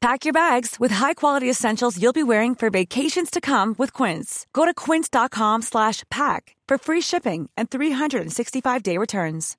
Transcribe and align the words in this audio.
Pack 0.00 0.24
your 0.24 0.32
bags 0.32 0.76
with 0.80 0.94
high-quality 0.94 1.50
essentials 1.50 1.98
you'll 1.98 2.14
be 2.14 2.22
wearing 2.22 2.54
for 2.54 2.70
vacations 2.70 3.30
to 3.30 3.40
come 3.40 3.74
with 3.78 3.92
Quince. 3.92 4.46
Go 4.54 4.64
to 4.64 4.72
quince.com 4.72 5.62
slash 5.62 6.04
pack 6.10 6.56
for 6.68 6.78
free 6.78 7.02
shipping 7.02 7.50
and 7.56 7.68
365-day 7.68 8.98
returns. 8.98 9.56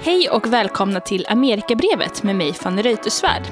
Hej 0.00 0.28
och 0.30 0.46
välkomna 0.46 1.00
till 1.00 1.26
Amerikabrevet 1.28 2.22
med 2.22 2.36
mig 2.36 2.52
Fanny 2.52 2.82
Reuterswärd. 2.82 3.42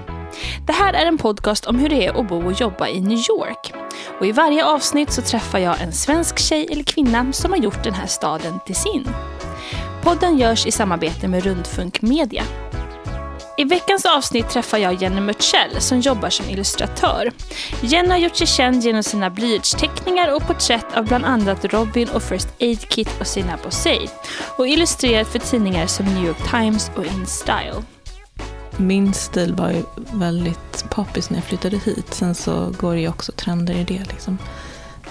Det 0.67 0.73
här 0.73 0.93
är 0.93 1.07
en 1.07 1.19
podcast 1.19 1.67
om 1.67 1.79
hur 1.79 1.89
det 1.89 2.07
är 2.07 2.21
att 2.21 2.29
bo 2.29 2.47
och 2.47 2.61
jobba 2.61 2.89
i 2.89 3.01
New 3.01 3.19
York. 3.31 3.73
Och 4.21 4.27
I 4.27 4.33
varje 4.33 4.65
avsnitt 4.65 5.13
så 5.13 5.23
träffar 5.23 5.59
jag 5.59 5.81
en 5.81 5.93
svensk 5.93 6.39
tjej 6.39 6.69
eller 6.71 6.83
kvinna 6.85 7.33
som 7.33 7.51
har 7.51 7.59
gjort 7.59 7.85
den 7.85 7.95
här 7.95 8.07
staden 8.07 8.61
till 8.67 8.77
sin. 8.77 9.09
Podden 10.03 10.39
görs 10.39 10.67
i 10.67 10.71
samarbete 10.71 11.29
med 11.29 11.45
Rundfunk 11.45 12.03
Media. 12.03 12.45
I 13.57 13.65
veckans 13.65 14.05
avsnitt 14.05 14.49
träffar 14.51 14.79
jag 14.79 15.03
Jenny 15.03 15.21
Mörtsell 15.21 15.81
som 15.81 16.01
jobbar 16.01 16.31
som 16.31 16.49
illustratör. 16.51 17.31
Jenny 17.81 18.09
har 18.09 18.19
gjort 18.19 18.37
sig 18.37 18.47
känd 18.47 18.83
genom 18.83 19.03
sina 19.03 19.31
blyertsteckningar 19.31 20.35
och 20.35 20.47
porträtt 20.47 20.97
av 20.97 21.05
bland 21.05 21.25
annat 21.25 21.65
Robin 21.65 22.09
och 22.09 22.23
First 22.23 22.49
Aid 22.61 22.89
Kit 22.89 23.21
och 23.21 23.27
Sina 23.27 23.57
Posey 23.57 24.09
och 24.57 24.69
illustrerat 24.69 25.29
för 25.29 25.39
tidningar 25.39 25.87
som 25.87 26.07
New 26.07 26.25
York 26.27 26.51
Times 26.51 26.91
och 26.97 27.05
In 27.05 27.27
Style. 27.27 27.83
Min 28.77 29.15
stil 29.15 29.55
var 29.55 29.71
ju 29.71 29.83
väldigt 30.13 30.85
poppis 30.91 31.31
när 31.31 31.37
jag 31.37 31.45
flyttade 31.45 31.77
hit. 31.77 32.15
Sen 32.15 32.35
så 32.35 32.75
går 32.79 32.95
det 32.95 33.01
ju 33.01 33.09
också 33.09 33.33
trender 33.33 33.75
i 33.75 33.85
det. 33.85 34.05
Liksom. 34.09 34.39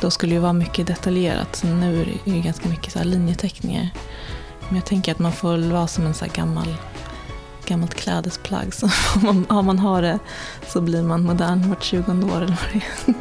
Då 0.02 0.12
skulle 0.12 0.32
det 0.32 0.36
ju 0.36 0.42
vara 0.42 0.54
mycket 0.54 0.88
detaljerat. 0.88 1.56
Sen 1.56 1.80
nu 1.80 2.02
är 2.02 2.06
det 2.06 2.32
ju 2.32 2.42
ganska 2.42 2.70
mycket 2.70 2.94
så 2.94 3.00
här 3.00 3.06
linjeteckningar. 3.06 3.90
Men 4.68 4.76
jag 4.76 4.86
tänker 4.86 5.12
att 5.12 5.20
man 5.20 5.32
får 5.32 5.72
vara 5.72 5.88
som 5.88 6.06
en 6.06 6.14
så 6.14 6.26
gammal, 6.34 6.76
gammalt 7.66 7.94
klädesplagg. 7.94 8.74
Så 8.74 8.86
om 9.16 9.22
man, 9.24 9.46
om 9.58 9.66
man 9.66 9.80
har 9.80 10.02
det 10.02 10.20
så 10.68 10.82
blir 10.82 11.04
man 11.04 11.24
modern 11.24 11.70
vart 11.70 11.84
tjugonde 11.84 12.26
år 12.26 12.38
eller 12.42 12.48
vad 12.64 12.74
det 12.74 12.78
är. 12.78 13.14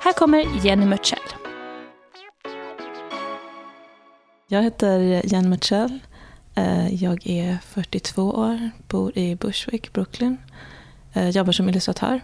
Här 0.00 0.12
kommer 0.12 0.64
Jenny 0.66 0.86
Mörtsell. 0.86 1.18
Jag 4.50 4.62
heter 4.62 5.22
Jen 5.24 5.50
Mitchell. 5.50 5.98
Eh, 6.54 6.94
Jag 6.94 7.26
är 7.26 7.58
42 7.66 8.22
år, 8.22 8.70
bor 8.88 9.18
i 9.18 9.34
Bushwick, 9.36 9.92
Brooklyn. 9.92 10.36
Eh, 11.12 11.28
Jobbar 11.28 11.52
som 11.52 11.68
illustratör. 11.68 12.20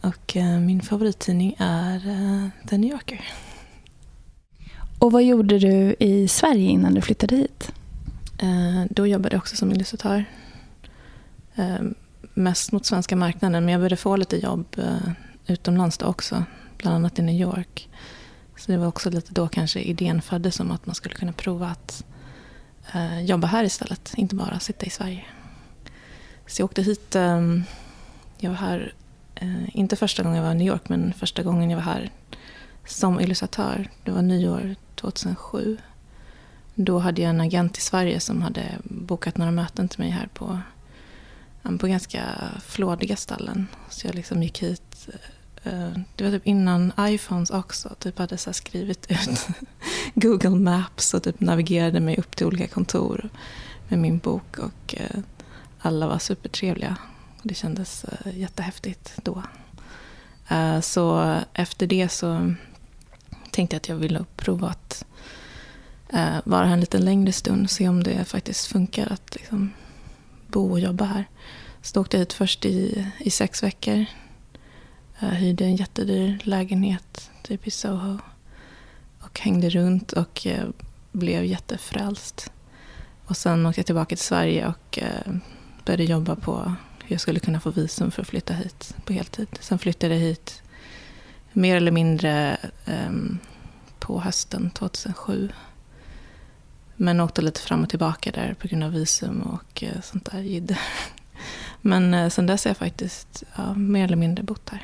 Och 0.00 0.36
eh, 0.36 0.58
min 0.58 0.82
favorittidning 0.82 1.56
är 1.58 2.00
The 2.68 2.78
New 2.78 2.90
Yorker. 2.90 3.24
Och 5.04 5.12
vad 5.12 5.24
gjorde 5.24 5.58
du 5.58 5.96
i 5.98 6.28
Sverige 6.28 6.70
innan 6.70 6.94
du 6.94 7.00
flyttade 7.00 7.36
hit? 7.36 7.72
Eh, 8.38 8.84
Då 8.90 9.06
jobbade 9.06 9.34
jag 9.34 9.40
också 9.40 9.56
som 9.56 9.72
illustratör. 9.72 10.24
Eh, 11.54 11.80
Mest 12.34 12.72
mot 12.72 12.86
svenska 12.86 13.16
marknaden, 13.16 13.64
men 13.64 13.72
jag 13.72 13.80
började 13.80 13.96
få 13.96 14.16
lite 14.16 14.36
jobb 14.36 14.66
eh, 14.78 15.12
utomlands 15.46 15.98
då 15.98 16.06
också. 16.06 16.44
Bland 16.78 16.96
annat 16.96 17.18
i 17.18 17.22
New 17.22 17.40
York. 17.40 17.88
Så 18.56 18.72
det 18.72 18.78
var 18.78 18.86
också 18.86 19.10
lite 19.10 19.32
då 19.32 19.48
kanske 19.48 19.80
idén 19.80 20.22
föddes 20.22 20.60
om 20.60 20.70
att 20.70 20.86
man 20.86 20.94
skulle 20.94 21.14
kunna 21.14 21.32
prova 21.32 21.66
att 21.66 22.04
eh, 22.94 23.20
jobba 23.20 23.46
här 23.46 23.64
istället. 23.64 24.14
Inte 24.16 24.34
bara 24.34 24.60
sitta 24.60 24.86
i 24.86 24.90
Sverige. 24.90 25.24
Så 26.46 26.62
jag 26.62 26.64
åkte 26.64 26.82
hit. 26.82 27.14
Eh, 27.16 27.40
jag 28.38 28.50
var 28.50 28.56
här, 28.56 28.94
eh, 29.34 29.76
inte 29.78 29.96
första 29.96 30.22
gången 30.22 30.36
jag 30.36 30.44
var 30.44 30.52
i 30.52 30.58
New 30.58 30.68
York, 30.68 30.88
men 30.88 31.12
första 31.12 31.42
gången 31.42 31.70
jag 31.70 31.76
var 31.76 31.84
här 31.84 32.10
som 32.86 33.20
illustratör. 33.20 33.90
Det 34.04 34.10
var 34.10 34.22
nyår 34.22 34.76
2007. 35.04 35.78
Då 36.74 36.98
hade 36.98 37.22
jag 37.22 37.30
en 37.30 37.40
agent 37.40 37.78
i 37.78 37.80
Sverige 37.80 38.20
som 38.20 38.42
hade 38.42 38.78
bokat 38.84 39.36
några 39.36 39.50
möten 39.50 39.88
till 39.88 40.00
mig 40.00 40.10
här 40.10 40.28
på, 40.34 40.58
på 41.78 41.86
ganska 41.86 42.22
flådiga 42.66 43.16
ställen. 43.16 43.66
Så 43.88 44.06
jag 44.06 44.14
liksom 44.14 44.42
gick 44.42 44.62
hit. 44.62 45.08
Eh, 45.62 45.90
det 46.16 46.24
var 46.24 46.30
typ 46.30 46.46
innan 46.46 46.92
iPhones 47.00 47.50
också. 47.50 47.94
Typ 47.98 48.18
hade 48.18 48.38
så 48.38 48.52
skrivit 48.52 49.06
ut 49.10 49.46
Google 50.14 50.50
Maps 50.50 51.14
och 51.14 51.22
typ 51.22 51.40
navigerade 51.40 52.00
mig 52.00 52.18
upp 52.18 52.36
till 52.36 52.46
olika 52.46 52.66
kontor 52.66 53.28
med 53.88 53.98
min 53.98 54.18
bok. 54.18 54.58
Och 54.58 54.94
eh, 54.96 55.20
alla 55.80 56.06
var 56.06 56.18
supertrevliga. 56.18 56.96
Det 57.42 57.54
kändes 57.54 58.04
eh, 58.04 58.38
jättehäftigt 58.38 59.12
då. 59.22 59.42
Så 60.82 61.36
efter 61.54 61.86
det 61.86 62.08
så 62.08 62.54
tänkte 63.54 63.74
jag 63.74 63.78
att 63.78 63.88
jag 63.88 63.96
ville 63.96 64.24
prova 64.36 64.68
att 64.68 65.04
eh, 66.08 66.36
vara 66.44 66.66
här 66.66 66.72
en 66.72 66.80
lite 66.80 66.98
längre 66.98 67.32
stund. 67.32 67.64
och 67.64 67.70
Se 67.70 67.88
om 67.88 68.02
det 68.02 68.24
faktiskt 68.24 68.66
funkar 68.66 69.12
att 69.12 69.34
liksom 69.34 69.72
bo 70.46 70.70
och 70.70 70.80
jobba 70.80 71.04
här. 71.04 71.24
Så 71.82 71.94
då 71.94 72.00
åkte 72.00 72.16
jag 72.16 72.20
hit 72.20 72.32
först 72.32 72.64
i, 72.64 73.06
i 73.18 73.30
sex 73.30 73.62
veckor. 73.62 74.04
Jag 75.18 75.28
hyrde 75.28 75.64
en 75.64 75.76
jättedyr 75.76 76.38
lägenhet 76.42 77.30
typ 77.42 77.66
i 77.66 77.70
Soho. 77.70 78.18
Och 79.20 79.40
hängde 79.40 79.70
runt 79.70 80.12
och 80.12 80.46
eh, 80.46 80.68
blev 81.12 81.44
jättefrälst. 81.44 82.52
Och 83.26 83.36
sen 83.36 83.66
åkte 83.66 83.78
jag 83.78 83.86
tillbaka 83.86 84.16
till 84.16 84.24
Sverige 84.24 84.66
och 84.66 84.98
eh, 84.98 85.34
började 85.84 86.04
jobba 86.04 86.36
på 86.36 86.74
hur 87.04 87.14
jag 87.14 87.20
skulle 87.20 87.40
kunna 87.40 87.60
få 87.60 87.70
visum 87.70 88.10
för 88.10 88.22
att 88.22 88.28
flytta 88.28 88.54
hit 88.54 88.96
på 89.04 89.12
heltid. 89.12 89.48
Sen 89.60 89.78
flyttade 89.78 90.14
jag 90.14 90.20
hit 90.20 90.62
mer 91.54 91.76
eller 91.76 91.90
mindre 91.90 92.56
ehm, 92.86 93.38
på 93.98 94.20
hösten 94.20 94.70
2007. 94.70 95.48
Men 96.96 97.20
åkte 97.20 97.42
lite 97.42 97.60
fram 97.60 97.82
och 97.82 97.88
tillbaka 97.88 98.30
där 98.30 98.54
på 98.60 98.68
grund 98.68 98.84
av 98.84 98.92
visum 98.92 99.42
och 99.42 99.82
eh, 99.82 100.00
sånt 100.02 100.30
där 100.32 100.40
jidder. 100.40 100.80
Men 101.80 102.14
eh, 102.14 102.28
sen 102.28 102.46
dess 102.46 102.64
har 102.64 102.70
jag 102.70 102.76
faktiskt 102.76 103.42
ja, 103.56 103.74
mer 103.74 104.04
eller 104.04 104.16
mindre 104.16 104.42
bott 104.44 104.70
här. 104.70 104.82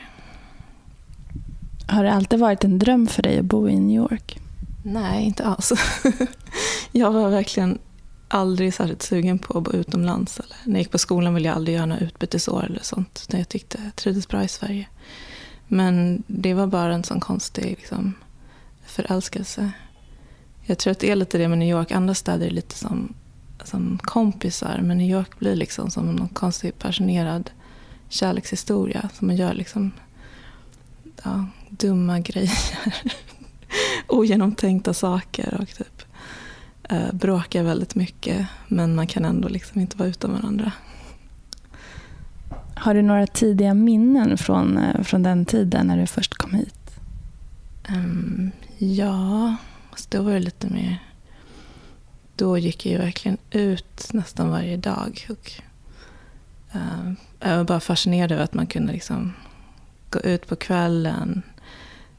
Har 1.89 2.05
det 2.05 2.13
alltid 2.13 2.39
varit 2.39 2.65
en 2.65 2.79
dröm 2.79 3.07
för 3.07 3.23
dig 3.23 3.39
att 3.39 3.45
bo 3.45 3.69
i 3.69 3.81
New 3.81 3.97
York? 3.97 4.39
Nej, 4.85 5.25
inte 5.25 5.45
alls. 5.45 5.73
jag 6.93 7.13
var 7.13 7.31
verkligen 7.31 7.79
aldrig 8.29 8.75
särskilt 8.75 9.03
sugen 9.03 9.39
på 9.39 9.59
att 9.59 9.65
bo 9.65 9.73
utomlands. 9.73 10.41
Eller, 10.41 10.57
när 10.65 10.73
jag 10.73 10.79
gick 10.79 10.91
på 10.91 10.99
skolan 10.99 11.35
ville 11.35 11.49
jag 11.49 11.57
aldrig 11.57 11.77
göra 11.77 11.87
några 11.87 12.01
utbytesår 12.01 12.65
eller 12.65 12.83
sånt. 12.83 13.27
Jag 13.33 13.49
tyckte 13.49 13.81
jag 13.85 13.97
trivdes 13.97 14.29
bra 14.29 14.45
i 14.45 14.49
Sverige. 14.49 14.89
Men 15.73 16.23
det 16.27 16.55
var 16.55 16.67
bara 16.67 16.95
en 16.95 17.05
sån 17.05 17.21
konstig 17.21 17.65
liksom, 17.65 18.15
förälskelse. 18.87 19.73
Jag 20.63 20.79
tror 20.79 20.91
att 20.91 20.99
det 20.99 21.11
är 21.11 21.17
lite 21.17 21.39
det 21.39 21.49
med 21.49 21.59
New 21.59 21.69
York. 21.69 21.91
Andra 21.91 22.15
städer 22.15 22.47
är 22.47 22.51
lite 22.51 22.75
som, 22.75 23.15
som 23.65 23.99
kompisar. 24.03 24.81
Men 24.83 24.99
New 24.99 25.11
York 25.11 25.39
blir 25.39 25.57
liksom 25.57 25.91
som 25.91 26.09
en 26.09 26.29
konstig 26.29 26.79
passionerad 26.79 27.51
kärlekshistoria. 28.09 29.09
Som 29.15 29.27
man 29.27 29.37
gör 29.37 29.55
liksom 29.55 29.93
ja, 31.25 31.47
dumma 31.69 32.21
grejer. 32.21 32.79
Ogenomtänkta 34.07 34.95
saker 34.95 35.59
och 35.61 35.69
typ 35.69 36.03
eh, 36.83 37.13
bråkar 37.13 37.63
väldigt 37.63 37.95
mycket. 37.95 38.47
Men 38.69 38.95
man 38.95 39.07
kan 39.07 39.25
ändå 39.25 39.49
liksom 39.49 39.81
inte 39.81 39.97
vara 39.97 40.09
utan 40.09 40.33
varandra. 40.33 40.73
Har 42.81 42.95
du 42.95 43.03
några 43.03 43.27
tidiga 43.27 43.75
minnen 43.75 44.39
från, 44.39 44.79
eh, 44.79 45.03
från 45.03 45.23
den 45.23 45.45
tiden 45.45 45.87
när 45.87 45.97
du 45.97 46.07
först 46.07 46.35
kom 46.35 46.55
hit? 46.55 47.01
Um, 47.89 48.51
ja, 48.79 49.57
alltså, 49.91 50.07
då 50.11 50.23
var 50.23 50.33
det 50.33 50.39
lite 50.39 50.67
mer... 50.73 50.99
Då 52.37 52.59
gick 52.59 52.87
jag 52.87 52.93
ju 52.93 52.99
verkligen 52.99 53.39
ut 53.51 54.13
nästan 54.13 54.51
varje 54.51 54.77
dag. 54.77 55.27
Och, 55.31 55.53
eh, 56.73 57.13
jag 57.41 57.57
var 57.57 57.65
bara 57.65 57.81
fascinerad 57.81 58.33
över 58.33 58.45
att 58.45 58.55
man 58.55 58.67
kunde 58.67 58.93
liksom 58.93 59.33
gå 60.11 60.21
ut 60.21 60.47
på 60.47 60.57
kvällen. 60.57 61.43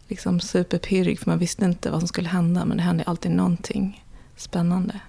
Liksom 0.07 0.39
superpirrig 0.39 1.19
för 1.19 1.29
man 1.29 1.39
visste 1.39 1.65
inte 1.65 1.91
vad 1.91 1.99
som 1.99 2.07
skulle 2.07 2.29
hända 2.29 2.65
men 2.65 2.77
det 2.77 2.83
hände 2.83 3.03
alltid 3.03 3.31
någonting 3.31 4.05
spännande. 4.35 4.99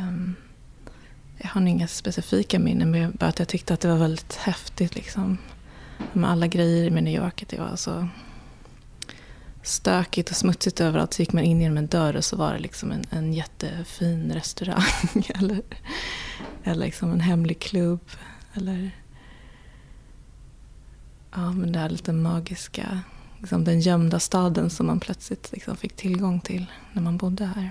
Um, 0.00 0.36
jag 1.38 1.48
har 1.48 1.66
inga 1.66 1.88
specifika 1.88 2.58
minnen 2.58 2.90
men 2.90 3.12
bara 3.12 3.26
att 3.26 3.38
jag 3.38 3.48
tyckte 3.48 3.74
att 3.74 3.80
det 3.80 3.88
var 3.88 3.96
väldigt 3.96 4.34
häftigt. 4.34 4.94
Liksom. 4.94 5.38
Med 6.12 6.30
alla 6.30 6.46
grejer 6.46 6.90
med 6.90 7.04
New 7.04 7.14
York. 7.14 7.42
Att 7.42 7.48
det 7.48 7.58
var 7.58 7.76
så 7.76 8.08
stökigt 9.62 10.30
och 10.30 10.36
smutsigt 10.36 10.80
överallt. 10.80 11.14
Så 11.14 11.22
gick 11.22 11.32
man 11.32 11.44
in 11.44 11.60
genom 11.60 11.78
en 11.78 11.86
dörr 11.86 12.16
och 12.16 12.24
så 12.24 12.36
var 12.36 12.52
det 12.52 12.58
liksom 12.58 12.92
en, 12.92 13.04
en 13.10 13.32
jättefin 13.32 14.32
restaurang. 14.32 14.82
eller 15.34 15.62
eller 16.66 16.86
liksom 16.86 17.12
en 17.12 17.20
hemlig 17.20 17.60
klubb. 17.60 18.10
Eller 18.54 18.90
ja, 21.32 21.52
men 21.52 21.72
det 21.72 21.78
här 21.78 21.88
lite 21.88 22.12
magiska. 22.12 23.00
Liksom 23.38 23.64
den 23.64 23.80
gömda 23.80 24.20
staden 24.20 24.70
som 24.70 24.86
man 24.86 25.00
plötsligt 25.00 25.52
liksom 25.52 25.76
fick 25.76 25.96
tillgång 25.96 26.40
till 26.40 26.66
när 26.92 27.02
man 27.02 27.16
bodde 27.16 27.44
här. 27.44 27.70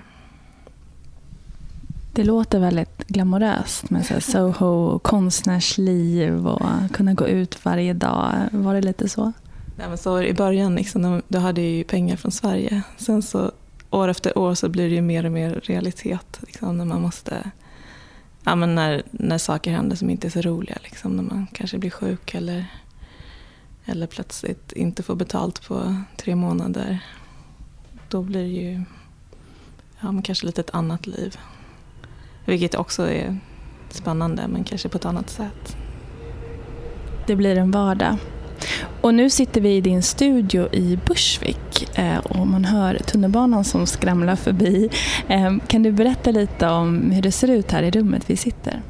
Det 2.16 2.24
låter 2.24 2.58
väldigt 2.58 3.06
glamoröst 3.06 3.90
med 3.90 4.06
så 4.06 4.20
Soho, 4.20 4.98
konstnärsliv 4.98 6.46
och 6.46 6.92
kunna 6.92 7.14
gå 7.14 7.28
ut 7.28 7.64
varje 7.64 7.92
dag. 7.92 8.32
Var 8.50 8.74
det 8.74 8.80
lite 8.80 9.08
så? 9.08 9.32
Nej, 9.76 9.88
men 9.88 9.98
så 9.98 10.22
I 10.22 10.34
början 10.34 10.74
liksom, 10.74 11.22
då 11.28 11.38
hade 11.38 11.60
jag 11.60 11.70
ju 11.70 11.84
pengar 11.84 12.16
från 12.16 12.32
Sverige. 12.32 12.82
Sen 12.96 13.22
så 13.22 13.52
år 13.90 14.08
efter 14.08 14.38
år 14.38 14.54
så 14.54 14.68
blir 14.68 14.88
det 14.88 14.94
ju 14.94 15.00
mer 15.00 15.26
och 15.26 15.32
mer 15.32 15.60
realitet. 15.64 16.40
Liksom, 16.46 16.78
när 16.78 16.84
man 16.84 17.02
måste 17.02 17.50
ja, 18.44 18.54
men 18.54 18.74
när, 18.74 19.02
när 19.10 19.38
saker 19.38 19.70
händer 19.70 19.96
som 19.96 20.10
inte 20.10 20.28
är 20.28 20.30
så 20.30 20.40
roliga. 20.40 20.78
Liksom, 20.82 21.16
när 21.16 21.22
man 21.22 21.46
kanske 21.52 21.78
blir 21.78 21.90
sjuk 21.90 22.34
eller, 22.34 22.66
eller 23.84 24.06
plötsligt 24.06 24.72
inte 24.72 25.02
får 25.02 25.14
betalt 25.14 25.68
på 25.68 26.02
tre 26.16 26.34
månader. 26.34 26.98
Då 28.08 28.22
blir 28.22 28.42
det 28.42 28.48
ju 28.48 28.82
ja, 30.00 30.12
men 30.12 30.22
kanske 30.22 30.46
lite 30.46 30.60
ett 30.60 30.74
annat 30.74 31.06
liv. 31.06 31.38
Vilket 32.46 32.74
också 32.74 33.10
är 33.10 33.38
spännande, 33.90 34.48
men 34.48 34.64
kanske 34.64 34.88
på 34.88 34.98
ett 34.98 35.04
annat 35.04 35.30
sätt. 35.30 35.76
Det 37.26 37.36
blir 37.36 37.58
en 37.58 37.70
vardag. 37.70 38.16
Och 39.00 39.14
nu 39.14 39.30
sitter 39.30 39.60
vi 39.60 39.76
i 39.76 39.80
din 39.80 40.02
studio 40.02 40.74
i 40.74 40.98
Bushwick 41.06 41.98
eh, 41.98 42.18
och 42.18 42.46
man 42.46 42.64
hör 42.64 42.94
tunnelbanan 42.94 43.64
som 43.64 43.86
skramlar 43.86 44.36
förbi. 44.36 44.90
Eh, 45.28 45.56
kan 45.66 45.82
du 45.82 45.92
berätta 45.92 46.30
lite 46.30 46.68
om 46.68 47.10
hur 47.10 47.22
det 47.22 47.32
ser 47.32 47.50
ut 47.50 47.72
här 47.72 47.82
i 47.82 47.90
rummet 47.90 48.30
vi 48.30 48.36
sitter? 48.36 48.82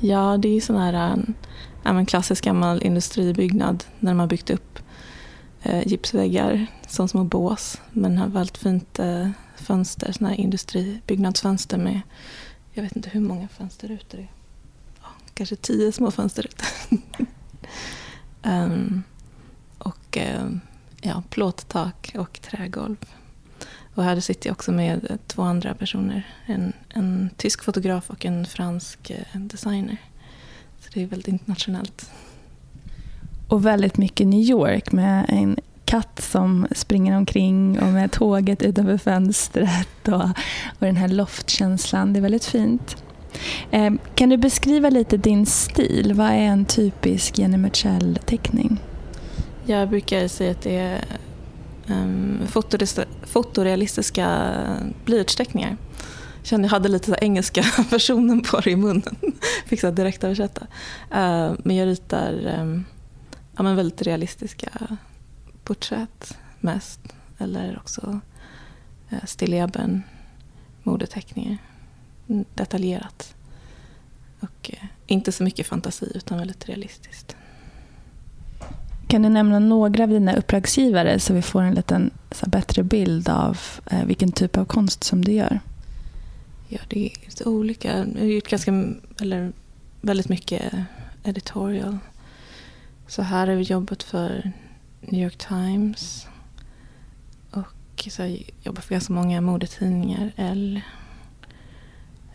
Ja, 0.00 0.36
det 0.36 0.56
är 0.56 0.60
sån 0.60 0.76
här 0.76 1.24
en 1.84 2.06
klassisk 2.06 2.44
gammal 2.44 2.82
industribyggnad 2.82 3.84
när 3.98 4.10
de 4.10 4.20
har 4.20 4.26
byggt 4.26 4.50
upp 4.50 4.78
eh, 5.62 5.88
gipsväggar 5.88 6.66
som 6.88 7.08
små 7.08 7.24
bås. 7.24 7.80
Men 7.92 8.18
har 8.18 8.28
väldigt 8.28 8.58
fint 8.58 8.98
eh, 8.98 9.28
fönster, 9.68 10.12
såna 10.12 10.28
här 10.30 10.36
industribyggnadsfönster 10.36 11.78
med, 11.78 12.00
jag 12.72 12.82
vet 12.82 12.96
inte 12.96 13.10
hur 13.10 13.20
många 13.20 13.48
fönsterrutor 13.48 14.18
det 14.18 14.24
är. 14.24 14.28
kanske 15.34 15.56
tio 15.56 15.92
små 15.92 16.10
fönsterrutor. 16.10 16.66
Um, 16.90 17.00
ehm, 18.42 19.02
och 19.78 20.18
um, 20.40 20.60
ja, 21.00 21.22
plåttak 21.30 22.12
och 22.18 22.40
trägolv. 22.42 22.96
Och 23.94 24.04
här 24.04 24.20
sitter 24.20 24.48
jag 24.48 24.54
också 24.54 24.72
med 24.72 25.18
två 25.26 25.42
andra 25.42 25.74
personer. 25.74 26.26
En, 26.46 26.72
en 26.88 27.30
tysk 27.36 27.64
fotograf 27.64 28.10
och 28.10 28.24
en 28.24 28.46
fransk 28.46 29.10
eh, 29.10 29.40
designer. 29.40 29.96
Så 30.80 30.90
det 30.94 31.02
är 31.02 31.06
väldigt 31.06 31.28
internationellt. 31.28 32.10
Och 33.48 33.66
väldigt 33.66 33.96
mycket 33.96 34.26
New 34.26 34.40
York 34.40 34.92
med 34.92 35.26
en 35.28 35.56
katt 35.88 36.22
som 36.22 36.66
springer 36.72 37.16
omkring 37.16 37.80
och 37.80 37.88
med 37.88 38.12
tåget 38.12 38.62
utanför 38.62 38.98
fönstret 38.98 40.08
och, 40.08 40.22
och 40.78 40.86
den 40.86 40.96
här 40.96 41.08
loftkänslan. 41.08 42.12
Det 42.12 42.18
är 42.18 42.20
väldigt 42.20 42.44
fint. 42.44 42.96
Eh, 43.70 43.92
kan 44.14 44.28
du 44.28 44.36
beskriva 44.36 44.90
lite 44.90 45.16
din 45.16 45.46
stil? 45.46 46.12
Vad 46.14 46.26
är 46.26 46.32
en 46.32 46.64
typisk 46.64 47.38
Jenny 47.38 47.56
Mitchell-teckning? 47.56 48.80
Jag 49.66 49.88
brukar 49.88 50.28
säga 50.28 50.50
att 50.50 50.62
det 50.62 50.76
är 50.76 51.04
um, 51.86 52.40
fotorealistiska 53.22 54.54
blyertsteckningar. 55.04 55.76
Jag 56.38 56.46
kände 56.46 56.66
jag 56.66 56.70
hade 56.70 56.88
lite 56.88 57.06
så 57.06 57.16
engelska 57.20 57.64
versionen 57.90 58.42
på 58.42 58.60
det 58.60 58.70
i 58.70 58.76
munnen. 58.76 59.16
Fick 59.66 59.80
så 59.80 59.90
direkt 59.90 60.24
översätta. 60.24 60.60
Uh, 61.12 61.52
men 61.64 61.76
jag 61.76 61.86
ritar 61.86 62.54
um, 62.60 62.84
ja, 63.56 63.62
men 63.62 63.76
väldigt 63.76 64.02
realistiska 64.02 64.70
porträtt 65.68 66.38
mest. 66.60 67.00
Eller 67.38 67.76
också 67.76 68.20
uh, 69.12 69.24
stilleben, 69.24 70.02
modeteckningar 70.82 71.58
detaljerat. 72.54 73.34
Och 74.40 74.70
eh, 74.72 74.88
inte 75.06 75.32
så 75.32 75.44
mycket 75.44 75.66
fantasi 75.66 76.12
utan 76.14 76.38
väldigt 76.38 76.68
realistiskt. 76.68 77.36
Kan 79.06 79.22
du 79.22 79.28
nämna 79.28 79.58
några 79.58 80.02
av 80.02 80.08
dina 80.08 80.36
uppdragsgivare 80.36 81.18
så 81.18 81.34
vi 81.34 81.42
får 81.42 81.62
en 81.62 81.74
liten 81.74 82.10
bättre 82.46 82.82
bild 82.82 83.28
av 83.28 83.58
eh, 83.90 84.04
vilken 84.04 84.32
typ 84.32 84.56
av 84.56 84.64
konst 84.64 85.04
som 85.04 85.24
du 85.24 85.32
gör? 85.32 85.60
Ja, 86.68 86.78
det 86.88 87.06
är 87.06 87.24
lite 87.24 87.44
olika. 87.44 87.98
Jag 88.14 88.20
har 88.20 88.26
gjort 88.26 88.50
ganska, 88.50 88.84
eller 89.20 89.52
väldigt 90.00 90.28
mycket 90.28 90.72
editorial. 91.24 91.98
Så 93.06 93.22
här 93.22 93.46
har 93.46 93.54
vi 93.54 93.62
jobbat 93.62 94.02
för 94.02 94.52
New 95.00 95.22
York 95.22 95.38
Times. 95.38 96.26
Och 97.50 98.08
så 98.10 98.22
har 98.22 98.28
jag 98.28 98.50
jobbat 98.62 98.84
för 98.84 98.94
ganska 98.94 99.12
många 99.12 99.40
modetidningar. 99.40 100.32
Elle, 100.36 100.82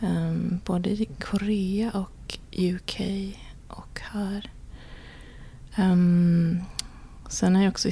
Um, 0.04 0.60
både 0.65 0.89
i 0.89 1.10
Korea 1.19 1.92
och 1.92 2.38
UK 2.51 3.01
och 3.68 4.00
här. 4.01 4.51
Um, 5.77 6.62
sen 7.30 7.56
har 7.56 7.63
jag 7.63 7.71
också 7.71 7.88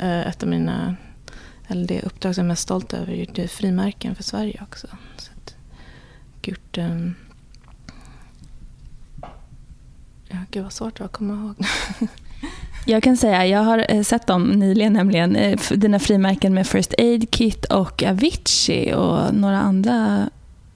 uh, 0.00 0.28
ett 0.28 0.42
av 0.42 0.48
mina, 0.48 0.96
eller 1.66 1.86
det 1.86 2.02
uppdrag 2.02 2.34
som 2.34 2.42
jag 2.42 2.46
är 2.46 2.48
mest 2.48 2.62
stolt 2.62 2.92
över, 2.92 3.12
gjort 3.12 3.50
frimärken 3.50 4.14
för 4.14 4.22
Sverige 4.22 4.62
också. 4.62 4.86
Så 5.16 5.32
att, 5.36 5.56
gjort, 6.42 6.78
um, 6.78 6.84
ehm, 6.84 7.14
ja, 10.28 10.36
gud 10.50 10.62
vad 10.62 10.72
svårt 10.72 10.96
det 10.96 11.02
var 11.02 11.06
att 11.06 11.12
komma 11.12 11.34
ihåg. 11.34 11.56
Jag 12.86 13.02
kan 13.02 13.16
säga, 13.16 13.46
jag 13.46 13.60
har 13.60 13.86
eh, 13.88 14.02
sett 14.02 14.26
dem 14.26 14.50
nyligen 14.50 14.92
nämligen, 14.92 15.36
eh, 15.36 15.58
dina 15.70 15.98
frimärken 15.98 16.54
med 16.54 16.66
First 16.66 16.94
Aid 16.98 17.30
Kit 17.30 17.64
och 17.64 18.02
Avicii 18.02 18.94
och 18.94 19.34
några 19.34 19.58
andra 19.58 20.28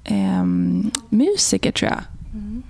eh, 0.05 0.45
musiker 1.09 1.73
tror 1.73 1.91
jag. 1.91 2.01
Mm. 2.33 2.63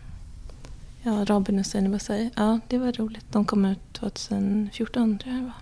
Ja, 1.03 1.25
Robin 1.35 1.59
Hussein 1.59 1.93
Basay. 1.93 2.31
Ja, 2.35 2.61
det 2.69 2.79
var 2.79 2.93
roligt. 2.93 3.33
De 3.33 3.45
kom 3.45 3.65
ut 3.65 3.93
2014 3.93 5.19
tror 5.19 5.35
jag 5.35 5.43
det 5.43 5.47
var. 5.47 5.55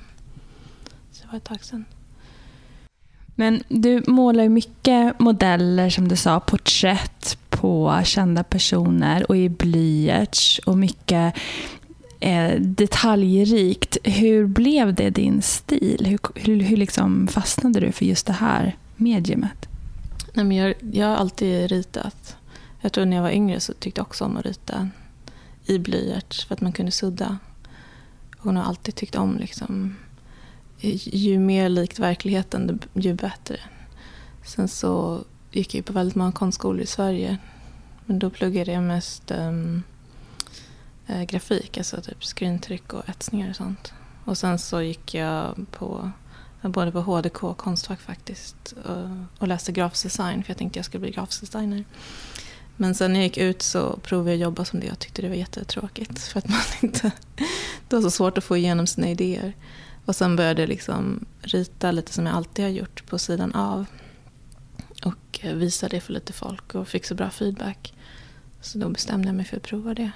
Så 1.13 1.23
det 1.23 1.29
var 1.31 1.37
ett 1.37 1.45
tag 1.45 1.65
sedan. 1.65 1.85
Men 3.35 3.63
du 3.69 4.03
målar 4.07 4.43
ju 4.43 4.49
mycket 4.49 5.21
modeller, 5.21 5.91
som 5.91 6.09
du 6.09 6.17
sa, 6.17 6.41
porträtt 6.41 7.39
på 7.51 8.01
kända 8.05 8.45
personer 8.45 9.31
och 9.31 9.37
i 9.37 9.49
blyerts 9.49 10.59
och 10.59 10.79
mycket 10.79 11.35
eh, 12.21 12.61
detaljrikt. 12.61 13.97
Hur 14.05 14.47
blev 14.47 14.95
det 14.95 15.11
din 15.11 15.43
stil? 15.43 16.07
Hur, 16.07 16.19
hur, 16.35 16.61
hur 16.61 16.77
liksom 16.77 17.29
fastnade 17.29 17.81
du 17.81 17.93
för 17.93 18.05
just 18.05 18.27
det 18.27 18.33
här 18.33 18.77
mediumet? 18.97 19.69
Nej, 20.33 20.45
men 20.45 20.57
jag, 20.57 20.75
jag 20.93 21.07
har 21.07 21.17
alltid 21.17 21.71
ritat. 21.71 22.37
Jag 22.81 22.93
tror 22.93 23.05
när 23.05 23.17
jag 23.17 23.23
var 23.23 23.31
yngre 23.31 23.61
så 23.61 23.73
tyckte 23.73 23.99
jag 23.99 24.07
också 24.07 24.25
om 24.25 24.37
att 24.37 24.47
rita 24.47 24.89
i 25.67 25.79
blyerts 25.79 26.45
för 26.45 26.55
att 26.55 26.61
man 26.61 26.73
kunde 26.73 26.93
sudda. 26.93 27.39
Hon 28.39 28.57
har 28.57 28.65
alltid 28.65 28.95
tyckt 28.95 29.15
om 29.15 29.39
liksom, 29.39 29.97
ju 30.81 31.39
mer 31.39 31.69
likt 31.69 31.99
verkligheten 31.99 32.81
ju 32.95 33.15
bättre. 33.15 33.57
Sen 34.45 34.69
så 34.69 35.25
gick 35.53 35.75
jag 35.75 35.85
på 35.85 35.93
väldigt 35.93 36.15
många 36.15 36.33
konstskolor 36.33 36.81
i 36.81 36.87
Sverige. 36.87 37.39
Men 38.07 38.19
då 38.19 38.31
pluggade 38.31 38.73
jag 38.73 38.83
mest 38.83 39.31
um, 39.31 39.83
eh, 41.07 41.23
grafik, 41.23 41.79
alltså 41.79 42.01
typ 42.01 42.25
skrintryck 42.25 42.93
och 42.93 43.09
etsningar 43.09 43.51
och 43.51 43.57
sånt. 43.57 43.93
Och 44.25 44.39
sen 44.39 44.59
så 44.59 44.83
gick 44.83 45.15
jag 45.15 45.67
på 45.71 46.11
både 46.63 46.93
på 46.93 47.01
HDK 47.01 47.45
och 47.45 47.59
Konstfack 47.59 48.01
faktiskt. 48.01 48.75
Eh, 48.89 49.23
och 49.39 49.49
läste 49.49 49.73
grafisk 49.73 50.03
design 50.03 50.45
för 50.45 50.51
jag 50.51 50.59
tänkte 50.59 50.79
jag 50.79 50.87
skulle 50.87 51.01
bli 51.01 51.11
grafisk 51.11 51.41
designer. 51.41 51.85
Men 52.77 52.95
sen 52.95 53.13
när 53.13 53.21
jag 53.21 53.25
gick 53.25 53.39
ut 53.39 53.63
så 53.63 53.97
provade 53.97 54.31
jag 54.31 54.37
att 54.37 54.43
jobba 54.43 54.65
som 54.65 54.81
det. 54.81 54.87
Jag 54.87 54.99
tyckte 54.99 55.23
det 55.23 55.29
var 55.29 55.35
jättetråkigt. 55.35 56.19
För 56.19 56.39
att 56.39 56.49
man 56.49 56.61
inte, 56.83 57.11
det 57.89 57.97
var 57.97 58.03
så 58.03 58.11
svårt 58.11 58.39
att 58.39 58.45
få 58.45 58.57
igenom 58.57 58.87
sina 58.87 59.09
idéer. 59.09 59.53
Och 60.05 60.17
sen 60.17 60.37
började 60.37 60.63
jag 60.63 60.69
liksom 60.69 61.27
rita 61.41 61.91
lite 61.91 62.13
som 62.13 62.27
jag 62.27 62.35
alltid 62.35 62.65
har 62.65 62.73
gjort 62.73 63.07
på 63.07 63.19
sidan 63.19 63.55
av. 63.55 63.87
Och 65.05 65.41
eh, 65.43 65.55
visa 65.55 65.89
det 65.89 66.01
för 66.01 66.13
lite 66.13 66.33
folk 66.33 66.75
och 66.75 66.89
fick 66.89 67.05
så 67.05 67.15
bra 67.15 67.31
feedback. 67.31 67.95
Så 68.61 68.79
då 68.79 68.89
bestämde 68.89 69.29
jag 69.29 69.35
mig 69.35 69.45
för 69.45 69.57
att 69.57 69.63
prova 69.63 69.95
det. 69.95 70.11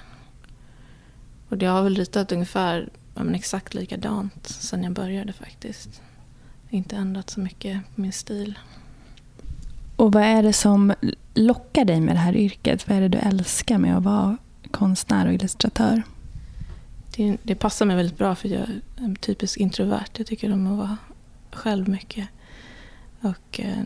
Och 1.51 1.63
jag 1.63 1.71
har 1.71 1.83
väl 1.83 1.97
ritat 1.97 2.33
ungefär 2.33 2.89
ja, 3.15 3.25
men 3.25 3.35
exakt 3.35 3.75
likadant 3.75 4.47
sen 4.47 4.83
jag 4.83 4.93
började 4.93 5.33
faktiskt. 5.33 6.03
Inte 6.71 6.97
ändrat 6.97 7.31
så 7.31 7.41
mycket 7.41 7.81
på 7.95 8.01
min 8.01 8.13
stil. 8.13 8.59
Och 9.97 10.13
vad 10.13 10.23
är 10.23 10.43
det 10.43 10.53
som 10.53 10.95
lockar 11.35 11.85
dig 11.85 12.01
med 12.01 12.15
det 12.15 12.21
här 12.21 12.37
yrket? 12.37 12.89
Vad 12.89 12.97
är 12.97 13.01
det 13.01 13.09
du 13.09 13.19
älskar 13.19 13.79
med 13.79 13.97
att 13.97 14.03
vara 14.03 14.37
konstnär 14.71 15.27
och 15.27 15.33
illustratör? 15.33 16.03
Det, 17.17 17.37
det 17.43 17.55
passar 17.55 17.87
mig 17.87 17.97
väldigt 17.97 18.19
bra 18.19 18.35
för 18.35 18.49
jag 18.49 18.61
är 18.61 18.81
en 18.97 19.17
typisk 19.17 19.57
introvert. 19.57 20.11
Jag 20.17 20.27
tycker 20.27 20.53
om 20.53 20.67
att 20.67 20.79
vara 20.79 20.97
själv 21.53 21.89
mycket. 21.89 22.29
Och 23.21 23.61
eh, 23.61 23.85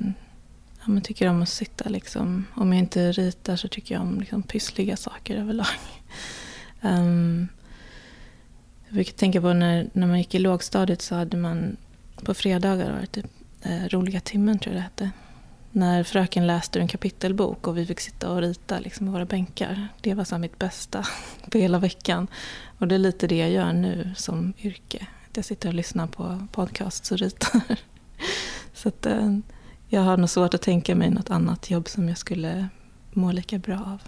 ja, 0.80 0.84
men 0.86 1.02
tycker 1.02 1.28
om 1.28 1.42
att 1.42 1.48
sitta 1.48 1.88
liksom. 1.88 2.46
Om 2.54 2.72
jag 2.72 2.78
inte 2.78 3.12
ritar 3.12 3.56
så 3.56 3.68
tycker 3.68 3.94
jag 3.94 4.02
om 4.02 4.20
liksom, 4.20 4.42
pyssliga 4.42 4.96
saker 4.96 5.36
överlag 5.36 5.66
um, 6.84 7.48
jag 8.86 8.94
brukar 8.94 9.12
tänka 9.12 9.40
på 9.40 9.52
när, 9.52 9.90
när 9.92 10.06
man 10.06 10.18
gick 10.18 10.34
i 10.34 10.38
lågstadiet 10.38 11.02
så 11.02 11.14
hade 11.14 11.36
man 11.36 11.76
på 12.24 12.34
fredagar 12.34 12.92
var 12.92 13.00
det 13.00 13.06
typ 13.06 13.26
eh, 13.62 13.88
roliga 13.88 14.20
timmen 14.20 14.58
tror 14.58 14.74
jag 14.74 14.80
det 14.80 14.84
hette. 14.84 15.10
När 15.72 16.04
fröken 16.04 16.46
läste 16.46 16.78
ur 16.78 16.82
en 16.82 16.88
kapitelbok 16.88 17.66
och 17.66 17.78
vi 17.78 17.86
fick 17.86 18.00
sitta 18.00 18.30
och 18.30 18.40
rita 18.40 18.78
liksom, 18.78 19.12
våra 19.12 19.24
bänkar. 19.24 19.88
Det 20.00 20.14
var 20.14 20.24
så 20.24 20.38
mitt 20.38 20.58
bästa 20.58 21.04
på 21.50 21.58
hela 21.58 21.78
veckan. 21.78 22.26
Och 22.78 22.88
det 22.88 22.94
är 22.94 22.98
lite 22.98 23.26
det 23.26 23.38
jag 23.38 23.50
gör 23.50 23.72
nu 23.72 24.10
som 24.16 24.52
yrke. 24.62 25.06
Jag 25.34 25.44
sitter 25.44 25.68
och 25.68 25.74
lyssnar 25.74 26.06
på 26.06 26.46
podcasts 26.52 27.12
och 27.12 27.18
ritar. 27.18 27.60
Så 28.74 28.88
att, 28.88 29.06
eh, 29.06 29.38
jag 29.88 30.00
har 30.00 30.16
nog 30.16 30.30
svårt 30.30 30.54
att 30.54 30.62
tänka 30.62 30.94
mig 30.94 31.10
något 31.10 31.30
annat 31.30 31.70
jobb 31.70 31.88
som 31.88 32.08
jag 32.08 32.18
skulle 32.18 32.68
må 33.12 33.32
lika 33.32 33.58
bra 33.58 33.76
av. 33.76 34.02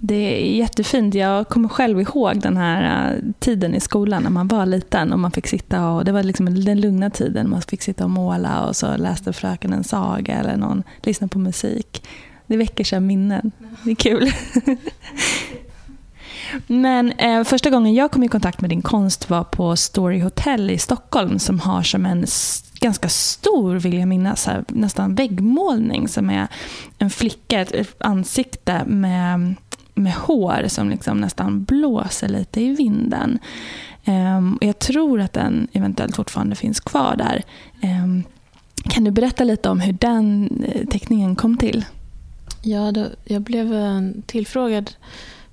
Det 0.00 0.14
är 0.14 0.56
jättefint. 0.56 1.14
Jag 1.14 1.48
kommer 1.48 1.68
själv 1.68 2.00
ihåg 2.00 2.40
den 2.40 2.56
här 2.56 3.12
äh, 3.14 3.22
tiden 3.38 3.74
i 3.74 3.80
skolan 3.80 4.22
när 4.22 4.30
man 4.30 4.48
var 4.48 4.66
liten 4.66 5.12
och 5.12 5.18
man 5.18 5.30
fick 5.30 5.46
sitta 5.46 5.88
och, 5.88 6.04
det 6.04 6.12
var 6.12 6.22
liksom 6.22 6.64
den 6.64 6.80
lugna 6.80 7.10
tiden. 7.10 7.50
Man 7.50 7.62
fick 7.62 7.82
sitta 7.82 8.04
och 8.04 8.10
måla 8.10 8.66
och 8.66 8.76
så 8.76 8.96
läste 8.96 9.32
fröken 9.32 9.72
en 9.72 9.84
saga 9.84 10.34
eller 10.34 10.56
någon 10.56 10.82
lyssnade 11.02 11.28
på 11.28 11.38
musik. 11.38 12.02
Det 12.46 12.56
väcker 12.56 12.84
sig 12.84 13.00
minnen. 13.00 13.52
Det 13.84 13.90
är 13.90 13.94
kul. 13.94 14.30
Men 16.66 17.12
eh, 17.12 17.44
första 17.44 17.70
gången 17.70 17.94
jag 17.94 18.10
kom 18.10 18.22
i 18.22 18.28
kontakt 18.28 18.60
med 18.60 18.70
din 18.70 18.82
konst 18.82 19.30
var 19.30 19.44
på 19.44 19.76
Story 19.76 20.20
Hotel 20.20 20.70
i 20.70 20.78
Stockholm 20.78 21.38
som 21.38 21.60
har 21.60 21.82
som 21.82 22.06
en 22.06 22.26
ganska 22.80 23.08
stor, 23.08 23.74
vill 23.74 23.98
jag 23.98 24.08
minnas, 24.08 24.46
här, 24.46 24.64
nästan 24.68 25.14
väggmålning 25.14 26.08
som 26.08 26.30
är 26.30 26.48
en 26.98 27.10
flicka, 27.10 27.60
ett 27.60 28.02
ansikte 28.02 28.84
med, 28.84 29.54
med 29.96 30.12
hår 30.12 30.68
som 30.68 30.90
liksom 30.90 31.18
nästan 31.18 31.64
blåser 31.64 32.28
lite 32.28 32.60
i 32.60 32.74
vinden. 32.74 33.38
Um, 34.04 34.56
och 34.56 34.66
jag 34.66 34.78
tror 34.78 35.20
att 35.20 35.32
den 35.32 35.68
eventuellt 35.72 36.16
fortfarande 36.16 36.56
finns 36.56 36.80
kvar 36.80 37.16
där. 37.16 37.42
Um, 37.82 38.24
kan 38.88 39.04
du 39.04 39.10
berätta 39.10 39.44
lite 39.44 39.68
om 39.68 39.80
hur 39.80 39.92
den 39.92 40.50
eh, 40.64 40.86
teckningen 40.86 41.36
kom 41.36 41.56
till? 41.56 41.84
Ja, 42.62 42.92
då, 42.92 43.06
jag 43.24 43.42
blev 43.42 43.74
eh, 43.74 44.00
tillfrågad 44.26 44.90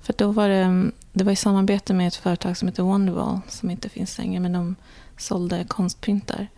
för 0.02 0.14
då 0.18 0.32
var 0.32 0.48
det, 0.48 0.90
det 1.12 1.24
var 1.24 1.32
i 1.32 1.36
samarbete 1.36 1.94
med 1.94 2.08
ett 2.08 2.16
företag 2.16 2.56
som 2.56 2.68
heter 2.68 2.82
Wonderwall 2.82 3.40
som 3.48 3.70
inte 3.70 3.88
finns 3.88 4.18
längre 4.18 4.40
men 4.40 4.52
de 4.52 4.76
sålde 5.16 5.64
konstprintar. 5.64 6.48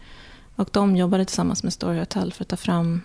Och 0.56 0.68
de 0.72 0.96
jobbade 0.96 1.24
tillsammans 1.24 1.62
med 1.62 1.72
Story 1.72 1.98
Hotel 1.98 2.32
för 2.32 2.44
att 2.44 2.48
ta 2.48 2.56
fram 2.56 3.00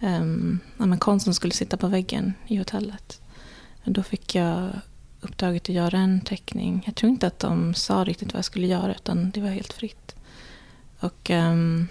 um, 0.00 0.60
ja, 0.78 0.96
konst 0.96 1.24
som 1.24 1.34
skulle 1.34 1.52
sitta 1.52 1.76
på 1.76 1.86
väggen 1.86 2.34
i 2.46 2.56
hotellet. 2.56 3.21
Då 3.84 4.02
fick 4.02 4.34
jag 4.34 4.70
uppdraget 5.22 5.62
att 5.62 5.68
göra 5.68 5.98
en 5.98 6.20
teckning. 6.20 6.82
Jag 6.86 6.94
tror 6.94 7.10
inte 7.10 7.26
att 7.26 7.38
de 7.38 7.74
sa 7.74 8.04
riktigt 8.04 8.32
vad 8.32 8.38
jag 8.38 8.44
skulle 8.44 8.66
göra 8.66 8.94
utan 8.94 9.30
det 9.30 9.40
var 9.40 9.48
helt 9.48 9.72
fritt. 9.72 10.16
Och 11.00 11.30
um, 11.30 11.88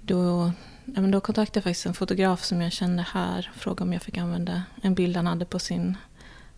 då, 0.00 0.52
ja, 0.84 1.02
då 1.02 1.20
kontaktade 1.20 1.58
jag 1.58 1.64
faktiskt 1.64 1.86
en 1.86 1.94
fotograf 1.94 2.44
som 2.44 2.60
jag 2.60 2.72
kände 2.72 3.06
här 3.12 3.50
och 3.54 3.60
frågade 3.60 3.82
om 3.82 3.92
jag 3.92 4.02
fick 4.02 4.18
använda 4.18 4.62
en 4.82 4.94
bild 4.94 5.16
han 5.16 5.26
hade 5.26 5.44
på 5.44 5.58
sin 5.58 5.96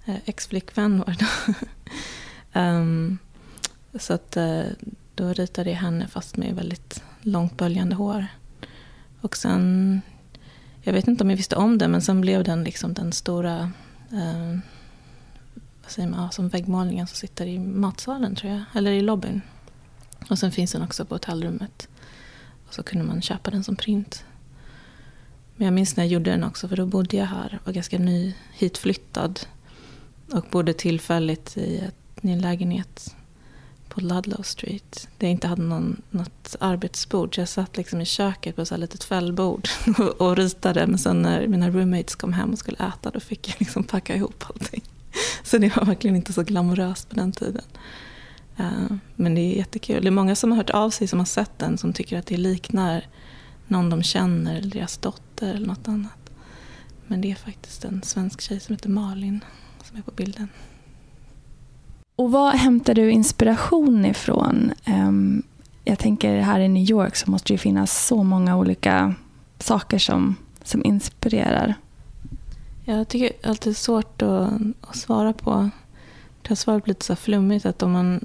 eh, 0.05 0.17
ex-flickvän. 0.25 1.05
um, 2.53 3.19
så 3.99 4.15
att 4.15 4.37
eh, 4.37 4.63
då 5.15 5.33
ritade 5.33 5.71
jag 5.71 5.79
henne 5.79 6.09
fast 6.09 6.37
med 6.37 6.55
väldigt 6.55 7.03
långt 7.21 7.57
böljande 7.57 7.95
hår. 7.95 8.27
Och 9.21 9.37
sen, 9.37 10.01
jag 10.83 10.93
vet 10.93 11.09
inte 11.09 11.25
om 11.25 11.31
jag 11.31 11.37
visste 11.37 11.57
om 11.57 11.79
det, 11.79 11.89
men 11.89 12.03
sen 12.03 12.21
blev 12.21 12.45
den 12.45 12.65
liksom 12.65 12.95
den 12.95 13.13
stora 13.13 13.71
eh, 14.15 14.59
vad 15.83 15.91
säger 15.91 16.09
man, 16.09 16.33
som 16.33 16.49
väggmålningen 16.49 17.07
som 17.07 17.17
sitter 17.17 17.47
i 17.47 17.59
matsalen 17.59 18.37
tror 18.37 18.53
jag, 18.53 18.63
eller 18.75 18.93
i 18.93 19.01
lobbyn. 19.01 19.41
Och 20.31 20.39
sen 20.39 20.53
finns 20.53 20.73
den 20.73 20.83
också 20.83 21.05
på 21.05 21.15
hotellrummet. 21.15 21.89
Och 22.69 22.75
så 22.75 22.83
kunde 22.83 23.05
man 23.05 23.23
köpa 23.23 23.51
den 23.51 23.65
som 23.65 23.77
print. 23.77 24.25
Men 25.57 25.65
jag 25.65 25.75
minns 25.75 25.97
när 25.97 26.05
jag 26.05 26.13
gjorde 26.13 26.31
den 26.31 26.45
också, 26.45 26.69
för 26.69 26.77
då 26.77 26.87
bodde 26.87 27.17
jag 27.17 27.27
här, 27.27 27.59
var 27.65 27.73
ganska 27.73 27.99
ny, 27.99 28.35
hitflyttad. 28.53 29.41
Och 30.33 30.47
bodde 30.51 30.73
tillfälligt 30.73 31.57
i, 31.57 31.79
ett, 31.79 32.25
i 32.25 32.31
en 32.31 32.41
lägenhet 32.41 33.17
på 33.89 34.01
Ludlow 34.01 34.43
Street. 34.43 35.09
Där 35.19 35.27
jag 35.27 35.33
inte 35.33 35.47
hade 35.47 35.63
någon, 35.63 36.03
något 36.11 36.57
arbetsbord. 36.61 37.35
Så 37.35 37.41
jag 37.41 37.49
satt 37.49 37.77
liksom 37.77 38.01
i 38.01 38.05
köket 38.05 38.57
på 38.57 38.63
ett 38.63 38.79
litet 38.79 39.05
fällbord 39.05 39.69
och, 39.99 40.21
och 40.21 40.37
ritade. 40.37 40.87
Men 40.87 40.99
sen 40.99 41.23
när 41.23 41.47
mina 41.47 41.71
roommates 41.71 42.15
kom 42.15 42.33
hem 42.33 42.53
och 42.53 42.59
skulle 42.59 42.79
äta 42.79 43.11
då 43.11 43.21
fick 43.21 43.49
jag 43.49 43.57
liksom 43.59 43.85
packa 43.85 44.17
ihop 44.17 44.45
allting. 44.49 44.83
Så 45.43 45.59
det 45.59 45.77
var 45.77 45.85
verkligen 45.85 46.17
inte 46.17 46.33
så 46.33 46.43
glamoröst 46.43 47.09
på 47.09 47.15
den 47.15 47.33
tiden. 47.33 47.65
Uh, 48.61 48.97
men 49.17 49.35
det 49.35 49.41
är 49.41 49.57
jättekul. 49.57 50.03
Det 50.03 50.09
är 50.09 50.11
många 50.11 50.37
som 50.37 50.51
har 50.51 50.57
hört 50.57 50.71
av 50.71 50.91
sig 50.91 51.09
som 51.09 51.19
har 51.19 51.27
sett 51.27 51.59
den 51.59 51.79
som 51.79 51.93
tycker 51.93 52.19
att 52.19 52.27
det 52.27 52.37
liknar 52.37 53.07
någon 53.67 53.91
de 53.91 54.03
känner 54.03 54.57
eller 54.57 54.71
deras 54.71 54.97
dotter 54.97 55.55
eller 55.55 55.67
något 55.67 55.89
annat. 55.89 56.31
Men 57.07 57.21
det 57.21 57.31
är 57.31 57.35
faktiskt 57.35 57.85
en 57.85 58.03
svensk 58.03 58.41
tjej 58.41 58.61
som 58.61 58.75
heter 58.75 58.89
Malin 58.89 59.45
som 59.85 59.97
är 59.97 60.03
på 60.03 60.11
bilden. 60.11 60.49
Och 62.17 62.33
vad 62.33 62.55
hämtar 62.55 62.95
du 62.95 63.11
inspiration 63.11 64.05
ifrån? 64.05 64.73
Um, 64.87 65.43
jag 65.85 65.99
tänker 65.99 66.41
här 66.41 66.61
i 66.61 66.69
New 66.69 66.91
York 66.91 67.17
så 67.17 67.31
måste 67.31 67.53
det 67.53 67.59
finnas 67.59 68.07
så 68.07 68.23
många 68.23 68.57
olika 68.57 69.15
saker 69.59 69.99
som, 69.99 70.37
som 70.63 70.85
inspirerar. 70.85 71.75
Jag 72.85 73.09
tycker 73.09 73.25
det 73.25 73.47
är 73.47 73.51
alltid 73.51 73.77
svårt 73.77 74.23
att, 74.23 74.53
att 74.81 74.97
svara 74.97 75.33
på. 75.33 75.71
Det 76.43 76.49
har 76.49 76.57
svarat 76.57 76.89
lite 76.89 77.05
så 77.05 77.17
flummigt 77.17 77.67
att 77.67 77.83
om 77.83 77.93
man, 77.93 78.25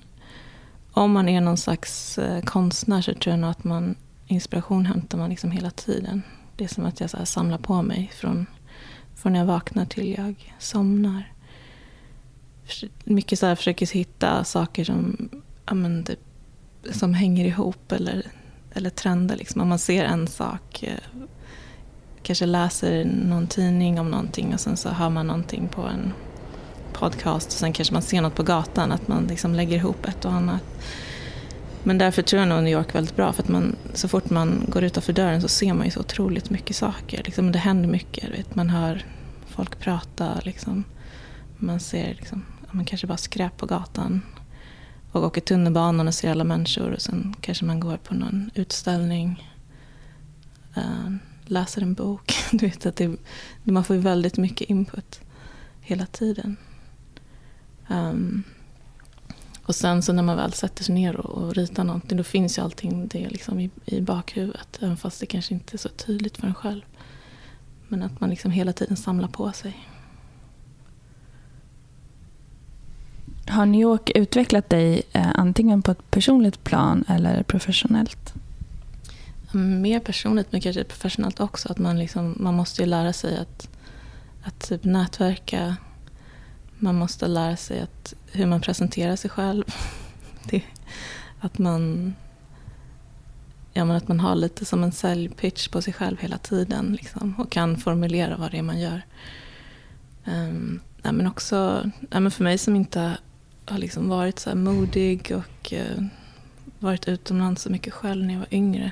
om 0.92 1.12
man 1.12 1.30
är 1.30 1.42
någon 1.42 1.58
slags 1.58 2.18
eh, 2.18 2.42
konstnär 2.42 3.02
så 3.02 3.14
tror 3.14 3.34
jag 3.34 3.40
nog 3.40 3.50
att 3.50 3.64
man, 3.64 3.96
inspiration 4.28 4.86
hämtar 4.86 5.18
man 5.18 5.30
liksom 5.30 5.52
hela 5.52 5.72
tiden. 5.72 6.22
Det 6.56 6.64
är 6.64 6.68
som 6.68 6.86
att 6.86 7.00
jag 7.00 7.10
så 7.10 7.26
samlar 7.26 7.58
på 7.58 7.82
mig 7.82 8.12
från, 8.14 8.46
från 9.16 9.34
när 9.34 9.40
jag 9.40 9.46
vaknar 9.46 9.86
till 9.86 10.16
jag 10.18 10.54
somnar 10.60 11.32
mycket 13.04 13.40
så 13.40 13.46
här 13.46 13.56
försöker 13.56 13.88
hitta 13.88 14.44
saker 14.44 14.84
som, 14.84 15.30
ja, 15.66 15.74
men 15.74 16.04
typ, 16.04 16.20
som 16.92 17.14
hänger 17.14 17.46
ihop 17.46 17.92
eller, 17.92 18.26
eller 18.74 18.90
trender. 18.90 19.36
Liksom. 19.36 19.62
Om 19.62 19.68
man 19.68 19.80
ser 19.80 20.04
en 20.04 20.28
sak, 20.28 20.84
eh, 20.84 21.22
kanske 22.24 22.46
läser 22.46 23.06
någon 23.06 23.48
tidning 23.48 24.00
om 24.00 24.12
någonting 24.12 24.54
och 24.54 24.60
sen 24.60 24.78
så 24.78 24.90
hör 24.90 25.10
man 25.10 25.28
någonting 25.28 25.68
på 25.68 25.82
en 25.82 26.14
podcast 26.94 27.48
och 27.48 27.54
sen 27.54 27.74
kanske 27.74 27.94
man 27.94 28.02
ser 28.02 28.22
något 28.22 28.36
på 28.36 28.44
gatan, 28.44 28.92
att 28.92 29.08
man 29.08 29.24
liksom 29.24 29.56
lägger 29.56 29.78
ihop 29.78 30.06
ett 30.06 30.26
och 30.26 30.32
annat. 30.32 30.64
Men 31.84 31.98
därför 31.98 32.22
tror 32.22 32.40
jag 32.40 32.50
nog 32.50 32.64
New 32.64 32.74
York 32.74 32.90
är 32.90 32.94
väldigt 32.94 33.16
bra, 33.16 33.34
för 33.34 33.44
att 33.44 33.50
man, 33.50 33.76
så 33.94 34.08
fort 34.08 34.30
man 34.30 34.66
går 34.68 34.84
utanför 34.84 35.14
dörren 35.14 35.42
så 35.42 35.48
ser 35.48 35.74
man 35.74 35.86
ju 35.86 35.92
så 35.92 36.00
otroligt 36.00 36.50
mycket 36.50 36.76
saker. 36.76 37.24
Liksom, 37.24 37.52
det 37.52 37.60
händer 37.60 37.90
mycket, 37.90 38.30
vet. 38.30 38.56
man 38.56 38.70
hör 38.70 39.06
folk 39.48 39.80
prata, 39.80 40.40
liksom. 40.44 40.84
man 41.58 41.80
ser 41.80 42.14
liksom, 42.14 42.46
man 42.72 42.86
kanske 42.86 43.08
bara 43.08 43.18
skräp 43.18 43.58
på 43.58 43.66
gatan 43.66 44.22
och 45.12 45.24
åker 45.24 45.42
tunnelbanan 45.42 46.08
och 46.08 46.14
ser 46.14 46.32
alla 46.32 46.44
människor 46.44 46.92
och 46.92 47.02
sen 47.02 47.36
kanske 47.42 47.66
man 47.66 47.80
går 47.80 47.98
på 47.98 48.14
någon 48.14 48.52
utställning, 48.56 49.50
uh, 50.78 51.16
läser 51.46 51.82
en 51.82 51.94
bok. 51.94 52.34
Du 52.52 52.68
vet 52.68 52.86
att 52.86 52.96
det, 52.96 53.18
man 53.64 53.84
får 53.84 53.96
väldigt 53.96 54.38
mycket 54.38 54.70
input 54.70 55.20
hela 55.82 56.06
tiden. 56.06 56.58
Um, 57.88 58.44
och 59.64 59.76
sen 59.76 60.02
så 60.02 60.14
när 60.14 60.24
man 60.24 60.38
väl 60.38 60.54
sätter 60.54 60.84
sig 60.84 60.96
ner 60.96 61.16
och, 61.16 61.44
och 61.44 61.56
ritar 61.56 61.84
någonting 61.84 62.18
då 62.18 62.24
finns 62.24 62.58
ju 62.58 62.62
allting 62.62 63.08
det 63.08 63.30
liksom 63.30 63.60
i, 63.60 63.70
i 63.86 64.02
bakhuvudet. 64.02 64.80
Även 64.82 64.98
fast 64.98 65.20
det 65.20 65.26
kanske 65.26 65.54
inte 65.54 65.76
är 65.76 65.78
så 65.78 65.90
tydligt 65.90 66.38
för 66.38 66.48
en 66.48 66.56
själv. 66.56 66.82
Men 67.88 68.04
att 68.04 68.20
man 68.20 68.30
liksom 68.30 68.52
hela 68.52 68.74
tiden 68.74 68.98
samlar 68.98 69.28
på 69.28 69.52
sig. 69.52 69.89
Har 73.50 73.66
New 73.66 73.82
York 73.82 74.12
utvecklat 74.16 74.70
dig 74.70 75.02
eh, 75.12 75.32
antingen 75.36 75.82
på 75.82 75.92
ett 75.92 76.12
personligt 76.12 76.64
plan 76.64 77.06
eller 77.08 77.44
professionellt? 77.44 78.34
Mm, 79.54 79.82
mer 79.82 80.00
personligt 80.00 80.52
men 80.52 80.62
kanske 80.62 80.84
professionellt 80.84 81.40
också. 81.40 81.72
Att 81.72 81.78
man, 81.78 82.00
liksom, 82.00 82.36
man 82.40 82.54
måste 82.54 82.82
ju 82.82 82.88
lära 82.88 83.14
sig 83.14 83.38
att, 83.38 83.70
att 84.44 84.60
typ 84.60 84.84
nätverka 84.84 85.76
man 86.80 86.96
måste 86.96 87.28
lära 87.28 87.58
sig 87.58 87.80
att, 87.82 88.14
hur 88.32 88.46
man 88.46 88.62
presenterar 88.62 89.16
sig 89.16 89.30
själv. 89.30 89.64
Det, 90.44 90.64
att 91.40 91.58
man 91.58 92.14
ja, 93.74 93.86
men 93.86 93.96
att 93.96 94.08
man 94.08 94.20
har 94.20 94.36
lite 94.36 94.66
som 94.66 94.84
en 94.84 94.92
säljpitch 94.92 95.68
på 95.68 95.82
sig 95.82 95.94
själv 95.94 96.18
hela 96.20 96.38
tiden 96.38 96.98
liksom, 97.02 97.36
och 97.38 97.52
kan 97.52 97.78
formulera 97.78 98.38
vad 98.38 98.52
det 98.52 98.58
är 98.58 98.62
man 98.62 98.80
gör. 98.80 99.02
Ehm, 100.26 100.50
um, 100.50 100.80
ja, 101.04 101.12
men 101.12 101.28
också 101.28 101.90
ja, 102.10 102.20
men 102.20 102.32
för 102.32 102.44
mig 102.44 102.58
som 102.58 102.76
inte 102.76 103.18
har 103.70 103.78
liksom 103.78 104.10
varit 104.10 104.40
så 104.40 104.56
modig 104.56 105.32
och 105.36 105.74
eh, 105.74 106.04
varit 106.80 107.08
utomlands 107.08 107.62
så 107.62 107.70
mycket 107.70 107.94
själv 107.94 108.26
när 108.26 108.34
jag 108.34 108.40
var 108.40 108.54
yngre. 108.54 108.92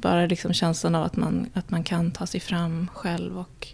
Bara 0.00 0.26
liksom 0.26 0.52
känslan 0.52 0.94
av 0.94 1.04
att 1.04 1.16
man, 1.16 1.46
att 1.54 1.70
man 1.70 1.84
kan 1.84 2.10
ta 2.10 2.26
sig 2.26 2.40
fram 2.40 2.88
själv 2.94 3.38
och 3.38 3.68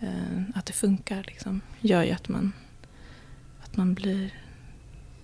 eh, 0.00 0.42
att 0.54 0.66
det 0.66 0.72
funkar 0.72 1.24
liksom, 1.26 1.60
gör 1.80 2.02
ju 2.02 2.12
att 2.12 2.28
man, 2.28 2.52
att 3.64 3.76
man 3.76 3.94
blir 3.94 4.30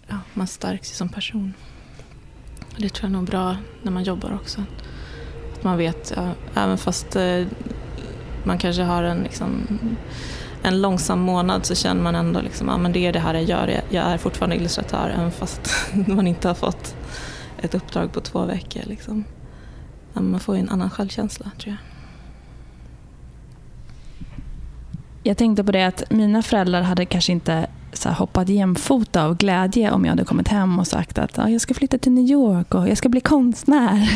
ja, 0.07 0.19
man 0.35 0.47
stärks 0.47 0.97
som 0.97 1.09
person. 1.09 1.55
Det 2.77 2.89
tror 2.89 3.05
jag 3.05 3.11
är 3.11 3.19
nog 3.19 3.27
bra 3.27 3.57
när 3.83 3.93
man 3.93 4.05
jobbar 4.05 4.35
också. 4.35 4.65
Att 5.55 5.65
man 5.65 5.79
vet, 5.79 6.13
ja, 6.17 6.33
även 6.55 6.79
fast 6.79 7.17
eh, 7.17 7.47
man 8.45 8.59
kanske 8.59 8.83
har 8.83 9.03
en, 9.03 9.23
liksom, 9.23 9.79
en 10.65 10.83
långsam 10.83 11.21
månad 11.21 11.67
så 11.67 11.75
känner 11.75 12.03
man 12.03 12.15
ändå 12.15 12.41
liksom, 12.41 12.69
ja, 12.69 12.79
men 12.79 12.93
det 12.93 13.07
är 13.07 13.13
det 13.13 13.19
här 13.19 13.35
jag 13.35 13.45
gör. 13.45 13.81
Jag 13.91 14.05
är 14.05 14.19
fortfarande 14.19 14.57
illustratör 14.57 15.15
även 15.17 15.31
fast 15.31 15.71
man 16.07 16.27
inte 16.27 16.49
har 16.49 16.55
fått 16.55 16.97
ett 17.63 17.75
uppdrag 17.75 18.13
på 18.13 18.21
två 18.21 18.45
veckor. 18.45 18.83
Liksom. 18.85 19.25
Man 20.13 20.41
får 20.41 20.55
ju 20.57 20.61
en 20.61 20.69
annan 20.69 20.91
självkänsla 20.91 21.51
tror 21.59 21.77
jag. 21.77 21.77
Jag 25.23 25.37
tänkte 25.37 25.65
på 25.65 25.73
det 25.73 25.85
att 25.85 26.03
mina 26.11 26.43
föräldrar 26.43 26.83
hade 26.83 27.07
kanske 27.07 27.33
inte 27.33 27.67
så 27.99 28.09
här, 28.09 28.17
hoppat 28.17 28.49
jämfota 28.49 29.25
av 29.25 29.37
glädje 29.37 29.91
om 29.91 30.05
jag 30.05 30.13
hade 30.13 30.25
kommit 30.25 30.49
hem 30.49 30.79
och 30.79 30.87
sagt 30.87 31.19
att 31.19 31.39
ah, 31.39 31.49
jag 31.49 31.61
ska 31.61 31.75
flytta 31.75 31.99
till 31.99 32.13
New 32.13 32.25
York 32.25 32.75
och 32.75 32.89
jag 32.89 32.99
ska 32.99 33.09
bli 33.09 33.21
konstnär. 33.21 34.11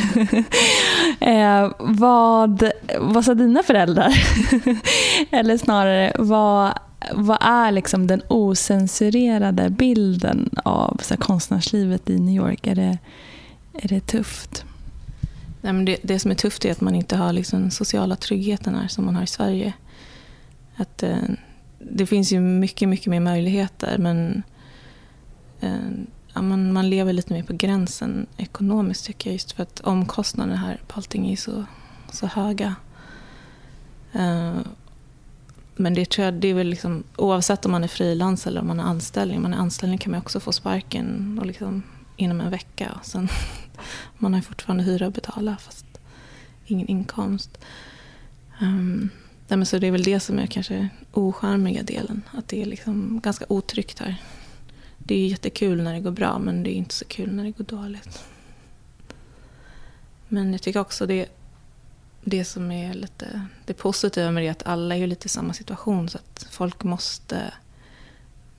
eh, 1.21 1.73
vad, 1.79 2.71
vad 3.01 3.25
sa 3.25 3.35
dina 3.35 3.63
föräldrar? 3.63 4.13
Eller 5.31 5.59
snarare, 5.59 6.13
vad, 6.19 6.79
vad 7.15 7.39
är 7.41 7.73
liksom 7.73 8.07
den 8.07 8.23
osensurerade 8.29 9.71
bilden 9.71 10.51
av 10.65 11.01
så 11.03 11.15
här, 11.15 11.21
konstnärslivet 11.21 12.11
i 12.11 12.19
New 12.19 12.35
York? 12.35 12.67
Är 12.67 12.75
det, 12.75 12.99
är 13.73 13.89
det 13.89 14.01
tufft? 14.01 14.65
Nej, 15.61 15.73
men 15.73 15.85
det, 15.85 15.97
det 16.03 16.19
som 16.19 16.31
är 16.31 16.35
tufft 16.35 16.65
är 16.65 16.73
att 16.73 16.81
man 16.81 16.95
inte 16.95 17.17
har 17.17 17.33
liksom 17.33 17.61
den 17.61 17.71
sociala 17.71 18.17
tryggheten 18.17 18.75
här 18.75 18.89
som 18.89 19.05
man 19.05 19.17
har 19.17 19.23
i 19.23 19.27
Sverige. 19.27 19.73
Att... 20.77 21.03
Eh, 21.03 21.17
det 21.91 22.07
finns 22.07 22.33
ju 22.33 22.41
mycket, 22.41 22.89
mycket 22.89 23.07
mer 23.07 23.21
möjligheter 23.21 23.99
men 23.99 24.43
eh, 25.61 25.91
ja, 26.35 26.43
man, 26.43 26.73
man 26.73 26.91
lever 26.91 27.13
lite 27.13 27.33
mer 27.33 27.43
på 27.43 27.53
gränsen 27.53 28.27
ekonomiskt 28.37 29.07
tycker 29.07 29.31
jag 29.31 29.33
just 29.33 29.53
för 29.53 29.63
att 29.63 29.81
omkostnaderna 29.81 30.57
här 30.57 30.81
på 30.87 30.97
allting 30.97 31.33
är 31.33 31.37
så, 31.37 31.65
så 32.13 32.27
höga. 32.27 32.75
Eh, 34.13 34.57
men 35.77 35.95
det 35.95 36.11
tror 36.11 36.25
jag, 36.25 36.35
det 36.35 36.49
är 36.49 36.55
väl 36.55 36.67
liksom, 36.67 37.05
oavsett 37.17 37.65
om 37.65 37.73
man 37.73 37.85
är 37.85 37.89
frilans 37.89 38.47
eller 38.47 38.61
om 38.61 38.67
man 38.67 38.81
är 38.81 38.85
anställd. 38.85 39.37
Om 39.37 39.43
man 39.43 39.55
är 39.55 39.59
anställd 39.59 40.01
kan 40.01 40.11
man 40.11 40.21
också 40.21 40.41
få 40.41 40.53
sparken 40.53 41.39
och 41.41 41.47
liksom, 41.47 41.83
inom 42.17 42.41
en 42.41 42.51
vecka. 42.51 42.93
Och 43.01 43.07
sen, 43.07 43.29
man 44.19 44.35
har 44.35 44.41
fortfarande 44.41 44.85
hyra 44.85 45.07
att 45.07 45.15
betala 45.15 45.57
fast 45.57 45.87
ingen 46.67 46.87
inkomst. 46.87 47.59
Um, 48.61 49.11
Nej, 49.49 49.57
men 49.57 49.67
så 49.67 49.79
det 49.79 49.87
är 49.87 49.91
väl 49.91 50.03
det 50.03 50.21
som 50.21 50.39
är 50.39 50.47
kanske 50.47 50.89
ocharmiga 51.13 51.83
delen. 51.83 52.23
Att 52.33 52.49
det 52.49 52.63
är 52.63 52.67
liksom 52.67 53.21
ganska 53.23 53.45
otryggt 53.49 53.99
här. 53.99 54.17
Det 54.99 55.15
är 55.15 55.27
jättekul 55.27 55.83
när 55.83 55.95
det 55.95 56.01
går 56.01 56.11
bra 56.11 56.39
men 56.39 56.63
det 56.63 56.71
är 56.71 56.75
inte 56.75 56.95
så 56.95 57.05
kul 57.05 57.33
när 57.33 57.45
det 57.45 57.51
går 57.51 57.65
dåligt. 57.65 58.25
Men 60.29 60.53
jag 60.53 60.63
tycker 60.63 60.81
också 60.81 61.07
det, 61.07 61.27
det 62.25 62.45
som 62.45 62.71
är 62.71 62.95
lite 62.95 63.47
det 63.67 63.75
positiva 63.75 64.31
med 64.31 64.43
det 64.43 64.47
är 64.47 64.51
att 64.51 64.67
alla 64.67 64.97
är 64.97 65.07
lite 65.07 65.27
i 65.27 65.29
samma 65.29 65.53
situation 65.53 66.09
så 66.09 66.19
att 66.19 66.47
folk 66.51 66.85
måste, 66.85 67.55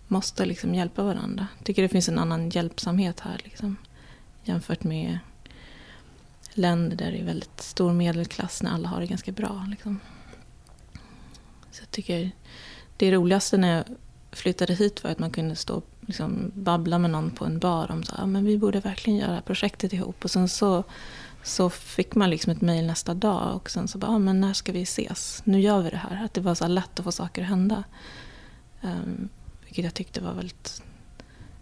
måste 0.07 0.45
liksom 0.45 0.75
hjälpa 0.75 1.03
varandra. 1.03 1.47
Jag 1.57 1.65
tycker 1.65 1.81
det 1.81 1.89
finns 1.89 2.09
en 2.09 2.19
annan 2.19 2.49
hjälpsamhet 2.49 3.19
här 3.19 3.41
liksom, 3.43 3.75
jämfört 4.43 4.83
med 4.83 5.19
länder 6.53 6.95
där 6.95 7.11
det 7.11 7.19
är 7.19 7.25
väldigt 7.25 7.61
stor 7.61 7.93
medelklass 7.93 8.63
när 8.63 8.71
alla 8.71 8.89
har 8.89 8.99
det 8.99 9.07
ganska 9.07 9.31
bra. 9.31 9.65
Liksom. 9.69 9.99
Så 11.71 11.81
jag 11.81 11.91
tycker 11.91 12.31
det 12.97 13.11
roligaste 13.11 13.57
när 13.57 13.75
jag 13.75 13.85
flyttade 14.31 14.73
hit 14.73 15.03
var 15.03 15.11
att 15.11 15.19
man 15.19 15.31
kunde 15.31 15.55
stå 15.55 15.75
och 15.75 15.85
liksom 16.01 16.51
babbla 16.55 16.99
med 16.99 17.09
någon 17.09 17.31
på 17.31 17.45
en 17.45 17.59
bar 17.59 17.91
om 17.91 17.99
att 17.99 18.19
ah, 18.19 18.25
vi 18.25 18.57
borde 18.57 18.79
verkligen 18.79 19.19
göra 19.19 19.29
det 19.29 19.35
här 19.35 19.41
projektet 19.41 19.93
ihop. 19.93 20.23
Och 20.23 20.31
sen 20.31 20.49
så, 20.49 20.83
så 21.43 21.69
fick 21.69 22.15
man 22.15 22.29
liksom 22.29 22.51
ett 22.51 22.61
mejl 22.61 22.85
nästa 22.85 23.13
dag 23.13 23.55
och 23.55 23.69
sen 23.69 23.87
så 23.87 23.97
bara, 23.97 24.11
ah, 24.11 24.19
men 24.19 24.41
när 24.41 24.53
ska 24.53 24.71
vi 24.71 24.81
ses? 24.81 25.41
Nu 25.43 25.61
gör 25.61 25.81
vi 25.81 25.89
det 25.89 25.97
här. 25.97 26.25
Att 26.25 26.33
det 26.33 26.41
var 26.41 26.55
så 26.55 26.67
lätt 26.67 26.99
att 26.99 27.03
få 27.03 27.11
saker 27.11 27.41
att 27.41 27.47
hända. 27.47 27.83
Um, 28.81 29.29
vilket 29.65 29.83
jag 29.83 29.93
tyckte 29.93 30.21
var 30.21 30.33
väldigt 30.33 30.83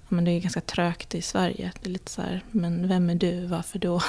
ja, 0.09 0.15
men 0.15 0.25
det 0.25 0.31
är 0.31 0.39
ganska 0.39 0.61
trögt 0.61 1.15
i 1.15 1.21
Sverige. 1.21 1.71
Det 1.81 1.89
är 1.89 1.91
lite 1.91 2.11
så 2.11 2.21
här, 2.21 2.43
men 2.51 2.87
vem 2.87 3.09
är 3.09 3.15
du? 3.15 3.45
Varför 3.45 3.79
då? 3.79 4.01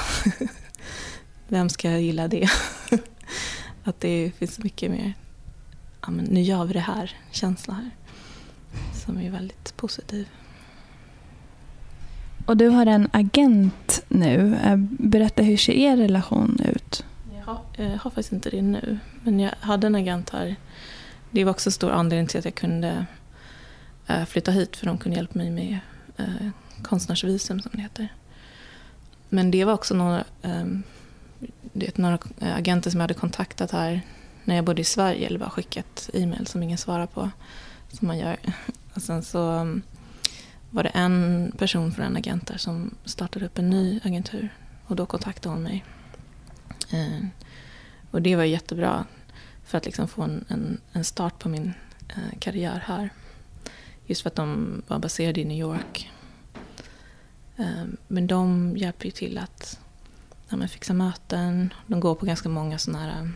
vem 1.48 1.68
ska 1.68 1.90
jag 1.90 2.02
gilla 2.02 2.28
det? 2.28 2.50
att 3.84 4.00
det 4.00 4.32
finns 4.38 4.58
mycket 4.58 4.90
mer 4.90 5.14
ja, 6.00 6.10
men 6.10 6.24
nu 6.24 6.40
gör 6.40 6.64
vi 6.64 6.72
det 6.72 6.80
här, 6.80 7.16
känsla 7.30 7.74
här. 7.74 7.90
Som 9.04 9.18
är 9.18 9.30
väldigt 9.30 9.76
positiv. 9.76 10.28
Och 12.46 12.56
du 12.56 12.68
har 12.68 12.86
en 12.86 13.08
agent 13.12 14.04
nu. 14.08 14.58
Eh, 14.64 14.76
berätta, 14.88 15.42
hur 15.42 15.56
ser 15.56 15.72
er 15.72 15.96
relation 15.96 16.60
ut? 16.64 17.04
Jag 17.36 17.44
har, 17.44 17.60
jag 17.76 17.98
har 17.98 18.10
faktiskt 18.10 18.32
inte 18.32 18.50
det 18.50 18.62
nu. 18.62 18.98
Men 19.22 19.40
jag 19.40 19.52
hade 19.60 19.86
en 19.86 19.94
agent 19.94 20.30
här. 20.30 20.56
Det 21.30 21.44
var 21.44 21.50
också 21.50 21.68
en 21.68 21.72
stor 21.72 21.90
anledning 21.90 22.26
till 22.26 22.38
att 22.38 22.44
jag 22.44 22.54
kunde 22.54 23.06
eh, 24.06 24.24
flytta 24.24 24.50
hit. 24.50 24.76
För 24.76 24.86
de 24.86 24.98
kunde 24.98 25.16
hjälpa 25.16 25.38
mig 25.38 25.50
med 25.50 25.78
eh, 26.16 26.48
konstnärsvisum 26.82 27.60
som 27.60 27.70
det 27.74 27.82
heter. 27.82 28.08
Men 29.28 29.50
det 29.50 29.64
var 29.64 29.72
också 29.72 29.94
några, 29.94 30.24
det 31.72 31.98
några 31.98 32.18
agenter 32.40 32.90
som 32.90 33.00
jag 33.00 33.04
hade 33.04 33.14
kontaktat 33.14 33.70
här 33.70 34.02
när 34.48 34.54
jag 34.54 34.64
bodde 34.64 34.80
i 34.80 34.84
Sverige 34.84 35.26
eller 35.26 35.38
bara 35.38 35.50
skickat 35.50 36.10
e-mail 36.12 36.46
som 36.46 36.62
ingen 36.62 36.78
svarar 36.78 37.06
på. 37.06 37.30
Som 37.88 38.08
man 38.08 38.18
gör. 38.18 38.36
Och 38.94 39.02
sen 39.02 39.22
så 39.22 39.50
mm, 39.50 39.82
var 40.70 40.82
det 40.82 40.88
en 40.88 41.52
person 41.58 41.92
från 41.92 42.06
en 42.06 42.16
agent 42.16 42.46
där 42.46 42.56
som 42.56 42.94
startade 43.04 43.46
upp 43.46 43.58
en 43.58 43.70
ny 43.70 44.00
agentur. 44.04 44.48
Och 44.86 44.96
då 44.96 45.06
kontaktade 45.06 45.54
hon 45.54 45.62
mig. 45.62 45.84
Eh, 46.90 47.26
och 48.10 48.22
det 48.22 48.36
var 48.36 48.44
jättebra 48.44 49.04
för 49.64 49.78
att 49.78 49.84
liksom 49.84 50.08
få 50.08 50.22
en, 50.22 50.44
en, 50.48 50.80
en 50.92 51.04
start 51.04 51.38
på 51.38 51.48
min 51.48 51.72
eh, 52.08 52.38
karriär 52.38 52.82
här. 52.86 53.10
Just 54.06 54.22
för 54.22 54.30
att 54.30 54.36
de 54.36 54.82
var 54.86 54.98
baserade 54.98 55.40
i 55.40 55.44
New 55.44 55.58
York. 55.58 56.10
Eh, 57.56 57.84
men 58.08 58.26
de 58.26 58.74
hjälper 58.76 59.04
ju 59.04 59.10
till 59.10 59.38
att 59.38 59.80
ja, 60.48 60.68
fixa 60.68 60.92
möten. 60.92 61.74
De 61.86 62.00
går 62.00 62.14
på 62.14 62.26
ganska 62.26 62.48
många 62.48 62.78
sådana 62.78 63.04
här 63.04 63.32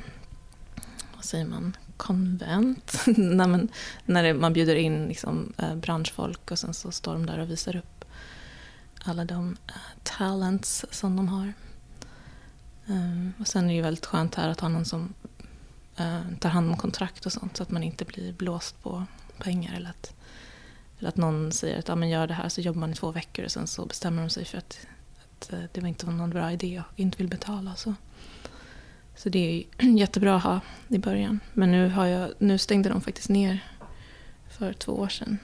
vad 1.22 1.26
säger 1.26 1.44
man, 1.44 1.76
konvent. 1.96 3.02
när 3.16 3.46
man, 3.46 3.68
när 4.04 4.22
det, 4.22 4.34
man 4.34 4.52
bjuder 4.52 4.74
in 4.74 5.08
liksom, 5.08 5.52
eh, 5.58 5.74
branschfolk 5.74 6.50
och 6.50 6.58
sen 6.58 6.74
så 6.74 6.90
står 6.90 7.12
de 7.12 7.26
där 7.26 7.38
och 7.38 7.50
visar 7.50 7.76
upp 7.76 8.04
alla 9.04 9.24
de 9.24 9.56
eh, 9.66 9.74
talents 10.02 10.84
som 10.90 11.16
de 11.16 11.28
har. 11.28 11.52
Eh, 12.86 13.40
och 13.40 13.48
sen 13.48 13.64
är 13.64 13.68
det 13.68 13.74
ju 13.74 13.82
väldigt 13.82 14.06
skönt 14.06 14.34
här 14.34 14.48
att 14.48 14.60
ha 14.60 14.68
någon 14.68 14.84
som 14.84 15.14
eh, 15.96 16.20
tar 16.40 16.50
hand 16.50 16.70
om 16.70 16.76
kontrakt 16.76 17.26
och 17.26 17.32
sånt 17.32 17.56
så 17.56 17.62
att 17.62 17.70
man 17.70 17.82
inte 17.82 18.04
blir 18.04 18.32
blåst 18.32 18.82
på 18.82 19.04
pengar. 19.38 19.74
Eller 19.74 19.90
att, 19.90 20.14
eller 20.98 21.08
att 21.08 21.16
någon 21.16 21.52
säger 21.52 21.78
att 21.78 21.88
ja, 21.88 21.94
men 21.94 22.08
gör 22.08 22.26
det 22.26 22.34
här 22.34 22.48
så 22.48 22.60
jobbar 22.60 22.80
man 22.80 22.90
i 22.90 22.94
två 22.94 23.10
veckor 23.10 23.44
och 23.44 23.50
sen 23.50 23.66
så 23.66 23.86
bestämmer 23.86 24.22
de 24.22 24.30
sig 24.30 24.44
för 24.44 24.58
att, 24.58 24.86
att 25.24 25.52
eh, 25.52 25.60
det 25.72 25.80
var 25.80 25.88
inte 25.88 26.06
var 26.06 26.12
någon 26.12 26.30
bra 26.30 26.52
idé 26.52 26.82
och 26.88 27.00
inte 27.00 27.18
vill 27.18 27.28
betala. 27.28 27.74
Så. 27.74 27.94
Så 29.22 29.28
det 29.28 29.38
är 29.78 29.86
jättebra 29.98 30.36
att 30.36 30.42
ha 30.42 30.60
i 30.88 30.98
början. 30.98 31.40
Men 31.52 31.70
nu, 31.70 31.88
har 31.88 32.06
jag, 32.06 32.32
nu 32.38 32.58
stängde 32.58 32.88
de 32.88 33.00
faktiskt 33.00 33.28
ner 33.28 33.64
för 34.50 34.72
två 34.72 34.92
år 34.92 35.08
sedan. 35.08 35.38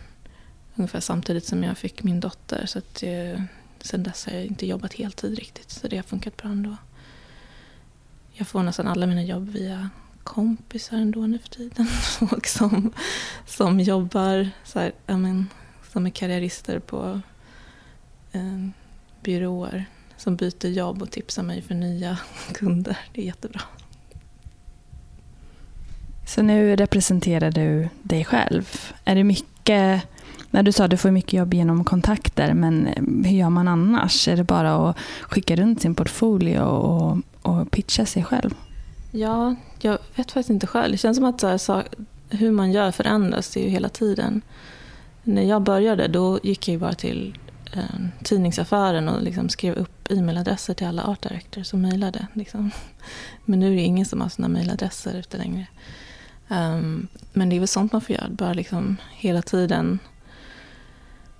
Ungefär 0.75 1.01
samtidigt 1.01 1.45
som 1.45 1.65
jag 1.65 1.79
fick 1.79 2.03
min 2.03 2.21
dotter. 2.21 2.67
Så 2.67 2.79
att, 2.79 3.03
eh, 3.03 3.43
sen 3.81 4.03
dess 4.03 4.27
har 4.27 4.33
jag 4.33 4.45
inte 4.45 4.67
jobbat 4.67 4.95
heltid 4.95 5.39
riktigt. 5.39 5.71
Så 5.71 5.89
det 5.89 5.97
har 5.97 6.03
funkat 6.03 6.37
bra 6.37 6.51
ändå. 6.51 6.77
Jag 8.33 8.49
får 8.49 8.63
nästan 8.63 8.89
alla 8.89 9.07
mina 9.07 9.23
jobb 9.23 9.49
via 9.49 9.91
kompisar 10.23 10.97
ändå 10.97 11.27
nu 11.27 11.39
för 11.39 11.49
tiden. 11.49 11.87
Folk 12.19 12.47
som, 12.47 12.93
som 13.47 13.81
jobbar, 13.81 14.51
så 14.65 14.79
här, 14.81 14.93
men, 15.07 15.49
som 15.93 16.07
är 16.07 16.11
karriärister 16.11 16.79
på 16.79 17.21
eh, 18.33 18.69
byråer 19.23 19.87
som 20.19 20.37
byter 20.37 20.67
jobb 20.67 21.03
och 21.03 21.11
tipsar 21.11 21.43
mig 21.43 21.63
för 21.63 21.75
nya 21.75 22.19
kunder. 22.53 22.99
Det 23.13 23.21
är 23.21 23.27
jättebra. 23.27 23.61
Så 26.27 26.43
nu 26.43 26.77
representerar 26.77 27.51
du 27.51 27.89
dig 28.03 28.25
själv. 28.25 28.69
Är 29.05 29.15
det 29.15 29.25
mycket 29.25 30.03
när 30.51 30.63
du 30.63 30.73
sa 30.73 30.85
att 30.85 30.91
du 30.91 30.97
får 30.97 31.11
mycket 31.11 31.33
jobb 31.33 31.55
genom 31.55 31.85
kontakter, 31.85 32.55
men 32.55 32.87
hur 33.25 33.37
gör 33.37 33.51
man 33.51 33.69
annars? 33.69 34.29
Är 34.29 34.37
det 34.37 34.45
bara 34.45 34.91
att 34.91 34.97
skicka 35.23 35.57
runt 35.57 35.83
sin 35.83 35.95
portfolio 35.95 36.61
och, 36.61 37.19
och 37.43 37.71
pitcha 37.71 38.07
sig 38.07 38.25
själv? 38.25 38.55
Ja, 39.11 39.55
jag 39.81 39.99
vet 40.17 40.31
faktiskt 40.33 40.51
inte 40.51 40.67
själv. 40.67 40.93
Det 40.93 40.99
känns 40.99 41.17
som 41.17 41.25
att 41.25 41.41
så 41.61 41.75
här, 41.75 41.89
hur 42.31 42.51
man 42.51 42.73
gör 42.73 42.93
förändras 42.93 43.57
ju 43.57 43.69
hela 43.69 43.89
tiden. 43.89 44.43
När 45.23 45.43
jag 45.43 45.63
började 45.63 46.09
då 46.09 46.39
gick 46.43 46.69
jag 46.69 46.81
bara 46.81 46.95
till 46.95 47.39
eh, 47.73 48.25
tidningsaffären 48.25 49.09
och 49.09 49.23
liksom 49.23 49.49
skrev 49.49 49.75
upp 49.75 50.11
e-mailadresser 50.11 50.75
till 50.75 50.87
alla 50.87 51.05
art 51.05 51.23
directors 51.23 51.67
som 51.67 51.83
mejlade. 51.83 52.27
Liksom. 52.33 52.71
Men 53.45 53.61
nu 53.61 53.73
är 53.73 53.77
det 53.77 53.83
ingen 53.83 54.07
som 54.07 54.21
har 54.21 54.29
sådana 54.29 54.53
mejladresser 54.53 55.15
ute 55.15 55.37
längre. 55.37 55.67
Um, 56.49 57.09
men 57.33 57.49
det 57.49 57.57
är 57.57 57.61
väl 57.61 57.69
sånt 57.69 57.93
man 57.93 58.01
får 58.01 58.17
göra, 58.17 58.29
bara 58.29 58.53
liksom 58.53 58.97
hela 59.11 59.43
tiden 59.43 59.99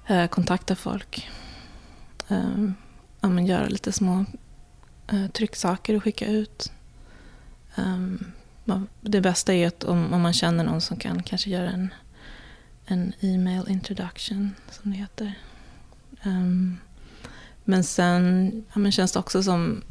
eh, 0.07 0.27
kontakta 0.27 0.77
folk. 0.77 1.29
Um, 2.29 2.75
ja, 3.21 3.29
men 3.29 3.47
göra 3.47 3.69
lite 3.69 3.93
små 3.93 4.25
eh, 5.13 5.27
trycksaker 5.27 5.95
och 5.95 6.03
skicka 6.03 6.27
ut. 6.27 6.73
Um, 7.77 8.33
det 9.01 9.21
bästa 9.21 9.55
är 9.55 9.67
att 9.67 9.85
om, 9.85 10.13
om, 10.13 10.21
man 10.23 10.33
känner 10.33 10.65
någon 10.65 10.81
som 10.81 10.97
kan 10.97 11.23
kanske 11.23 11.51
göra 11.51 11.71
en, 11.71 11.95
en 12.87 13.13
e-mail 13.21 13.65
introduction, 13.69 14.55
som 14.71 14.91
det 14.91 14.97
heter. 14.97 15.35
Ehm, 16.23 16.79
men 17.65 17.85
sen 17.85 18.53
ja, 18.73 18.79
men 18.79 18.93
känns 18.93 19.13
det 19.13 19.19
också 19.19 19.43
som... 19.43 19.83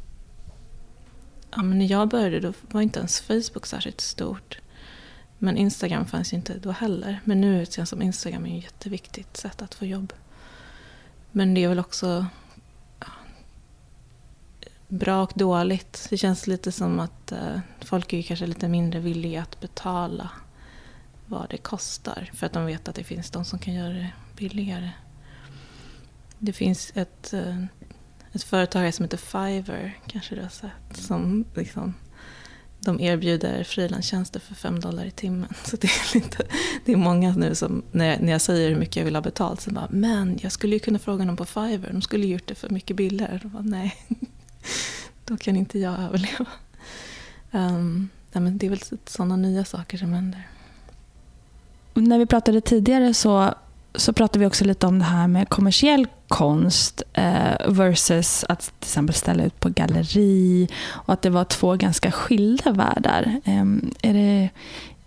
Ja, 1.51 1.63
men 1.63 1.79
när 1.79 1.91
jag 1.91 2.09
började 2.09 2.39
då 2.39 2.53
var 2.61 2.81
inte 2.81 2.99
ens 2.99 3.21
Facebook 3.21 3.65
särskilt 3.65 4.01
stort. 4.01 4.59
Men 5.37 5.57
Instagram 5.57 6.05
fanns 6.05 6.33
ju 6.33 6.37
inte 6.37 6.59
då 6.59 6.71
heller. 6.71 7.19
Men 7.23 7.41
nu 7.41 7.65
känns 7.65 7.75
det 7.75 7.85
som 7.85 8.01
Instagram 8.01 8.45
är 8.45 8.57
ett 8.57 8.63
jätteviktigt 8.63 9.37
sätt 9.37 9.61
att 9.61 9.75
få 9.75 9.85
jobb. 9.85 10.13
Men 11.31 11.53
det 11.53 11.63
är 11.63 11.67
väl 11.67 11.79
också 11.79 12.25
bra 14.87 15.23
och 15.23 15.31
dåligt. 15.35 16.07
Det 16.09 16.17
känns 16.17 16.47
lite 16.47 16.71
som 16.71 16.99
att 16.99 17.31
eh, 17.31 17.59
folk 17.81 18.13
är 18.13 18.21
kanske 18.21 18.47
lite 18.47 18.67
mindre 18.67 18.99
villiga 18.99 19.41
att 19.41 19.59
betala 19.59 20.29
vad 21.25 21.49
det 21.49 21.57
kostar. 21.57 22.31
För 22.33 22.45
att 22.45 22.53
de 22.53 22.65
vet 22.65 22.87
att 22.87 22.95
det 22.95 23.03
finns 23.03 23.31
de 23.31 23.45
som 23.45 23.59
kan 23.59 23.73
göra 23.73 23.93
det 23.93 24.11
billigare. 24.37 24.91
Det 26.39 26.53
finns 26.53 26.91
ett, 26.95 27.33
eh, 27.33 27.63
ett 28.33 28.43
företag 28.43 28.93
som 28.93 29.05
heter 29.05 29.17
Fiverr, 29.17 29.97
kanske 30.07 30.35
du 30.35 30.41
har 30.41 30.49
sett, 30.49 30.97
som 30.97 31.45
liksom, 31.55 31.93
de 32.79 32.99
erbjuder 32.99 33.63
frilanstjänster 33.63 34.39
för 34.39 34.55
fem 34.55 34.79
dollar 34.79 35.05
i 35.05 35.11
timmen. 35.11 35.53
Så 35.63 35.77
det 35.77 35.87
är, 35.87 36.15
lite, 36.15 36.43
det 36.85 36.91
är 36.91 36.97
många 36.97 37.33
nu 37.33 37.55
som, 37.55 37.83
när 37.91 38.05
jag, 38.05 38.21
när 38.21 38.31
jag 38.31 38.41
säger 38.41 38.69
hur 38.69 38.75
mycket 38.75 38.95
jag 38.95 39.05
vill 39.05 39.15
ha 39.15 39.21
betalt, 39.21 39.61
så 39.61 39.71
bara, 39.71 39.87
men 39.89 40.39
jag 40.41 40.51
skulle 40.51 40.75
ju 40.75 40.79
kunna 40.79 40.99
fråga 40.99 41.25
någon 41.25 41.37
på 41.37 41.45
Fiverr, 41.45 41.89
de 41.91 42.01
skulle 42.01 42.27
gjort 42.27 42.47
det 42.47 42.55
för 42.55 42.69
mycket 42.69 42.95
billigare. 42.95 43.39
Bara, 43.43 43.63
nej, 43.63 43.95
då 45.25 45.37
kan 45.37 45.55
inte 45.55 45.79
jag 45.79 45.99
överleva. 45.99 46.45
Um, 47.51 48.09
nej, 48.31 48.43
men 48.43 48.57
det 48.57 48.65
är 48.65 48.69
väl 48.69 48.79
typ 48.79 49.09
sådana 49.09 49.35
nya 49.35 49.65
saker 49.65 49.97
som 49.97 50.13
händer. 50.13 50.47
När 51.93 52.19
vi 52.19 52.25
pratade 52.25 52.61
tidigare 52.61 53.13
så, 53.13 53.53
så 53.95 54.13
pratade 54.13 54.39
vi 54.39 54.45
också 54.45 54.65
lite 54.65 54.87
om 54.87 54.99
det 54.99 55.05
här 55.05 55.27
med 55.27 55.49
kommersiell 55.49 56.07
konst 56.27 57.01
eh, 57.13 57.67
versus 57.67 58.45
att 58.49 58.59
till 58.59 58.87
exempel 58.87 59.15
ställa 59.15 59.43
ut 59.43 59.59
på 59.59 59.69
galleri 59.69 60.67
och 60.89 61.13
att 61.13 61.21
det 61.21 61.29
var 61.29 61.43
två 61.43 61.75
ganska 61.75 62.11
skilda 62.11 62.71
världar. 62.71 63.41
Eh, 63.45 63.65
är, 64.01 64.13
det, 64.13 64.49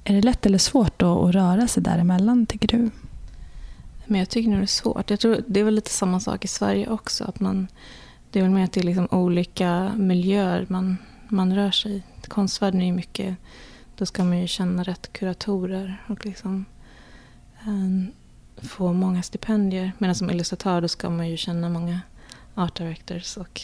är 0.05 0.15
det 0.15 0.23
lätt 0.23 0.47
eller 0.47 0.59
svårt 0.59 1.03
att, 1.03 1.09
att 1.09 1.35
röra 1.35 1.69
sig 1.69 1.83
däremellan, 1.83 2.47
tycker 2.47 2.69
du? 2.69 2.91
Men 4.07 4.19
jag 4.19 4.29
tycker 4.29 4.51
nog 4.51 4.61
det 4.61 4.65
är 4.65 4.67
svårt. 4.67 5.11
Jag 5.11 5.21
tror 5.21 5.45
det 5.47 5.61
är 5.61 5.65
väl 5.65 5.75
lite 5.75 5.91
samma 5.91 6.21
sak 6.21 6.45
i 6.45 6.49
Sverige 6.49 6.89
också. 6.89 7.25
Att 7.25 7.41
man, 7.41 7.69
det 8.31 8.39
är 8.39 8.43
väl 8.43 8.53
mer 8.53 8.65
att 8.65 8.73
det 8.73 8.81
är 8.81 8.85
liksom 8.85 9.09
olika 9.11 9.93
miljöer 9.97 10.67
man, 10.69 10.97
man 11.29 11.55
rör 11.55 11.71
sig 11.71 11.97
i. 11.97 12.03
Konstvärlden 12.29 12.83
är 12.83 12.87
ju 12.87 12.93
mycket, 12.93 13.37
då 13.97 14.07
ska 14.07 14.25
man 14.25 14.41
ju 14.41 14.47
känna 14.47 14.83
rätt 14.83 15.13
kuratorer 15.13 16.05
och 16.09 16.27
liksom 16.27 16.65
um, 17.67 18.13
få 18.63 18.93
många 18.93 19.23
stipendier. 19.23 19.93
Medan 19.99 20.15
som 20.15 20.31
illustratör 20.31 20.81
då 20.81 20.89
ska 20.89 21.11
man 21.11 21.29
ju 21.29 21.37
känna 21.37 21.69
många 21.69 22.01
art 22.55 22.77
directors 22.77 23.37
och 23.37 23.61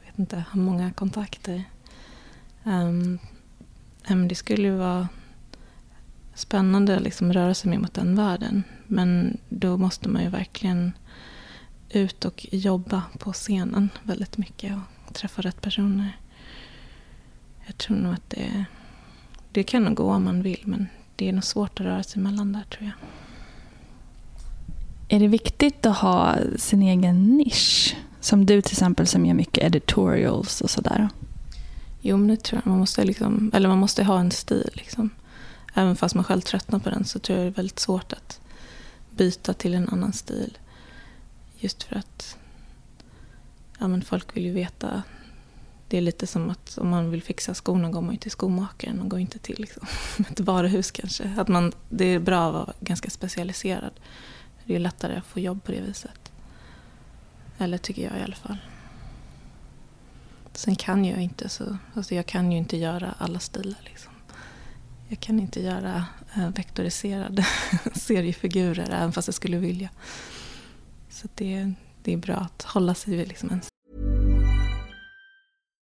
jag 0.00 0.06
vet 0.10 0.18
inte, 0.18 0.36
ha 0.36 0.60
många 0.60 0.92
kontakter. 0.92 1.64
Um, 2.64 3.18
det 4.28 4.34
skulle 4.34 4.68
ju 4.68 4.74
vara 4.74 5.08
spännande 6.34 6.96
att 6.96 7.02
liksom 7.02 7.32
röra 7.32 7.54
sig 7.54 7.70
mer 7.70 7.78
mot 7.78 7.94
den 7.94 8.16
världen. 8.16 8.62
Men 8.86 9.38
då 9.48 9.76
måste 9.76 10.08
man 10.08 10.22
ju 10.22 10.28
verkligen 10.28 10.92
ut 11.90 12.24
och 12.24 12.46
jobba 12.50 13.02
på 13.18 13.32
scenen 13.32 13.88
väldigt 14.02 14.38
mycket 14.38 14.78
och 15.06 15.14
träffa 15.14 15.42
rätt 15.42 15.60
personer. 15.60 16.16
Jag 17.66 17.76
tror 17.78 17.96
nog 17.96 18.14
att 18.14 18.30
det, 18.30 18.64
det 19.52 19.62
kan 19.62 19.82
nog 19.82 19.94
gå 19.94 20.12
om 20.12 20.24
man 20.24 20.42
vill 20.42 20.62
men 20.64 20.86
det 21.16 21.28
är 21.28 21.32
nog 21.32 21.44
svårt 21.44 21.80
att 21.80 21.86
röra 21.86 22.02
sig 22.02 22.22
mellan 22.22 22.52
där 22.52 22.62
tror 22.62 22.84
jag. 22.84 22.94
Är 25.12 25.20
det 25.20 25.28
viktigt 25.28 25.86
att 25.86 25.96
ha 25.96 26.36
sin 26.56 26.82
egen 26.82 27.36
nisch? 27.36 27.96
Som 28.20 28.46
du 28.46 28.62
till 28.62 28.74
exempel 28.74 29.06
som 29.06 29.26
gör 29.26 29.34
mycket 29.34 29.64
editorials 29.64 30.60
och 30.60 30.70
sådär. 30.70 31.08
Jo, 32.00 32.16
men 32.16 32.28
det 32.28 32.42
tror 32.42 32.60
jag. 32.64 32.70
Man 32.70 32.78
måste, 32.78 33.04
liksom, 33.04 33.50
eller 33.54 33.68
man 33.68 33.78
måste 33.78 34.04
ha 34.04 34.20
en 34.20 34.30
stil. 34.30 34.70
Liksom. 34.74 35.10
Även 35.74 35.96
fast 35.96 36.14
man 36.14 36.24
själv 36.24 36.40
tröttnar 36.40 36.78
på 36.78 36.90
den 36.90 37.04
så 37.04 37.18
tror 37.18 37.38
jag 37.38 37.46
det 37.46 37.50
är 37.50 37.54
väldigt 37.54 37.78
svårt 37.78 38.12
att 38.12 38.40
byta 39.10 39.54
till 39.54 39.74
en 39.74 39.88
annan 39.88 40.12
stil. 40.12 40.58
Just 41.58 41.82
för 41.82 41.96
att 41.96 42.36
ja, 43.78 43.88
men 43.88 44.02
folk 44.02 44.36
vill 44.36 44.44
ju 44.44 44.52
veta. 44.52 45.02
Det 45.88 45.96
är 45.96 46.02
lite 46.02 46.26
som 46.26 46.50
att 46.50 46.78
om 46.78 46.88
man 46.88 47.10
vill 47.10 47.22
fixa 47.22 47.54
skorna 47.54 47.90
går 47.90 48.00
man 48.00 48.12
ju 48.12 48.18
till 48.18 48.30
skomakaren. 48.30 48.98
Man 48.98 49.08
går 49.08 49.20
inte 49.20 49.38
till 49.38 49.56
liksom, 49.58 49.86
ett 50.30 50.40
varuhus 50.40 50.90
kanske. 50.90 51.34
Att 51.38 51.48
man, 51.48 51.72
det 51.88 52.04
är 52.04 52.18
bra 52.18 52.46
att 52.46 52.52
vara 52.52 52.72
ganska 52.80 53.10
specialiserad. 53.10 53.92
Det 54.70 54.76
är 54.76 54.80
lättare 54.80 55.16
att 55.16 55.26
få 55.26 55.40
jobb 55.40 55.64
på 55.64 55.72
det 55.72 55.80
viset. 55.80 56.32
Eller 57.58 57.78
tycker 57.78 58.02
jag 58.02 58.18
i 58.18 58.22
alla 58.22 58.34
fall. 58.34 58.58
Sen 60.52 60.76
kan 60.76 61.04
jag 61.04 61.22
inte 61.22 61.48
så, 61.48 61.76
alltså 61.94 62.14
jag 62.14 62.26
kan 62.26 62.52
ju 62.52 62.58
inte 62.58 62.76
göra 62.76 63.14
alla 63.18 63.38
stilar. 63.38 63.78
Liksom. 63.84 64.12
Jag 65.08 65.20
kan 65.20 65.40
inte 65.40 65.60
göra 65.60 66.04
eh, 66.36 66.48
vektoriserade 66.48 67.46
seriefigurer 67.94 68.90
även 68.90 69.12
fast 69.12 69.28
jag 69.28 69.34
skulle 69.34 69.58
vilja. 69.58 69.90
Så 71.08 71.28
det, 71.34 71.72
det 72.02 72.12
är 72.12 72.16
bra 72.16 72.36
att 72.36 72.62
hålla 72.62 72.94
sig 72.94 73.16
vid 73.16 73.28
liksom 73.28 73.50
en 73.50 73.60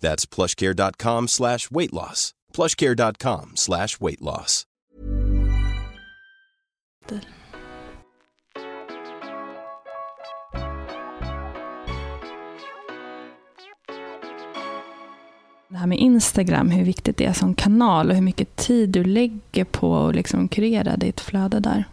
That's 0.00 0.26
plushcare.com 0.34 1.28
slash 1.28 1.70
weight 1.70 1.92
loss. 1.92 2.32
plushcare.com 2.52 3.52
slash 3.54 4.00
weight 4.00 4.20
loss. 4.20 4.64
Det 15.68 15.76
här 15.76 15.86
med 15.86 15.98
Instagram, 15.98 16.70
hur 16.70 16.84
viktigt 16.84 17.16
det 17.16 17.24
är 17.24 17.32
som 17.32 17.54
kanal 17.54 18.08
och 18.08 18.14
hur 18.14 18.22
mycket 18.22 18.56
tid 18.56 18.88
du 18.88 19.04
lägger 19.04 19.64
på 19.64 19.96
att 19.96 20.14
liksom 20.14 20.48
kurera 20.48 20.96
ditt 20.96 21.20
flöde 21.20 21.60
där. 21.60 21.84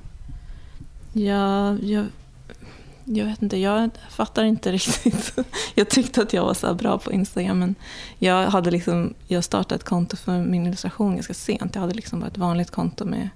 Ja, 1.14 1.78
jag, 1.78 2.06
jag 3.06 3.26
vet 3.26 3.42
inte, 3.42 3.58
jag 3.58 3.90
fattar 4.10 4.44
inte 4.44 4.72
riktigt. 4.72 5.38
Jag 5.76 5.90
tyckte 5.90 6.22
att 6.22 6.34
jag 6.34 6.46
var 6.46 6.54
så 6.54 6.74
bra 6.74 6.98
på 6.98 7.12
Instagram, 7.12 7.60
men 7.60 7.76
jag, 8.20 8.48
hade 8.48 8.72
liksom, 8.72 9.14
jag 9.28 9.44
startade 9.44 9.76
ett 9.76 9.84
konto 9.84 10.18
för 10.18 10.42
min 10.42 10.66
illustration 10.68 11.16
ganska 11.16 11.34
sent. 11.34 11.76
Jag 11.76 11.82
hade 11.82 11.94
liksom 11.94 12.20
bara 12.20 12.28
ett 12.28 12.38
vanligt 12.38 12.72
konto 12.72 13.06
med, 13.06 13.30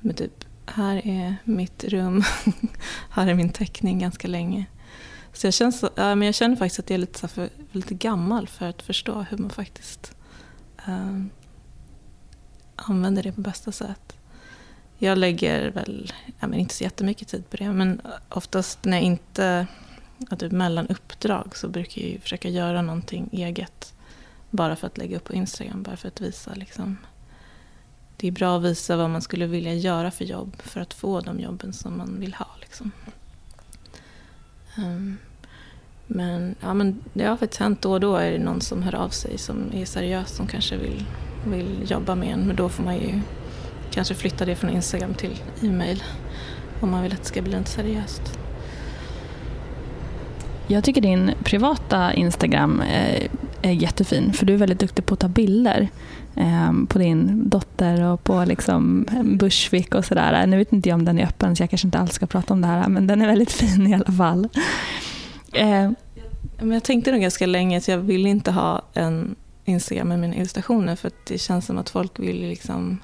med 0.00 0.16
typ, 0.16 0.44
här 0.66 1.06
är 1.06 1.36
mitt 1.44 1.84
rum, 1.84 2.24
här 3.10 3.26
är 3.26 3.34
min 3.34 3.52
teckning 3.52 3.98
ganska 3.98 4.28
länge. 4.28 4.66
Så 5.32 5.46
jag, 5.46 5.54
känner, 5.54 5.74
ja, 5.94 6.14
men 6.14 6.22
jag 6.22 6.34
känner 6.34 6.56
faktiskt 6.56 6.78
att 6.78 6.90
jag 6.90 6.94
är 6.94 6.98
lite, 6.98 7.18
så 7.18 7.28
för, 7.28 7.48
lite 7.72 7.94
gammal 7.94 8.48
för 8.48 8.66
att 8.66 8.82
förstå 8.82 9.24
hur 9.30 9.38
man 9.38 9.50
faktiskt 9.50 10.16
um, 10.88 11.30
använder 12.76 13.22
det 13.22 13.32
på 13.32 13.40
bästa 13.40 13.72
sätt. 13.72 14.16
Jag 15.04 15.18
lägger 15.18 15.70
väl, 15.70 16.12
ja, 16.40 16.46
men 16.46 16.58
inte 16.58 16.74
så 16.74 16.84
jättemycket 16.84 17.28
tid 17.28 17.50
på 17.50 17.56
det, 17.56 17.72
men 17.72 18.00
oftast 18.28 18.84
när 18.84 18.96
jag 18.96 19.04
inte, 19.04 19.66
ja, 20.30 20.36
typ 20.36 20.52
mellan 20.52 20.86
uppdrag 20.86 21.56
så 21.56 21.68
brukar 21.68 22.02
jag 22.02 22.22
försöka 22.22 22.48
göra 22.48 22.82
någonting 22.82 23.28
eget. 23.32 23.94
Bara 24.50 24.76
för 24.76 24.86
att 24.86 24.98
lägga 24.98 25.16
upp 25.16 25.24
på 25.24 25.32
Instagram, 25.32 25.82
bara 25.82 25.96
för 25.96 26.08
att 26.08 26.20
visa 26.20 26.54
liksom. 26.54 26.96
Det 28.16 28.28
är 28.28 28.32
bra 28.32 28.56
att 28.56 28.62
visa 28.62 28.96
vad 28.96 29.10
man 29.10 29.22
skulle 29.22 29.46
vilja 29.46 29.74
göra 29.74 30.10
för 30.10 30.24
jobb 30.24 30.56
för 30.62 30.80
att 30.80 30.94
få 30.94 31.20
de 31.20 31.40
jobben 31.40 31.72
som 31.72 31.98
man 31.98 32.20
vill 32.20 32.34
ha. 32.34 32.48
Liksom. 32.60 32.90
Um, 34.78 35.18
men, 36.06 36.54
ja, 36.60 36.74
men 36.74 37.04
det 37.12 37.24
har 37.24 37.36
faktiskt 37.36 37.60
hänt 37.60 37.82
då 37.82 37.92
och 37.92 38.00
då 38.00 38.16
är 38.16 38.32
det 38.32 38.38
någon 38.38 38.60
som 38.60 38.82
hör 38.82 38.94
av 38.94 39.08
sig 39.08 39.38
som 39.38 39.72
är 39.72 39.84
seriös 39.84 40.30
som 40.36 40.46
kanske 40.46 40.76
vill, 40.76 41.04
vill 41.46 41.90
jobba 41.90 42.14
med 42.14 42.28
en. 42.28 42.46
Men 42.46 42.56
då 42.56 42.68
får 42.68 42.82
man 42.82 42.94
ju 42.94 43.20
kanske 43.94 44.14
flytta 44.14 44.44
det 44.44 44.54
från 44.54 44.70
Instagram 44.70 45.14
till 45.14 45.42
e-mail 45.62 46.02
om 46.80 46.90
man 46.90 47.02
vill 47.02 47.12
att 47.12 47.18
det 47.18 47.24
ska 47.24 47.42
bli 47.42 47.52
lite 47.52 47.70
seriöst. 47.70 48.38
Jag 50.66 50.84
tycker 50.84 51.00
din 51.00 51.32
privata 51.44 52.14
Instagram 52.14 52.80
är, 52.80 53.28
är 53.62 53.72
jättefin 53.72 54.32
för 54.32 54.46
du 54.46 54.54
är 54.54 54.58
väldigt 54.58 54.80
duktig 54.80 55.06
på 55.06 55.14
att 55.14 55.20
ta 55.20 55.28
bilder 55.28 55.88
eh, 56.36 56.72
på 56.88 56.98
din 56.98 57.48
dotter 57.48 58.02
och 58.02 58.24
på 58.24 58.44
liksom 58.44 59.06
Bushwick 59.24 59.94
och 59.94 60.04
sådär. 60.04 60.46
Nu 60.46 60.56
vet 60.56 60.72
inte 60.72 60.88
jag 60.88 60.96
om 60.96 61.04
den 61.04 61.18
är 61.18 61.24
öppen 61.24 61.56
så 61.56 61.62
jag 61.62 61.70
kanske 61.70 61.86
inte 61.86 61.98
alls 61.98 62.12
ska 62.12 62.26
prata 62.26 62.54
om 62.54 62.60
det 62.60 62.66
här 62.66 62.88
men 62.88 63.06
den 63.06 63.22
är 63.22 63.26
väldigt 63.26 63.52
fin 63.62 63.86
i 63.86 63.94
alla 63.94 64.12
fall. 64.12 64.48
Eh. 65.52 65.90
jag 66.60 66.82
tänkte 66.82 67.12
nog 67.12 67.20
ganska 67.20 67.46
länge 67.46 67.78
att 67.78 67.88
jag 67.88 67.98
vill 67.98 68.26
inte 68.26 68.50
ha 68.50 68.82
en 68.94 69.34
Instagram 69.64 70.08
med 70.08 70.18
mina 70.18 70.36
illustrationer 70.36 70.96
för 70.96 71.10
det 71.24 71.38
känns 71.38 71.66
som 71.66 71.78
att 71.78 71.90
folk 71.90 72.18
vill 72.18 72.48
liksom 72.48 72.98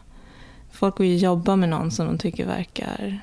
folk 0.79 1.01
vill 1.01 1.23
jobba 1.23 1.57
med 1.57 1.69
någon 1.69 1.91
som 1.91 2.07
de 2.07 2.19
tycker 2.19 2.47
verkar, 2.47 3.21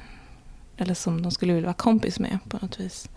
eller 0.78 0.94
som 0.94 1.22
de 1.22 1.32
skulle 1.32 1.54
vilja 1.54 1.68
vara 1.68 1.74
kompis 1.74 2.20
med 2.20 2.40
på 2.50 2.58
något 2.62 2.80
vis. 2.80 3.10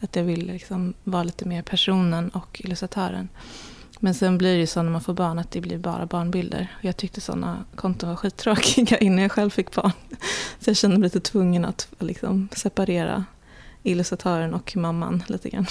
Att 0.00 0.16
jag 0.16 0.24
vill 0.24 0.46
liksom 0.46 0.94
vara 1.04 1.22
lite 1.22 1.48
mer 1.48 1.62
personen 1.62 2.28
och 2.28 2.60
illustratören. 2.64 3.28
Men 4.00 4.14
sen 4.14 4.38
blir 4.38 4.52
det 4.52 4.60
ju 4.60 4.66
så 4.66 4.82
när 4.82 4.90
man 4.90 5.00
får 5.00 5.14
barn 5.14 5.38
att 5.38 5.50
det 5.50 5.60
blir 5.60 5.78
bara 5.78 6.06
barnbilder. 6.06 6.76
Jag 6.80 6.96
tyckte 6.96 7.20
sådana 7.20 7.64
konton 7.74 8.08
var 8.08 8.16
skittråkiga 8.16 8.98
innan 9.00 9.18
jag 9.18 9.32
själv 9.32 9.50
fick 9.50 9.74
barn. 9.74 9.92
Så 10.60 10.70
jag 10.70 10.76
kände 10.76 10.98
mig 10.98 11.06
lite 11.06 11.20
tvungen 11.20 11.64
att 11.64 11.88
liksom 11.98 12.48
separera 12.52 13.24
illustratören 13.82 14.54
och 14.54 14.76
mamman 14.76 15.22
lite 15.28 15.50
grann. 15.50 15.66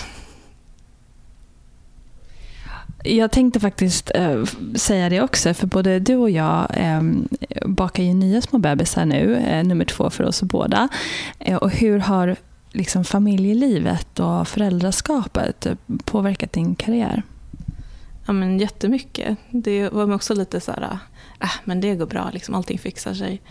Jag 3.03 3.31
tänkte 3.31 3.59
faktiskt 3.59 4.11
eh, 4.15 4.43
säga 4.75 5.09
det 5.09 5.21
också, 5.21 5.53
för 5.53 5.67
både 5.67 5.99
du 5.99 6.15
och 6.15 6.29
jag 6.29 6.67
eh, 6.73 7.01
bakar 7.65 8.03
ju 8.03 8.13
nya 8.13 8.41
små 8.41 8.59
bebisar 8.59 9.05
nu, 9.05 9.35
eh, 9.35 9.63
nummer 9.63 9.85
två 9.85 10.09
för 10.09 10.23
oss 10.23 10.43
båda. 10.43 10.89
Eh, 11.39 11.57
och 11.57 11.71
hur 11.71 11.99
har 11.99 12.35
liksom, 12.71 13.05
familjelivet 13.05 14.19
och 14.19 14.47
föräldraskapet 14.47 15.67
påverkat 16.05 16.53
din 16.53 16.75
karriär? 16.75 17.23
Ja, 18.25 18.33
men 18.33 18.59
jättemycket. 18.59 19.37
Det 19.51 19.89
var 19.89 20.13
också 20.13 20.33
lite 20.33 20.59
så 20.59 20.71
här, 20.71 20.81
äh, 20.81 20.97
äh, 21.39 21.49
men 21.63 21.81
det 21.81 21.95
går 21.95 22.05
bra, 22.05 22.29
liksom, 22.33 22.55
allting 22.55 22.79
fixar 22.79 23.13
sig. 23.13 23.41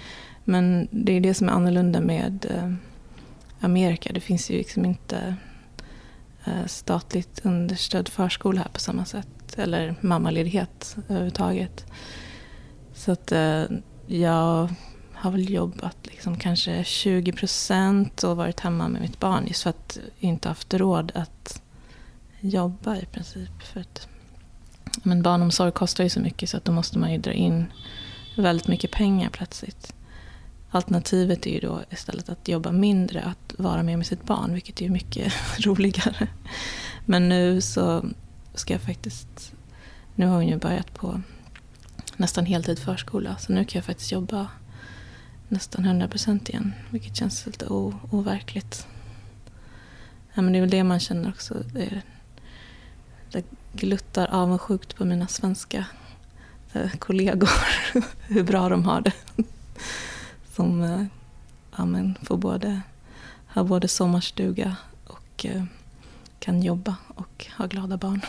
Men 0.45 0.89
det 0.91 1.17
är 1.17 1.21
det 1.21 1.35
som 1.35 1.49
är 1.49 1.53
annorlunda 1.53 2.01
med 2.01 2.47
eh, 2.51 2.73
Amerika. 3.61 4.11
Det 4.13 4.21
finns 4.21 4.51
ju 4.51 4.59
liksom 4.59 4.85
inte 4.85 5.37
Eh, 6.45 6.67
statligt 6.67 7.41
understödd 7.45 8.09
förskola 8.09 8.61
här 8.61 8.69
på 8.69 8.81
samma 8.81 9.05
sätt 9.05 9.29
eller 9.57 9.95
mammaledighet 10.01 10.97
överhuvudtaget. 11.09 11.87
Så 12.95 13.13
att 13.13 13.33
eh, 13.33 13.65
jag 14.07 14.75
har 15.13 15.31
väl 15.31 15.51
jobbat 15.51 15.97
liksom 16.03 16.37
kanske 16.37 16.85
20 16.85 17.33
procent 17.33 18.25
och 18.25 18.37
varit 18.37 18.61
hemma 18.61 18.89
med 18.89 19.01
mitt 19.01 19.21
barn 19.21 19.47
just 19.47 19.63
för 19.63 19.71
att 19.71 19.99
inte 20.19 20.49
haft 20.49 20.75
råd 20.75 21.13
att 21.15 21.63
jobba 22.41 22.97
i 22.97 23.05
princip. 23.05 23.63
För 23.63 23.81
att, 23.81 24.09
men 25.03 25.23
barnomsorg 25.23 25.73
kostar 25.73 26.05
ju 26.05 26.11
så 26.11 26.21
mycket 26.21 26.51
så 26.51 26.57
att 26.57 26.65
då 26.65 26.73
måste 26.73 26.99
man 26.99 27.13
ju 27.13 27.19
dra 27.19 27.33
in 27.33 27.73
väldigt 28.37 28.69
mycket 28.69 28.91
pengar 28.91 29.31
plötsligt. 29.31 29.95
Alternativet 30.75 31.47
är 31.47 31.51
ju 31.51 31.61
då 31.61 31.83
istället 31.91 32.29
att 32.29 32.49
jobba 32.49 32.73
mindre, 32.73 33.23
att 33.23 33.55
vara 33.59 33.83
mer 33.83 33.97
med 33.97 34.07
sitt 34.07 34.25
barn, 34.25 34.55
vilket 34.55 34.83
är 34.83 34.89
mycket 34.89 35.33
roligare. 35.59 36.29
Men 37.05 37.29
nu 37.29 37.61
så 37.61 38.05
ska 38.55 38.73
jag 38.73 38.83
faktiskt... 38.83 39.53
Nu 40.15 40.27
har 40.27 40.35
hon 40.35 40.49
ju 40.49 40.57
börjat 40.57 40.95
på 40.95 41.21
nästan 42.17 42.47
heltid 42.47 42.79
förskola 42.79 43.37
så 43.37 43.53
nu 43.53 43.65
kan 43.65 43.79
jag 43.79 43.85
faktiskt 43.85 44.13
jobba 44.13 44.49
nästan 45.49 45.85
100 45.85 46.09
procent 46.09 46.49
igen. 46.49 46.73
Vilket 46.91 47.17
känns 47.17 47.47
lite 47.47 47.67
overkligt. 48.11 48.87
Ja, 50.35 50.43
men 50.43 50.53
det 50.53 50.59
är 50.59 50.61
väl 50.61 50.71
det 50.71 50.85
man 50.85 51.01
känner 51.01 51.29
också. 51.29 51.55
Det, 51.73 52.03
det 53.33 53.45
gluttar 53.73 54.27
avundsjukt 54.27 54.97
på 54.97 55.05
mina 55.05 55.27
svenska 55.27 55.87
eh, 56.73 56.91
kollegor. 56.99 57.51
hur 58.29 58.43
bra 58.43 58.69
de 58.69 58.85
har 58.85 59.01
det. 59.01 59.13
Som 60.53 60.83
eh, 60.83 61.05
ja, 61.77 61.85
men 61.85 62.15
får 62.23 62.37
både, 62.37 62.81
har 63.47 63.65
både 63.65 63.89
sommarstuga 63.89 64.77
och 65.05 65.47
eh, 65.47 65.63
kan 66.39 66.63
jobba 66.63 66.97
och 67.15 67.47
ha 67.59 67.67
glada 67.67 67.97
barn. 67.97 68.21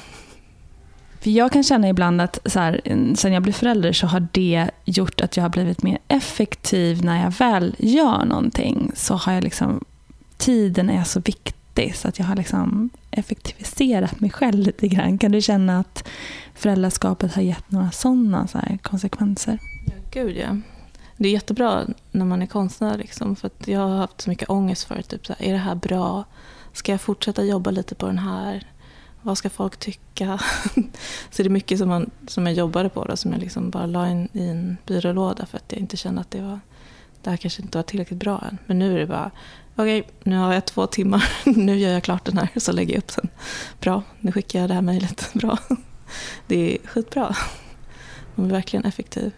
För 1.22 1.30
jag 1.30 1.52
kan 1.52 1.64
känna 1.64 1.90
ibland 1.90 2.22
att 2.22 2.40
så 2.46 2.60
här, 2.60 2.82
sen 3.16 3.34
jag 3.34 3.44
blev 3.44 3.54
förälder 3.54 3.94
så 3.94 4.08
har 4.08 4.28
det 4.32 4.70
gjort 4.86 5.22
att 5.22 5.38
jag 5.38 5.44
har 5.44 5.50
blivit 5.50 5.84
mer 5.84 5.98
effektiv 6.08 7.06
när 7.06 7.24
jag 7.24 7.32
väl 7.32 7.76
gör 7.80 8.26
någonting. 8.26 8.92
Så 8.96 9.16
har 9.16 9.34
jag 9.34 9.44
liksom, 9.44 9.84
tiden 10.38 10.90
är 10.90 11.04
så 11.04 11.20
viktig 11.20 11.96
så 11.96 12.08
att 12.08 12.20
jag 12.20 12.26
har 12.26 12.36
liksom 12.36 12.90
effektiviserat 13.12 14.20
mig 14.20 14.30
själv 14.30 14.60
lite 14.60 14.88
grann. 14.88 15.18
Kan 15.18 15.32
du 15.32 15.42
känna 15.42 15.80
att 15.80 16.08
föräldraskapet 16.56 17.34
har 17.36 17.42
gett 17.42 17.72
några 17.72 17.92
sådana 17.92 18.48
så 18.48 18.60
konsekvenser? 18.82 19.60
Ja, 19.86 19.94
gud 20.12 20.38
ja. 20.38 20.58
Det 21.24 21.30
är 21.30 21.34
jättebra 21.34 21.86
när 22.12 22.26
man 22.26 22.42
är 22.42 22.46
konstnär. 22.46 22.98
Liksom, 22.98 23.36
för 23.36 23.52
jag 23.66 23.80
har 23.80 23.98
haft 23.98 24.22
så 24.22 24.30
mycket 24.30 24.50
ångest 24.50 24.84
för 24.84 25.02
typ, 25.02 25.26
så 25.26 25.34
här, 25.34 25.48
är 25.48 25.54
det 25.54 25.60
här 25.60 25.76
bra? 25.76 26.24
Ska 26.74 26.92
jag 26.92 27.02
fortsätta 27.02 27.44
jobba 27.44 27.72
lite 27.72 27.96
på 27.96 28.06
den 28.06 28.18
här? 28.18 28.68
Vad 29.22 29.38
ska 29.38 29.50
folk 29.50 29.78
tycka? 29.78 30.40
så 31.32 31.44
det 31.44 31.48
är 31.48 31.50
mycket 31.50 31.80
som, 31.80 31.90
man, 31.90 32.10
som 32.28 32.46
jag 32.46 32.56
jobbade 32.56 32.90
på 32.90 33.06
då, 33.06 33.18
som 33.18 33.32
jag 33.32 33.42
liksom 33.42 33.70
bara 33.70 33.86
la 33.86 34.10
in 34.10 34.28
i 34.34 34.48
en 34.48 34.78
byrålåda 34.86 35.46
för 35.46 35.58
att 35.58 35.72
jag 35.72 35.80
inte 35.80 35.98
kände 35.98 36.22
att 36.22 36.32
det 36.32 36.42
var 36.42 36.60
det 37.22 37.30
här 37.30 37.38
kanske 37.38 37.62
inte 37.62 37.78
var 37.78 37.84
tillräckligt 37.84 38.20
bra 38.20 38.44
än. 38.50 38.58
Men 38.66 38.80
nu 38.80 38.96
är 38.96 39.00
det 39.00 39.08
bara, 39.08 39.32
okej, 39.76 40.02
okay, 40.02 40.12
nu 40.24 40.38
har 40.38 40.54
jag 40.54 40.66
två 40.66 40.88
timmar, 40.88 41.30
nu 41.46 41.78
gör 41.78 41.92
jag 41.92 42.04
klart 42.04 42.26
den 42.26 42.38
här, 42.38 42.50
så 42.58 42.72
lägger 42.72 42.94
jag 42.94 43.00
upp 43.00 43.16
den. 43.16 43.30
Bra, 43.80 44.04
nu 44.20 44.32
skickar 44.32 44.60
jag 44.60 44.70
det 44.70 44.74
här 44.74 44.82
mejlet. 44.82 45.30
Bra. 45.34 45.58
Det 46.48 46.76
är 46.76 46.88
skitbra. 46.88 47.36
Man 48.36 48.48
blir 48.48 48.56
verkligen 48.56 48.86
effektiv. 48.86 49.32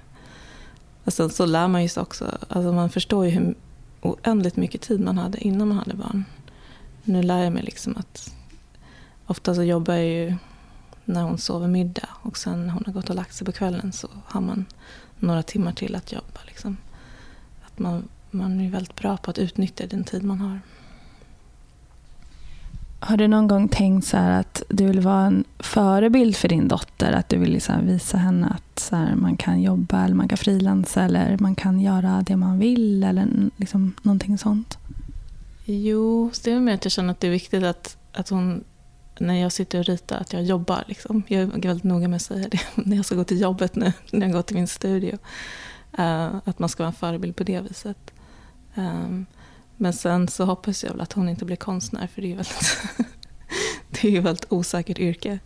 Och 1.06 1.14
sen 1.14 1.30
så 1.30 1.46
lär 1.46 1.68
man 1.68 1.82
ju 1.84 1.90
sig 1.90 2.02
också, 2.02 2.38
alltså 2.48 2.72
man 2.72 2.90
förstår 2.90 3.26
ju 3.26 3.32
hur 3.32 3.56
oändligt 4.02 4.56
mycket 4.56 4.82
tid 4.82 5.00
man 5.00 5.18
hade 5.18 5.38
innan 5.38 5.68
man 5.68 5.78
hade 5.78 5.94
barn. 5.94 6.26
Nu 7.04 7.24
lär 7.24 7.44
jag 7.44 7.54
mig 7.54 7.64
liksom 7.64 7.98
att 7.98 8.34
ofta 9.26 9.56
så 9.56 9.64
jobbar 9.64 9.94
jag 9.94 10.06
ju 10.06 10.36
när 11.06 11.24
hon 11.24 11.38
sover 11.38 11.68
middag 11.68 12.10
och 12.22 12.38
sen 12.38 12.68
när 12.68 12.74
hon 12.74 12.84
har 12.86 12.94
gått 12.94 13.10
och 13.10 13.16
lagt 13.16 13.34
sig 13.34 13.46
på 13.46 13.52
kvällen 13.52 13.92
så 13.92 14.08
har 14.26 14.42
man 14.42 14.66
några 15.20 15.44
timmar 15.44 15.72
till 15.72 15.96
att 15.96 16.12
jobba. 16.12 16.40
Liksom. 16.46 16.78
Att 17.66 17.80
man, 17.80 18.08
man 18.32 18.60
är 18.60 18.70
väldigt 18.70 18.96
bra 18.96 19.18
på 19.18 19.32
att 19.32 19.38
utnyttja 19.38 19.88
den 19.88 20.04
tid 20.04 20.24
man 20.24 20.40
har. 20.40 20.60
Har 23.06 23.18
du 23.18 23.28
någon 23.28 23.48
gång 23.48 23.68
tänkt 23.68 24.08
så 24.08 24.18
att 24.18 24.64
du 24.70 24.86
vill 24.86 25.00
vara 25.00 25.26
en 25.26 25.44
förebild 25.60 26.36
för 26.36 26.48
din 26.48 26.68
dotter? 26.68 27.12
Att 27.12 27.30
du 27.30 27.38
vill 27.38 27.52
liksom 27.52 27.88
visa 27.88 28.18
henne 28.18 28.48
att 28.48 28.80
så 28.80 28.96
här, 28.96 29.16
man 29.16 29.38
kan 29.38 29.62
jobba 29.62 30.04
eller 30.04 30.16
man 30.16 30.28
kan 30.28 30.38
frilansa 30.38 31.04
eller 31.04 31.38
man 31.38 31.56
kan 31.56 31.80
göra 31.80 32.24
det 32.28 32.36
man 32.36 32.60
vill 32.60 33.04
eller 33.04 33.28
liksom 33.58 33.94
någonting 34.02 34.38
sånt? 34.38 34.78
Jo, 35.66 36.32
det 36.44 36.52
är 36.52 36.60
mer 36.60 36.74
att 36.74 36.86
jag 36.86 36.92
känner 36.92 37.12
att 37.12 37.20
det 37.20 37.28
är 37.28 37.32
viktigt 37.32 37.64
att, 37.64 37.98
att 38.12 38.30
hon, 38.30 38.64
när 39.20 39.34
jag 39.34 39.52
sitter 39.52 39.80
och 39.80 39.86
ritar, 39.86 40.18
att 40.18 40.34
jag 40.34 40.44
jobbar. 40.44 40.84
Liksom. 40.88 41.24
Jag 41.28 41.42
är 41.42 41.46
väldigt 41.46 41.84
noga 41.84 42.08
med 42.08 42.16
att 42.16 42.22
säga 42.22 42.48
det 42.48 42.60
när 42.76 42.96
jag 42.96 43.06
ska 43.06 43.16
gå 43.16 43.24
till 43.24 43.42
jobbet 43.42 43.76
nu, 43.76 43.94
när 44.12 44.26
jag 44.26 44.32
går 44.32 44.42
till 44.42 44.56
min 44.56 44.68
studio. 44.68 45.18
Uh, 46.00 46.36
att 46.46 46.60
man 46.60 46.70
ska 46.70 46.84
vara 46.84 46.90
en 46.90 46.96
förebild 46.96 47.36
på 47.36 47.44
det 47.44 47.62
viset. 47.62 48.14
Um, 48.76 49.26
men 49.78 49.94
sen 49.94 50.28
så 50.28 50.46
hoppas 50.46 50.84
jag 50.84 50.92
väl 50.92 51.02
att 51.02 51.14
hon 51.14 51.30
inte 51.30 51.46
blir 51.46 51.56
konstnär 51.56 52.08
för 52.08 52.22
det 52.22 52.32
är 52.32 52.36
väldigt, 52.36 52.78
det 53.90 54.08
är 54.08 54.12
ju 54.12 54.18
ett 54.18 54.24
väldigt 54.24 54.52
osäkert 54.52 55.00
yrke. 55.00 55.40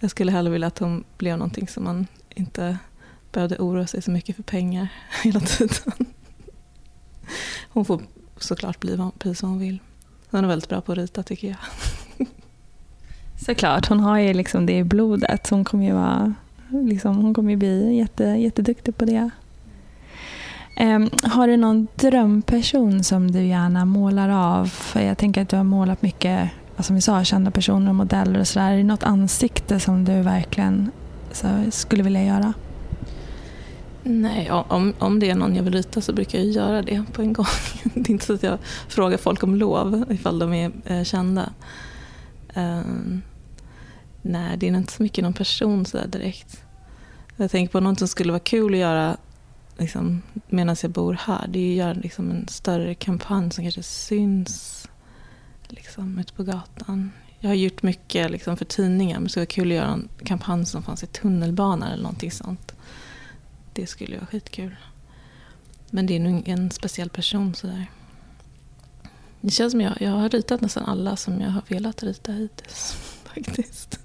Jag 0.00 0.10
skulle 0.10 0.32
hellre 0.32 0.52
vilja 0.52 0.66
att 0.66 0.78
hon 0.78 1.04
blev 1.18 1.38
någonting 1.38 1.68
som 1.68 1.84
man 1.84 2.06
inte 2.30 2.78
behövde 3.32 3.58
oroa 3.58 3.86
sig 3.86 4.02
så 4.02 4.10
mycket 4.10 4.36
för 4.36 4.42
pengar 4.42 4.88
hela 5.22 5.40
tiden. 5.40 6.06
Hon 7.68 7.84
får 7.84 8.02
såklart 8.36 8.80
bli 8.80 9.10
precis 9.18 9.38
som 9.38 9.48
hon 9.50 9.58
vill. 9.58 9.78
Hon 10.30 10.44
är 10.44 10.48
väldigt 10.48 10.68
bra 10.68 10.80
på 10.80 10.92
att 10.92 10.98
rita 10.98 11.22
tycker 11.22 11.48
jag. 11.48 11.58
Såklart, 13.46 13.88
hon 13.88 14.00
har 14.00 14.18
ju 14.18 14.34
liksom 14.34 14.66
det 14.66 14.78
i 14.78 14.84
blodet. 14.84 15.50
Hon 15.50 15.64
kommer 15.64 15.84
ju, 15.84 15.92
vara, 15.92 16.34
liksom, 16.68 17.16
hon 17.16 17.34
kommer 17.34 17.50
ju 17.50 17.56
bli 17.56 17.96
jätte, 17.96 18.24
jätteduktig 18.24 18.96
på 18.96 19.04
det. 19.04 19.30
Ehm, 20.76 21.10
har 21.22 21.48
du 21.48 21.56
någon 21.56 21.88
drömperson 21.96 23.04
som 23.04 23.30
du 23.30 23.42
gärna 23.46 23.84
målar 23.84 24.28
av? 24.28 24.66
För 24.66 25.00
jag 25.00 25.18
tänker 25.18 25.42
att 25.42 25.48
du 25.48 25.56
har 25.56 25.64
målat 25.64 26.02
mycket, 26.02 26.50
som 26.78 26.96
vi 26.96 27.02
sa, 27.02 27.24
kända 27.24 27.50
personer 27.50 27.88
och 27.88 27.94
modeller 27.94 28.40
och 28.40 28.48
sådär. 28.48 28.72
Är 28.72 28.76
det 28.76 28.84
något 28.84 29.02
ansikte 29.02 29.80
som 29.80 30.04
du 30.04 30.22
verkligen 30.22 30.90
skulle 31.70 32.02
vilja 32.02 32.24
göra? 32.24 32.54
Nej, 34.04 34.50
om, 34.50 34.94
om 34.98 35.20
det 35.20 35.30
är 35.30 35.34
någon 35.34 35.56
jag 35.56 35.62
vill 35.62 35.72
rita 35.72 36.00
så 36.00 36.12
brukar 36.12 36.38
jag 36.38 36.48
göra 36.48 36.82
det 36.82 37.04
på 37.12 37.22
en 37.22 37.32
gång. 37.32 37.46
Det 37.94 38.08
är 38.08 38.10
inte 38.10 38.26
så 38.26 38.34
att 38.34 38.42
jag 38.42 38.58
frågar 38.88 39.18
folk 39.18 39.42
om 39.42 39.54
lov 39.54 40.04
ifall 40.10 40.38
de 40.38 40.52
är 40.52 40.72
eh, 40.84 41.04
kända. 41.04 41.50
Um, 42.54 43.22
nej, 44.22 44.56
det 44.56 44.68
är 44.68 44.76
inte 44.76 44.92
så 44.92 45.02
mycket 45.02 45.24
någon 45.24 45.32
person 45.32 45.86
så 45.86 45.98
direkt. 46.06 46.64
Jag 47.36 47.50
tänker 47.50 47.72
på 47.72 47.80
något 47.80 47.98
som 47.98 48.08
skulle 48.08 48.32
vara 48.32 48.40
kul 48.40 48.74
att 48.74 48.80
göra 48.80 49.16
liksom, 49.78 50.22
medan 50.48 50.76
jag 50.82 50.90
bor 50.90 51.14
här. 51.20 51.48
Det 51.48 51.58
är 51.58 51.70
att 51.70 51.76
göra 51.76 51.92
liksom, 51.92 52.30
en 52.30 52.48
större 52.48 52.94
kampanj 52.94 53.50
som 53.50 53.64
kanske 53.64 53.82
syns 53.82 54.88
liksom, 55.68 56.18
ute 56.18 56.32
på 56.32 56.42
gatan. 56.42 57.10
Jag 57.40 57.50
har 57.50 57.54
gjort 57.54 57.82
mycket 57.82 58.30
liksom, 58.30 58.56
för 58.56 58.64
tidningar 58.64 59.14
men 59.14 59.24
det 59.24 59.30
skulle 59.30 59.40
vara 59.40 59.46
kul 59.46 59.70
att 59.70 59.76
göra 59.76 59.92
en 59.92 60.08
kampanj 60.24 60.66
som 60.66 60.82
fanns 60.82 61.02
i 61.02 61.06
tunnelbanan 61.06 61.88
eller 61.88 62.02
någonting 62.02 62.30
sånt. 62.30 62.72
Det 63.72 63.86
skulle 63.86 64.16
vara 64.16 64.26
skitkul. 64.26 64.76
Men 65.90 66.06
det 66.06 66.16
är 66.16 66.20
nog 66.20 66.48
ingen 66.48 66.70
speciell 66.70 67.10
person 67.10 67.54
sådär. 67.54 67.86
Det 69.40 69.50
känns 69.50 69.70
som 69.70 69.80
jag, 69.80 70.00
jag 70.00 70.10
har 70.10 70.28
ritat 70.28 70.60
nästan 70.60 70.84
alla 70.84 71.16
som 71.16 71.40
jag 71.40 71.50
har 71.50 71.62
velat 71.68 72.02
rita 72.02 72.32
hittills. 72.32 72.96
Faktiskt. 73.24 74.00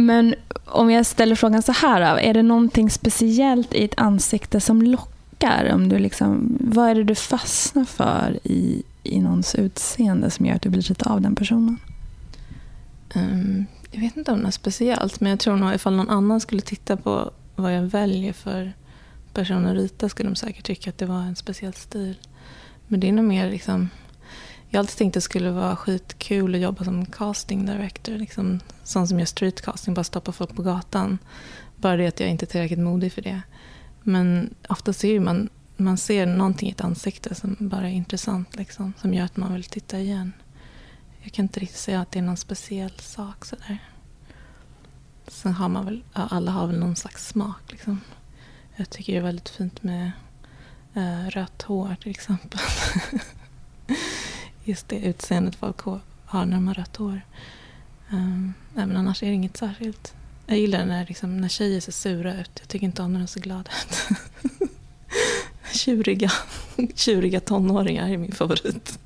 Men 0.00 0.34
om 0.64 0.90
jag 0.90 1.06
ställer 1.06 1.34
frågan 1.34 1.62
så 1.62 1.72
här, 1.72 2.18
är 2.18 2.34
det 2.34 2.42
någonting 2.42 2.90
speciellt 2.90 3.74
i 3.74 3.84
ett 3.84 3.94
ansikte 3.96 4.60
som 4.60 4.82
lockar? 4.82 5.70
Om 5.74 5.88
du 5.88 5.98
liksom, 5.98 6.58
vad 6.60 6.88
är 6.88 6.94
det 6.94 7.04
du 7.04 7.14
fastnar 7.14 7.84
för 7.84 8.38
i, 8.44 8.82
i 9.02 9.20
någons 9.20 9.54
utseende 9.54 10.30
som 10.30 10.46
gör 10.46 10.54
att 10.54 10.62
du 10.62 10.68
vill 10.68 10.80
rita 10.80 11.10
av 11.10 11.20
den 11.20 11.34
personen? 11.34 11.76
Um, 13.14 13.66
jag 13.90 14.00
vet 14.00 14.16
inte 14.16 14.32
om 14.32 14.42
det 14.42 14.46
är 14.46 14.50
speciellt, 14.50 15.20
men 15.20 15.30
jag 15.30 15.38
tror 15.38 15.56
nog 15.56 15.74
ifall 15.74 15.96
någon 15.96 16.10
annan 16.10 16.40
skulle 16.40 16.62
titta 16.62 16.96
på 16.96 17.30
vad 17.56 17.76
jag 17.76 17.82
väljer 17.82 18.32
för 18.32 18.72
person 19.34 19.66
att 19.66 19.76
rita 19.76 20.08
skulle 20.08 20.28
de 20.28 20.36
säkert 20.36 20.66
tycka 20.66 20.90
att 20.90 20.98
det 20.98 21.06
var 21.06 21.20
en 21.20 21.36
speciell 21.36 21.74
stil. 21.74 22.18
Men 22.86 23.00
det 23.00 23.08
är 23.08 23.12
nog 23.12 23.24
mer 23.24 23.50
liksom 23.50 23.88
jag 24.70 24.78
har 24.78 24.82
alltid 24.82 24.96
tänkt 24.96 25.10
att 25.10 25.14
det 25.14 25.20
skulle 25.20 25.50
vara 25.50 25.76
skitkul 25.76 26.54
att 26.54 26.60
jobba 26.60 26.84
som 26.84 27.06
casting 27.06 27.66
director. 27.66 28.12
Liksom, 28.12 28.60
sån 28.84 29.08
som 29.08 29.18
gör 29.18 29.26
streetcasting, 29.26 29.94
bara 29.94 30.04
stoppa 30.04 30.32
folk 30.32 30.56
på 30.56 30.62
gatan. 30.62 31.18
Bara 31.76 31.96
det 31.96 32.06
att 32.06 32.20
jag 32.20 32.30
inte 32.30 32.44
är 32.44 32.46
tillräckligt 32.46 32.78
modig 32.78 33.12
för 33.12 33.22
det. 33.22 33.42
Men 34.02 34.54
ofta 34.68 34.92
ser 34.92 35.20
man, 35.20 35.48
man 35.76 35.98
ser 35.98 36.26
någonting 36.26 36.68
i 36.68 36.72
ett 36.72 36.80
ansikte 36.80 37.34
som 37.34 37.56
bara 37.58 37.88
är 37.88 37.92
intressant. 37.92 38.56
Liksom, 38.56 38.92
som 39.00 39.14
gör 39.14 39.24
att 39.24 39.36
man 39.36 39.52
vill 39.52 39.64
titta 39.64 39.98
igen. 39.98 40.32
Jag 41.22 41.32
kan 41.32 41.44
inte 41.44 41.60
riktigt 41.60 41.78
säga 41.78 42.00
att 42.00 42.12
det 42.12 42.18
är 42.18 42.22
någon 42.22 42.36
speciell 42.36 42.98
sak 42.98 43.44
sådär. 43.44 43.78
Sen 45.28 45.52
har 45.52 45.68
man 45.68 45.84
väl, 45.84 46.04
alla 46.12 46.50
har 46.50 46.66
väl 46.66 46.78
någon 46.78 46.96
slags 46.96 47.28
smak. 47.28 47.72
Liksom. 47.72 48.00
Jag 48.76 48.90
tycker 48.90 49.12
det 49.12 49.18
är 49.18 49.22
väldigt 49.22 49.48
fint 49.48 49.82
med 49.82 50.12
äh, 50.94 51.30
rött 51.30 51.62
hår 51.62 51.96
till 52.00 52.10
exempel. 52.10 52.60
just 54.68 54.88
det 54.88 54.96
utseendet 54.96 55.56
folk 55.56 55.80
har 56.24 56.46
när 56.46 56.54
de 56.54 56.68
har 56.68 56.74
rött 56.74 56.96
hår. 56.96 57.20
Um, 58.10 58.54
men 58.74 58.96
annars 58.96 59.22
är 59.22 59.26
det 59.26 59.32
inget 59.32 59.56
särskilt. 59.56 60.14
Jag 60.46 60.58
gillar 60.58 60.86
när, 60.86 61.06
liksom, 61.06 61.40
när 61.40 61.48
tjejer 61.48 61.80
ser 61.80 61.92
sura 61.92 62.40
ut. 62.40 62.50
Jag 62.54 62.68
tycker 62.68 62.86
inte 62.86 63.02
om 63.02 63.12
när 63.12 63.20
de 63.20 63.26
ser 63.26 63.40
glada 63.40 63.70
ut. 63.70 64.18
tjuriga, 65.72 66.32
tjuriga 66.94 67.40
tonåringar 67.40 68.08
är 68.08 68.16
min 68.16 68.32
favorit. 68.32 68.98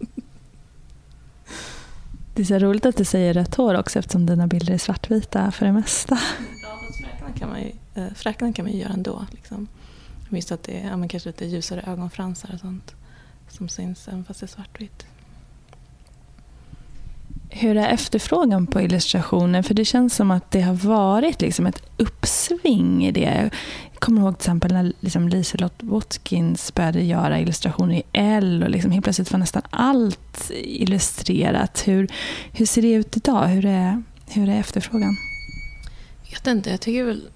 Det 2.35 2.42
är 2.42 2.46
så 2.46 2.59
roligt 2.59 2.87
att 2.87 2.96
du 2.96 3.05
säger 3.05 3.35
rött 3.35 3.55
hår 3.55 3.75
också 3.75 3.98
eftersom 3.98 4.27
dina 4.27 4.46
bilder 4.46 4.75
är 4.75 4.79
svartvita 4.79 5.51
för 5.51 5.66
det 5.66 5.72
mesta. 5.72 6.18
Ja, 6.62 6.81
fräknar 7.01 7.33
kan 7.38 7.48
man 7.48 7.61
ju, 7.61 7.72
äh, 7.94 8.12
fräknar 8.14 8.53
kan 8.53 8.64
man 8.64 8.72
ju 8.72 8.79
göra 8.79 8.92
ändå. 8.92 9.27
Liksom. 9.31 9.68
Visst 10.29 10.53
att 10.53 10.62
det 10.62 10.81
är 10.81 10.88
ja, 10.88 11.09
kanske 11.09 11.29
lite 11.29 11.46
ljusare 11.46 11.83
ögonfransar 11.87 12.51
och 12.55 12.61
sånt 12.61 12.94
som 13.48 13.68
syns 13.68 14.09
även 14.09 14.25
fast 14.25 14.40
det 14.40 14.46
är 14.46 14.48
svartvitt. 14.48 15.07
Hur 17.55 17.77
är 17.77 17.88
efterfrågan 17.88 18.67
på 18.67 18.81
illustrationer? 18.81 19.62
För 19.62 19.75
det 19.75 19.85
känns 19.85 20.15
som 20.15 20.31
att 20.31 20.51
det 20.51 20.61
har 20.61 20.75
varit 20.75 21.41
liksom 21.41 21.67
ett 21.67 21.83
uppsving 21.97 23.07
i 23.07 23.12
det. 23.12 23.51
Jag 23.93 24.01
kommer 24.01 24.21
ihåg 24.21 24.38
till 24.38 24.45
exempel 24.45 24.73
när 24.73 24.93
liksom 25.01 25.29
Liselott 25.29 25.83
Watkins 25.83 26.75
började 26.75 27.03
göra 27.03 27.41
illustrationer 27.41 27.95
i 27.95 28.03
L 28.12 28.62
och 28.62 28.71
liksom 28.71 28.91
helt 28.91 29.05
plötsligt 29.05 29.33
var 29.33 29.38
nästan 29.38 29.62
allt 29.71 30.51
illustrerat. 30.55 31.83
Hur, 31.88 32.09
hur 32.53 32.67
ser 32.67 32.83
det 32.83 32.93
ut 32.93 33.17
idag? 33.17 33.47
Hur 33.47 33.65
är, 33.67 34.03
hur 34.29 34.49
är 34.49 34.61
efterfrågan? 34.61 35.17
Jag 36.25 36.33
vet 36.33 36.47
inte, 36.47 36.71
jag 36.71 36.81
tycker 36.81 37.05
väl 37.05 37.29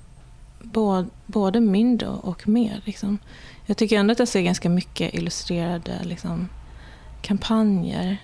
både, 0.63 1.09
både 1.27 1.61
mindre 1.61 2.09
och 2.09 2.49
mer. 2.49 2.81
Liksom. 2.85 3.19
Jag 3.67 3.77
tycker 3.77 3.99
ändå 3.99 4.13
att 4.13 4.19
jag 4.19 4.29
ser 4.29 4.43
ganska 4.43 4.69
mycket 4.69 5.15
illustrerade 5.15 6.01
liksom, 6.03 6.49
kampanjer. 7.23 8.17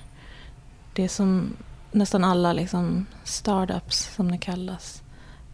Det 0.94 1.08
som 1.08 1.56
nästan 1.92 2.24
alla 2.24 2.52
liksom 2.52 3.06
startups, 3.24 4.14
som 4.14 4.30
det 4.30 4.38
kallas, 4.38 5.02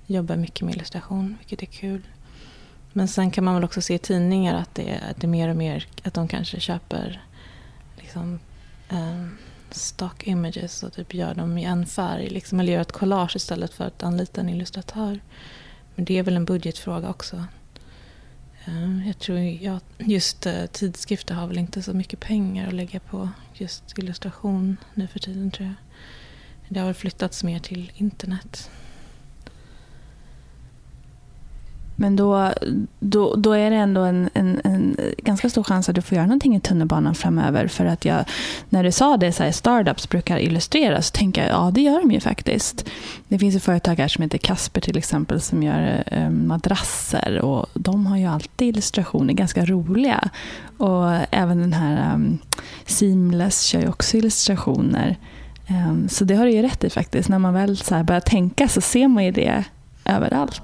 jobbar 0.07 0.37
mycket 0.37 0.63
med 0.63 0.75
illustration, 0.75 1.37
vilket 1.39 1.63
är 1.63 1.73
kul. 1.73 2.03
Men 2.93 3.09
sen 3.09 3.31
kan 3.31 3.45
man 3.45 3.55
väl 3.55 3.65
också 3.65 3.81
se 3.81 3.95
i 3.95 3.99
tidningar 3.99 4.55
att 4.55 4.75
det 4.75 4.91
är, 4.91 5.11
att 5.11 5.21
det 5.21 5.27
är 5.27 5.29
mer 5.29 5.49
och 5.49 5.57
mer 5.57 5.87
att 6.05 6.15
de 6.15 6.29
kanske 6.29 6.61
köper 6.61 7.23
liksom, 7.97 8.39
um, 8.91 9.39
stock 9.71 10.27
images 10.27 10.83
och 10.83 10.93
typ 10.93 11.15
gör 11.15 11.35
dem 11.35 11.59
i 11.59 11.65
en 11.65 11.87
färg. 11.87 12.29
Liksom, 12.29 12.61
eller 12.61 12.73
gör 12.73 12.81
ett 12.81 12.93
collage 12.93 13.37
istället 13.37 13.75
för 13.75 13.85
att 13.85 14.03
anlita 14.03 14.41
en 14.41 14.49
illustratör. 14.49 15.21
Men 15.95 16.05
det 16.05 16.19
är 16.19 16.23
väl 16.23 16.37
en 16.37 16.45
budgetfråga 16.45 17.11
också. 17.11 17.45
Um, 18.67 19.03
jag 19.07 19.19
tror 19.19 19.39
jag, 19.39 19.81
just 19.99 20.47
uh, 20.47 20.67
tidskrifter 20.67 21.35
har 21.35 21.47
väl 21.47 21.59
inte 21.59 21.83
så 21.83 21.93
mycket 21.93 22.21
pengar 22.21 22.69
att 22.69 22.75
lägga 22.75 23.01
på 23.01 23.29
just 23.55 23.99
illustration 23.99 24.77
nu 24.95 25.07
för 25.07 25.19
tiden 25.19 25.51
tror 25.51 25.67
jag. 25.67 25.88
Det 26.69 26.81
har 26.81 26.87
väl 26.87 26.95
flyttats 26.95 27.45
mer 27.45 27.59
till 27.59 27.93
internet. 27.95 28.71
Men 32.01 32.17
då, 32.17 32.53
då, 33.01 33.35
då 33.35 33.53
är 33.53 33.71
det 33.71 33.77
ändå 33.77 34.01
en, 34.01 34.31
en, 34.35 34.61
en, 34.65 34.97
ganska 35.19 35.51
stor 35.51 35.63
chans 35.63 35.89
att 35.89 35.95
du 35.95 36.03
får 36.03 36.17
göra 36.17 36.27
någonting 36.27 36.57
i 36.57 36.61
tunnelbanan 36.61 37.15
framöver. 37.15 37.69
För 37.69 37.85
att 37.85 38.05
jag, 38.05 38.25
när 38.69 38.85
du 38.85 38.93
sa 38.93 39.17
det, 39.17 39.33
så 39.33 39.43
här, 39.43 39.53
startups 39.53 40.09
brukar 40.09 40.39
illustrera, 40.39 41.03
så 41.03 41.13
tänker 41.13 41.43
jag 41.43 41.51
ja 41.51 41.71
det 41.75 41.81
gör 41.81 42.01
de 42.01 42.11
ju 42.11 42.21
faktiskt. 42.21 42.89
Det 43.29 43.39
finns 43.39 43.57
ett 43.57 43.63
företag 43.63 43.97
här 43.97 44.09
som 44.09 44.23
heter 44.23 44.39
Kasper 44.39 44.81
till 44.81 44.99
exempel 44.99 45.41
som 45.41 45.63
gör 45.63 46.05
eh, 46.07 46.31
madrasser. 46.31 47.41
Och 47.41 47.67
de 47.75 48.07
har 48.07 48.17
ju 48.17 48.27
alltid 48.27 48.69
illustrationer, 48.69 49.35
ganska 49.35 49.65
roliga. 49.65 50.31
Och 50.77 51.13
även 51.31 51.59
den 51.59 51.73
här 51.73 52.15
um, 52.15 52.39
Seamless 52.87 53.63
kör 53.63 53.81
ju 53.81 53.89
också 53.89 54.17
illustrationer. 54.17 55.17
Ehm, 55.69 56.09
så 56.09 56.25
det 56.25 56.35
har 56.35 56.45
du 56.45 56.53
ju 56.53 56.63
rätt 56.63 56.85
i 56.85 56.91
faktiskt. 56.91 57.29
När 57.29 57.39
man 57.39 57.55
väl 57.55 57.77
så 57.77 58.03
börjar 58.03 58.21
tänka 58.21 58.69
så 58.69 58.81
ser 58.81 59.09
man 59.09 59.25
ju 59.25 59.31
det 59.31 59.65
överallt. 60.05 60.63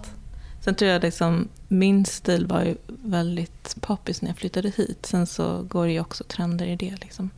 Sen 0.60 0.74
tror 0.74 0.90
jag 0.90 1.02
liksom, 1.02 1.48
min 1.68 2.04
stil 2.04 2.46
var 2.46 2.62
ju 2.62 2.76
väldigt 2.86 3.76
poppis 3.80 4.22
när 4.22 4.28
jag 4.28 4.36
flyttade 4.36 4.72
hit. 4.76 5.06
Sen 5.06 5.26
så 5.26 5.62
går 5.62 5.86
det 5.86 5.92
ju 5.92 6.00
också 6.00 6.24
trender 6.24 6.66
i 6.66 6.76
det. 6.76 6.94
Liksom. 7.00 7.30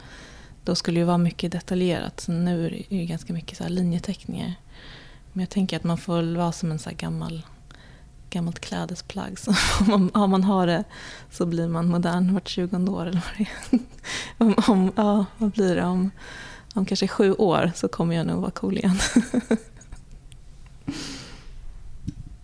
Då 0.65 0.75
skulle 0.75 0.97
det 0.97 1.01
ju 1.01 1.07
vara 1.07 1.19
mycket 1.19 1.53
detaljerat. 1.53 2.21
Så 2.21 2.33
nu 2.33 2.67
är 2.67 2.71
det 2.71 2.97
ju 2.97 3.05
ganska 3.05 3.33
mycket 3.33 3.59
så 3.59 3.63
här 3.63 3.71
linjeteckningar. 3.71 4.55
Men 5.33 5.41
jag 5.41 5.51
tänker 5.51 5.77
att 5.77 5.85
man 5.85 5.99
får 5.99 6.37
vara 6.37 6.53
som 6.53 6.71
en 6.71 6.79
så 6.79 6.91
gammal 6.97 7.43
gammalt 8.31 8.61
klädesplagg. 8.61 9.39
Så 9.39 9.51
om 9.81 9.87
man, 9.89 10.11
om 10.23 10.31
man 10.31 10.45
har 10.45 10.67
det 10.67 10.85
så 11.31 11.47
blir 11.47 11.69
man 11.69 11.89
modern 11.89 12.35
vart 12.35 12.49
tjugonde 12.49 12.91
år. 12.91 13.07
Eller 13.07 13.23
vad, 13.25 13.39
det 13.39 13.77
är. 13.77 13.81
om, 14.39 14.55
om, 14.69 14.93
ja, 14.97 15.25
vad 15.39 15.51
blir 15.51 15.77
det? 15.77 15.85
Om, 15.85 16.11
om 16.77 16.85
kanske 16.87 17.09
sju 17.09 17.33
år 17.33 17.73
så 17.75 17.89
kommer 17.89 18.17
jag 18.17 18.27
nog 18.27 18.41
vara 18.41 18.51
cool 18.51 18.79
igen. 18.79 18.99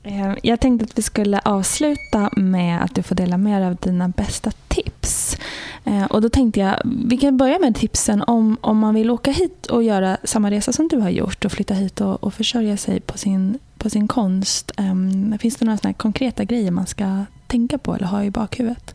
Eh, 0.05 0.35
jag 0.43 0.61
tänkte 0.61 0.85
att 0.85 0.99
vi 0.99 1.03
skulle 1.03 1.39
avsluta 1.39 2.31
med 2.37 2.83
att 2.83 2.95
du 2.95 3.03
får 3.03 3.15
dela 3.15 3.37
med 3.37 3.63
dig 3.63 3.69
av 3.69 3.77
dina 3.77 4.09
bästa 4.09 4.51
tips. 4.69 5.37
Eh, 5.85 6.05
och 6.05 6.23
då 6.23 6.29
tänkte 6.29 6.61
jag, 6.61 6.77
vi 6.85 7.17
kan 7.17 7.37
börja 7.37 7.59
med 7.59 7.75
tipsen 7.75 8.23
om, 8.23 8.57
om 8.61 8.79
man 8.79 8.95
vill 8.95 9.11
åka 9.11 9.31
hit 9.31 9.67
och 9.67 9.83
göra 9.83 10.17
samma 10.25 10.51
resa 10.51 10.73
som 10.73 10.89
du 10.89 10.99
har 10.99 11.11
gjort 11.11 11.45
och 11.45 11.53
flytta 11.53 11.75
hit 11.75 12.01
och, 12.01 12.25
och 12.25 12.35
försörja 12.35 12.77
sig 12.77 13.01
på 13.01 13.19
sin, 13.19 13.59
på 13.79 13.91
sin 13.91 14.09
konst. 14.09 14.73
Um, 14.77 15.39
finns 15.39 15.57
det 15.57 15.65
några 15.65 15.79
såna 15.79 15.95
konkreta 15.95 16.45
grejer 16.45 16.71
man 16.71 16.87
ska 16.87 17.25
tänka 17.47 17.79
på 17.79 17.95
eller 17.95 18.07
ha 18.07 18.25
i 18.25 18.31
bakhuvudet? 18.31 18.95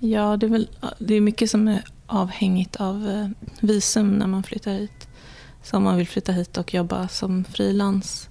Ja, 0.00 0.36
det 0.36 0.46
är, 0.46 0.50
väl, 0.50 0.68
det 0.98 1.14
är 1.14 1.20
mycket 1.20 1.50
som 1.50 1.68
är 1.68 1.82
avhängigt 2.06 2.76
av 2.76 3.08
eh, 3.08 3.28
visum 3.60 4.18
när 4.18 4.26
man 4.26 4.42
flyttar 4.42 4.72
hit. 4.72 5.08
Så 5.62 5.76
om 5.76 5.82
man 5.82 5.96
vill 5.96 6.08
flytta 6.08 6.32
hit 6.32 6.56
och 6.56 6.74
jobba 6.74 7.08
som 7.08 7.44
frilans 7.44 8.28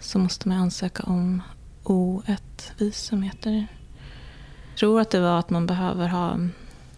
så 0.00 0.18
måste 0.18 0.48
man 0.48 0.58
ansöka 0.58 1.02
om 1.02 1.42
O1-visum 1.84 3.22
heter 3.22 3.50
det. 3.50 3.66
Jag 4.70 4.78
tror 4.78 5.00
att 5.00 5.10
det 5.10 5.20
var 5.20 5.38
att 5.38 5.50
man 5.50 5.66
behöver 5.66 6.08
ha 6.08 6.36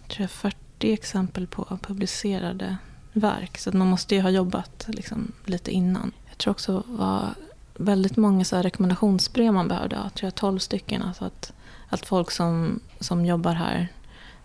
tror 0.08 0.22
jag, 0.22 0.30
40 0.30 0.56
exempel 0.92 1.46
på 1.46 1.78
publicerade 1.82 2.76
verk. 3.12 3.58
Så 3.58 3.70
att 3.70 3.74
man 3.74 3.86
måste 3.86 4.14
ju 4.14 4.20
ha 4.20 4.30
jobbat 4.30 4.86
liksom, 4.88 5.32
lite 5.44 5.70
innan. 5.70 6.12
Jag 6.28 6.38
tror 6.38 6.50
också 6.50 6.84
det 6.86 6.96
var 6.96 7.34
väldigt 7.74 8.16
många 8.16 8.44
så 8.44 8.62
rekommendationsbrev 8.62 9.52
man 9.52 9.68
behövde 9.68 9.96
ha. 9.96 10.10
Tror 10.10 10.26
jag 10.26 10.34
12 10.34 10.58
stycken. 10.58 11.02
Alltså 11.02 11.24
att, 11.24 11.52
att 11.88 12.06
folk 12.06 12.30
som, 12.30 12.80
som 13.00 13.26
jobbar 13.26 13.52
här 13.52 13.88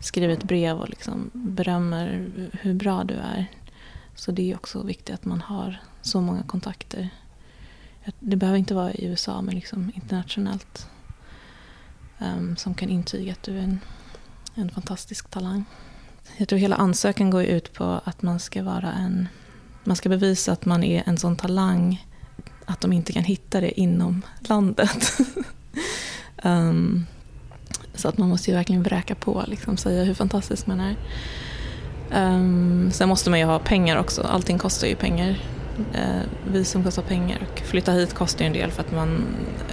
skriver 0.06 0.34
ett 0.34 0.44
brev 0.44 0.78
och 0.78 0.90
liksom 0.90 1.30
berömmer 1.34 2.32
hur 2.62 2.74
bra 2.74 3.04
du 3.04 3.14
är. 3.14 3.46
Så 4.16 4.32
det 4.32 4.52
är 4.52 4.56
också 4.56 4.84
viktigt 4.84 5.16
att 5.16 5.26
man 5.26 5.42
har 5.42 5.82
så 6.02 6.22
många 6.22 6.44
kontakter 6.44 7.10
det 8.20 8.36
behöver 8.36 8.60
inte 8.60 8.74
vara 8.74 8.94
i 8.94 9.06
USA 9.06 9.42
men 9.42 9.56
liksom 9.56 9.92
internationellt. 9.96 10.88
Um, 12.20 12.58
som 12.58 12.74
kan 12.74 12.90
intyga 12.90 13.32
att 13.32 13.44
du 13.44 13.58
är 13.58 13.64
en, 13.64 13.80
en 14.56 14.70
fantastisk 14.70 15.30
talang. 15.30 15.66
Jag 16.38 16.48
tror 16.48 16.60
hela 16.60 16.76
ansökan 16.76 17.30
går 17.30 17.44
ut 17.44 17.74
på 17.74 18.02
att 18.04 18.22
man 18.22 18.40
ska 18.40 18.64
vara 18.64 18.94
en... 18.94 19.28
Man 19.84 19.96
ska 19.96 20.10
bevisa 20.10 20.52
att 20.52 20.66
man 20.66 20.84
är 20.84 21.04
en 21.06 21.18
sån 21.18 21.36
talang 21.36 22.06
att 22.66 22.82
de 22.82 22.94
inte 22.94 23.14
kan 23.14 23.24
hitta 23.24 23.62
det 23.62 23.80
inom 23.80 24.22
landet. 24.40 25.18
um, 26.44 27.06
så 27.96 28.08
att 28.08 28.18
man 28.18 28.30
måste 28.30 28.52
ju 28.52 28.58
verkligen 28.58 28.84
vräka 28.84 29.16
på, 29.16 29.44
liksom, 29.48 29.78
säga 29.78 30.04
hur 30.04 30.14
fantastisk 30.14 30.68
man 30.68 30.80
är. 30.80 30.96
Um, 32.14 32.92
sen 32.92 33.10
måste 33.10 33.30
man 33.30 33.40
ju 33.40 33.46
ha 33.46 33.60
pengar 33.60 33.98
också. 33.98 34.22
Allting 34.22 34.58
kostar 34.58 34.88
ju 34.88 34.96
pengar. 34.96 35.30
Uh, 35.80 36.52
visum 36.52 36.84
kostar 36.84 37.02
pengar 37.04 37.48
och 37.52 37.60
flytta 37.60 37.92
hit 37.92 38.14
kostar 38.14 38.46
ju 38.46 38.48
en 38.48 38.54
del 38.54 38.72
för 38.72 38.82
att 38.82 38.92
man, 38.92 39.26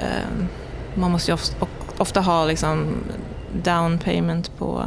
uh, 0.03 0.47
man 0.95 1.11
måste 1.11 1.31
ju 1.31 1.35
ofta, 1.35 1.67
ofta 1.99 2.21
ha 2.21 2.47
liksom 2.47 2.95
down 3.65 3.99
payment 3.99 4.59
på, 4.59 4.85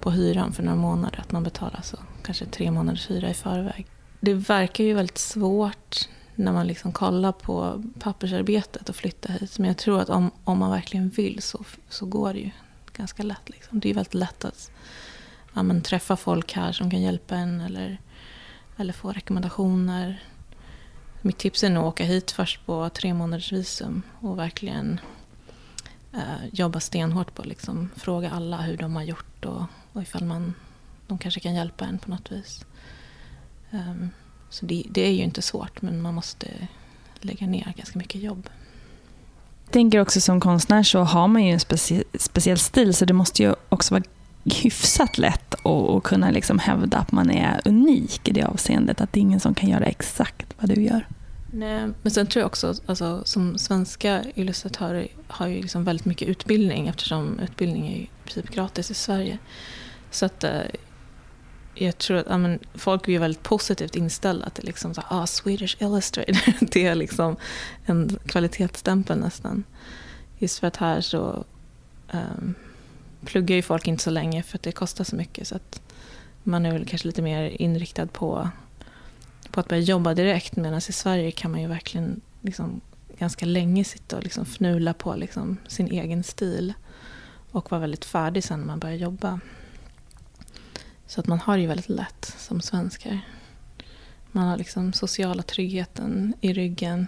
på 0.00 0.10
hyran 0.10 0.52
för 0.52 0.62
några 0.62 0.78
månader. 0.78 1.20
Att 1.20 1.32
man 1.32 1.42
betalar 1.42 1.80
så 1.82 1.96
kanske 2.22 2.44
tre 2.44 2.70
månaders 2.70 3.10
hyra 3.10 3.30
i 3.30 3.34
förväg. 3.34 3.86
Det 4.20 4.34
verkar 4.34 4.84
ju 4.84 4.94
väldigt 4.94 5.18
svårt 5.18 6.08
när 6.36 6.52
man 6.52 6.66
liksom 6.66 6.92
kollar 6.92 7.32
på 7.32 7.82
pappersarbetet 7.98 8.88
och 8.88 8.96
flytta 8.96 9.32
hit. 9.32 9.58
Men 9.58 9.68
jag 9.68 9.76
tror 9.76 10.00
att 10.00 10.08
om, 10.10 10.30
om 10.44 10.58
man 10.58 10.70
verkligen 10.70 11.08
vill 11.08 11.42
så, 11.42 11.64
så 11.88 12.06
går 12.06 12.32
det 12.32 12.38
ju 12.38 12.50
ganska 12.92 13.22
lätt. 13.22 13.48
Liksom. 13.50 13.80
Det 13.80 13.90
är 13.90 13.94
väldigt 13.94 14.14
lätt 14.14 14.44
att 14.44 14.70
ja, 15.54 15.62
men, 15.62 15.82
träffa 15.82 16.16
folk 16.16 16.52
här 16.52 16.72
som 16.72 16.90
kan 16.90 17.02
hjälpa 17.02 17.36
en 17.36 17.60
eller 17.60 17.98
eller 18.76 18.92
få 18.92 19.12
rekommendationer. 19.12 20.22
Mitt 21.22 21.38
tips 21.38 21.64
är 21.64 21.70
nog 21.70 21.82
att 21.84 21.88
åka 21.88 22.04
hit 22.04 22.30
först 22.30 22.66
på 22.66 22.88
tre 22.88 23.14
månaders 23.14 23.52
visum 23.52 24.02
och 24.20 24.38
verkligen 24.38 25.00
eh, 26.12 26.46
jobba 26.52 26.80
stenhårt 26.80 27.34
på 27.34 27.42
att 27.42 27.48
liksom 27.48 27.90
fråga 27.96 28.30
alla 28.30 28.56
hur 28.56 28.76
de 28.76 28.96
har 28.96 29.02
gjort 29.02 29.44
och, 29.44 29.62
och 29.92 30.02
ifall 30.02 30.24
man, 30.24 30.54
de 31.06 31.18
kanske 31.18 31.40
kan 31.40 31.54
hjälpa 31.54 31.84
en 31.84 31.98
på 31.98 32.10
något 32.10 32.32
vis. 32.32 32.64
Um, 33.70 34.10
så 34.50 34.66
det, 34.66 34.82
det, 34.90 35.00
är 35.00 35.12
ju 35.12 35.22
inte 35.22 35.42
svårt 35.42 35.82
men 35.82 36.02
man 36.02 36.14
måste 36.14 36.46
lägga 37.20 37.46
ner 37.46 37.74
ganska 37.76 37.98
mycket 37.98 38.22
jobb. 38.22 38.48
Jag 39.64 39.72
tänker 39.72 40.00
också 40.00 40.20
som 40.20 40.40
konstnär 40.40 40.82
så 40.82 41.00
har 41.00 41.28
man 41.28 41.44
ju 41.44 41.52
en 41.52 41.60
specie, 41.60 42.04
speciell 42.14 42.58
stil 42.58 42.94
så 42.94 43.04
det 43.04 43.12
måste 43.12 43.42
ju 43.42 43.54
också 43.68 43.94
vara 43.94 44.04
hyfsat 44.44 45.18
lätt 45.18 45.66
att 45.66 46.02
kunna 46.02 46.30
liksom 46.30 46.58
hävda 46.58 46.98
att 46.98 47.12
man 47.12 47.30
är 47.30 47.60
unik 47.64 48.28
i 48.28 48.32
det 48.32 48.42
avseendet. 48.42 49.00
Att 49.00 49.12
det 49.12 49.20
är 49.20 49.22
ingen 49.22 49.40
som 49.40 49.54
kan 49.54 49.70
göra 49.70 49.84
exakt 49.84 50.54
vad 50.58 50.74
du 50.74 50.82
gör. 50.82 51.06
Nej, 51.52 51.88
men 52.02 52.12
sen 52.12 52.26
tror 52.26 52.40
jag 52.40 52.46
också 52.46 52.74
alltså, 52.86 53.22
som 53.24 53.58
svenska 53.58 54.24
illustratörer 54.34 55.08
har 55.28 55.46
ju 55.46 55.62
liksom 55.62 55.84
väldigt 55.84 56.06
mycket 56.06 56.28
utbildning 56.28 56.88
eftersom 56.88 57.38
utbildning 57.38 57.88
är 57.88 57.96
i 57.96 58.08
princip 58.24 58.54
gratis 58.54 58.90
i 58.90 58.94
Sverige. 58.94 59.38
Så 60.10 60.26
att 60.26 60.44
eh, 60.44 60.60
jag 61.78 61.98
tror 61.98 62.16
att 62.16 62.26
ja, 62.28 62.38
men, 62.38 62.58
folk 62.74 63.08
är 63.08 63.18
väldigt 63.18 63.42
positivt 63.42 63.96
inställda 63.96 64.50
till 64.50 64.64
liksom, 64.64 64.94
så, 64.94 65.02
ah, 65.08 65.26
Swedish 65.26 65.82
Illustrator. 65.82 66.36
det 66.72 66.86
är 66.86 66.94
liksom 66.94 67.36
en 67.84 68.18
kvalitetsstämpel 68.26 69.18
nästan. 69.18 69.64
Just 70.38 70.58
för 70.58 70.66
att 70.66 70.76
här 70.76 71.00
så 71.00 71.44
um, 72.12 72.54
pluggar 73.24 73.56
ju 73.56 73.62
folk 73.62 73.88
inte 73.88 74.02
så 74.02 74.10
länge 74.10 74.42
för 74.42 74.58
att 74.58 74.62
det 74.62 74.72
kostar 74.72 75.04
så 75.04 75.16
mycket. 75.16 75.48
Så 75.48 75.56
att 75.56 75.80
man 76.42 76.66
är 76.66 76.72
väl 76.72 76.86
kanske 76.86 77.08
lite 77.08 77.22
mer 77.22 77.62
inriktad 77.62 78.06
på, 78.06 78.50
på 79.50 79.60
att 79.60 79.68
börja 79.68 79.82
jobba 79.82 80.14
direkt. 80.14 80.56
Medan 80.56 80.78
i 80.78 80.92
Sverige 80.92 81.30
kan 81.30 81.50
man 81.50 81.60
ju 81.60 81.68
verkligen 81.68 82.20
liksom 82.40 82.80
ganska 83.18 83.46
länge 83.46 83.84
sitta 83.84 84.16
och 84.16 84.22
liksom 84.22 84.42
fnula 84.42 84.94
på 84.94 85.14
liksom 85.14 85.56
sin 85.68 85.86
egen 85.86 86.22
stil. 86.22 86.74
Och 87.50 87.70
vara 87.70 87.80
väldigt 87.80 88.04
färdig 88.04 88.44
sen 88.44 88.58
när 88.60 88.66
man 88.66 88.78
börjar 88.78 88.96
jobba. 88.96 89.40
Så 91.06 91.20
att 91.20 91.26
man 91.26 91.40
har 91.40 91.56
det 91.56 91.60
ju 91.60 91.68
väldigt 91.68 91.88
lätt 91.88 92.34
som 92.38 92.60
svenskar. 92.60 93.20
Man 94.32 94.48
har 94.48 94.56
liksom 94.56 94.92
sociala 94.92 95.42
tryggheten 95.42 96.34
i 96.40 96.52
ryggen. 96.52 97.06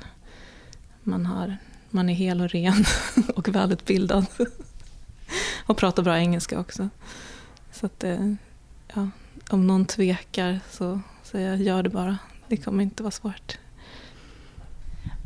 Man, 1.02 1.26
har, 1.26 1.56
man 1.90 2.08
är 2.08 2.14
hel 2.14 2.40
och 2.40 2.48
ren 2.48 2.84
och 3.36 3.48
välutbildad 3.48 4.26
och 5.66 5.76
pratar 5.76 6.02
bra 6.02 6.18
engelska 6.18 6.60
också. 6.60 6.88
Så 7.72 7.86
att, 7.86 8.04
eh, 8.04 8.34
ja, 8.94 9.08
om 9.50 9.66
någon 9.66 9.86
tvekar 9.86 10.60
så 10.70 11.00
säger 11.22 11.48
jag 11.48 11.62
gör 11.62 11.82
det 11.82 11.90
bara. 11.90 12.18
Det 12.48 12.56
kommer 12.56 12.82
inte 12.82 13.02
vara 13.02 13.10
svårt. 13.10 13.58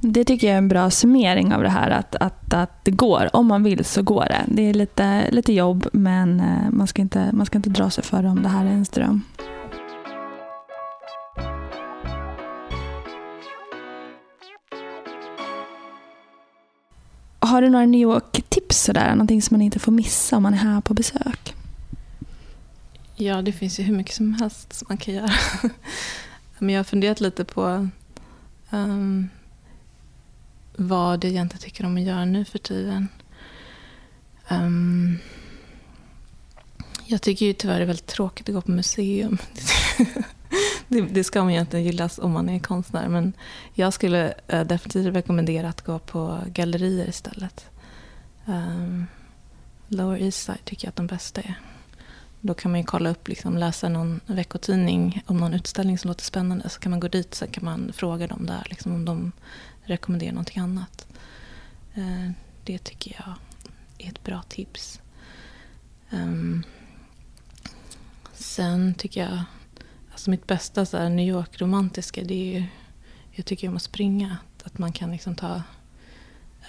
Det 0.05 0.25
tycker 0.25 0.47
jag 0.47 0.55
är 0.55 0.59
en 0.59 0.69
bra 0.69 0.91
summering 0.91 1.55
av 1.55 1.63
det 1.63 1.69
här. 1.69 1.91
Att, 1.91 2.17
att, 2.17 2.55
att 2.55 2.85
det 2.85 2.91
går. 2.91 3.31
Om 3.33 3.47
man 3.47 3.63
vill 3.63 3.85
så 3.85 4.03
går 4.03 4.25
det. 4.25 4.45
Det 4.47 4.63
är 4.63 4.75
lite, 4.75 5.31
lite 5.31 5.53
jobb 5.53 5.87
men 5.93 6.41
eh, 6.41 6.71
man 6.71 6.87
ska, 6.87 7.03
inte, 7.03 7.31
man 7.33 7.47
ska 7.47 7.59
inte 7.59 7.71
dra 7.71 7.91
sig 7.91 8.05
för 8.05 8.23
det 8.23 8.29
om 8.29 8.43
det 8.43 8.49
här 8.49 8.65
är 8.65 8.71
ens 8.71 8.89
dröm. 8.89 9.23
Har 17.39 17.63
du 17.63 17.69
några 17.69 17.87
New 17.87 18.01
York-tips 18.01 18.83
sådär? 18.83 19.11
Någonting 19.11 19.43
som 19.43 19.55
man 19.55 19.63
inte 19.63 19.79
får 19.79 19.93
missa 19.93 20.37
om 20.37 20.43
man 20.43 20.55
är 20.55 20.59
här 20.59 20.81
på 20.81 20.95
besök? 20.95 21.55
Ja, 23.17 23.43
det 23.43 23.53
finns 23.53 23.81
ju 23.81 23.83
hur 23.83 23.97
mycket 23.97 24.15
som 24.15 24.35
helst 24.35 24.73
som 24.73 24.87
man 24.89 24.99
kan 24.99 25.15
göra. 25.15 25.31
Men 26.59 26.69
jag 26.69 26.79
har 26.79 26.85
funderat 26.85 27.21
lite 27.21 27.45
på 27.45 27.89
um, 28.71 29.29
vad 30.77 31.25
jag 31.25 31.31
egentligen 31.31 31.63
tycker 31.63 31.87
om 31.87 31.97
att 31.97 32.03
göra 32.03 32.25
nu 32.25 32.45
för 32.45 32.59
tiden. 32.59 33.09
Um, 34.51 35.19
jag 37.07 37.23
tycker 37.23 37.47
ju 37.47 37.53
tyvärr 37.53 37.77
det 37.77 37.85
är 37.85 37.87
väldigt 37.87 38.07
tråkigt 38.07 38.49
att 38.49 38.55
gå 38.55 38.61
på 38.61 38.71
museum. 38.71 39.39
det, 40.89 41.01
det 41.01 41.25
ska 41.25 41.45
man 41.45 41.55
ju 41.55 41.61
inte 41.61 41.79
gillas 41.79 42.19
om 42.19 42.33
man 42.33 42.49
är 42.49 42.59
konstnär. 42.59 43.09
Men 43.09 43.33
jag 43.75 43.93
skulle 43.93 44.35
uh, 44.53 44.65
definitivt 44.65 45.15
rekommendera 45.17 45.69
att 45.69 45.83
gå 45.83 45.99
på 45.99 46.39
gallerier 46.47 47.09
istället. 47.09 47.67
Um, 48.47 49.07
Lower 49.89 50.23
East 50.23 50.45
Side 50.45 50.65
tycker 50.65 50.87
jag 50.87 50.91
att 50.91 50.97
de 50.97 51.07
bästa 51.07 51.41
är. 51.41 51.55
Då 52.41 52.55
kan 52.55 52.71
man 52.71 52.81
ju 52.81 52.87
kolla 52.87 53.11
upp, 53.11 53.29
liksom, 53.29 53.59
läsa 53.59 53.89
någon 53.89 54.21
veckotidning 54.27 55.23
om 55.27 55.37
någon 55.37 55.55
utställning 55.55 55.99
som 55.99 56.09
låter 56.09 56.25
spännande. 56.25 56.69
Så 56.69 56.81
kan 56.81 56.91
man 56.91 57.01
gå 57.01 57.09
dit 57.09 57.35
sen 57.35 57.49
kan 57.49 57.65
man 57.65 57.93
fråga 57.95 58.27
dem 58.27 58.47
där 58.47 58.67
liksom, 58.71 58.95
om 58.95 59.05
de 59.05 59.33
rekommendera 59.83 60.33
någonting 60.33 60.59
annat. 60.59 61.07
Eh, 61.95 62.31
det 62.65 62.79
tycker 62.79 63.17
jag 63.27 63.35
är 63.99 64.09
ett 64.09 64.25
bra 64.25 64.43
tips. 64.43 65.01
Ehm, 66.11 66.63
sen 68.33 68.95
tycker 68.95 69.21
jag, 69.21 69.45
alltså 70.13 70.31
mitt 70.31 70.47
bästa 70.47 70.87
så 70.87 70.97
här, 70.97 71.09
New 71.09 71.29
York-romantiska, 71.29 72.25
det 72.25 72.35
är 72.35 72.61
ju, 72.61 72.67
jag 73.31 73.47
tycker 73.47 73.69
om 73.69 73.77
att 73.77 73.83
springa. 73.83 74.37
Att 74.65 74.79
man 74.79 74.93
kan 74.93 75.11
liksom 75.11 75.35
ta 75.35 75.63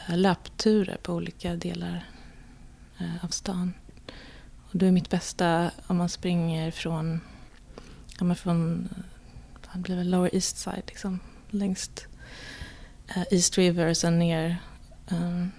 eh, 0.08 0.18
löpturer 0.18 0.98
på 1.04 1.14
olika 1.14 1.56
delar 1.56 2.06
eh, 3.00 3.26
av 3.26 3.28
stan. 3.28 3.74
Och 4.72 4.78
då 4.78 4.86
är 4.86 4.92
mitt 4.92 5.10
bästa 5.10 5.72
om 5.88 5.98
man 5.98 6.10
springer 6.10 6.72
från, 6.72 7.20
ja, 8.20 8.24
men 8.24 8.36
från 8.36 8.90
det 9.74 9.80
blir 9.80 9.96
väl 9.96 10.10
Lower 10.10 10.36
East 10.36 10.58
Side, 10.58 10.84
liksom, 10.88 11.20
längst 11.50 12.08
Eh, 13.08 13.24
East 13.32 13.58
River 13.58 13.88
och 13.88 13.98
sen 13.98 14.20
ner 14.20 14.58
um, 15.12 15.52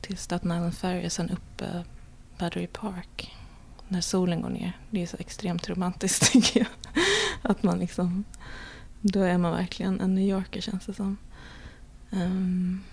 till 0.00 0.16
Staten 0.16 0.52
Island 0.52 0.74
Ferry 0.74 1.06
och 1.06 1.12
sen 1.12 1.30
upp 1.30 1.62
uh, 1.62 1.80
Battery 2.38 2.66
Park 2.66 3.36
när 3.88 4.00
solen 4.00 4.42
går 4.42 4.50
ner. 4.50 4.72
Det 4.90 5.02
är 5.02 5.06
så 5.06 5.16
extremt 5.20 5.68
romantiskt 5.68 6.22
tycker 6.32 6.60
jag. 6.60 6.68
Att 7.42 7.62
man 7.62 7.78
liksom, 7.78 8.24
då 9.00 9.22
är 9.22 9.38
man 9.38 9.52
verkligen 9.52 10.00
en 10.00 10.14
New 10.14 10.28
Yorker 10.28 10.60
känns 10.60 10.86
det 10.86 10.94
som. 10.94 11.16
Um, 12.10 12.84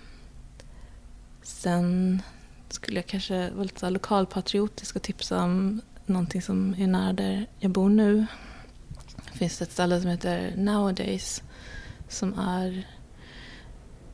sen 1.42 2.22
skulle 2.70 2.96
jag 2.96 3.06
kanske 3.06 3.50
vara 3.50 3.64
lite 3.64 3.90
lokalpatriotisk 3.90 4.96
och 4.96 5.02
tipsa 5.02 5.44
om 5.44 5.82
någonting 6.06 6.42
som 6.42 6.76
är 6.78 6.88
nära 6.88 7.14
där 7.14 7.46
jag 7.60 7.72
bor 7.72 7.90
nu. 7.90 8.26
Det 9.32 9.38
finns 9.38 9.62
ett 9.62 9.72
ställe 9.72 10.02
som 10.02 10.10
heter 10.10 10.54
Nowadays 10.58 11.44
som 12.08 12.40
är 12.40 12.88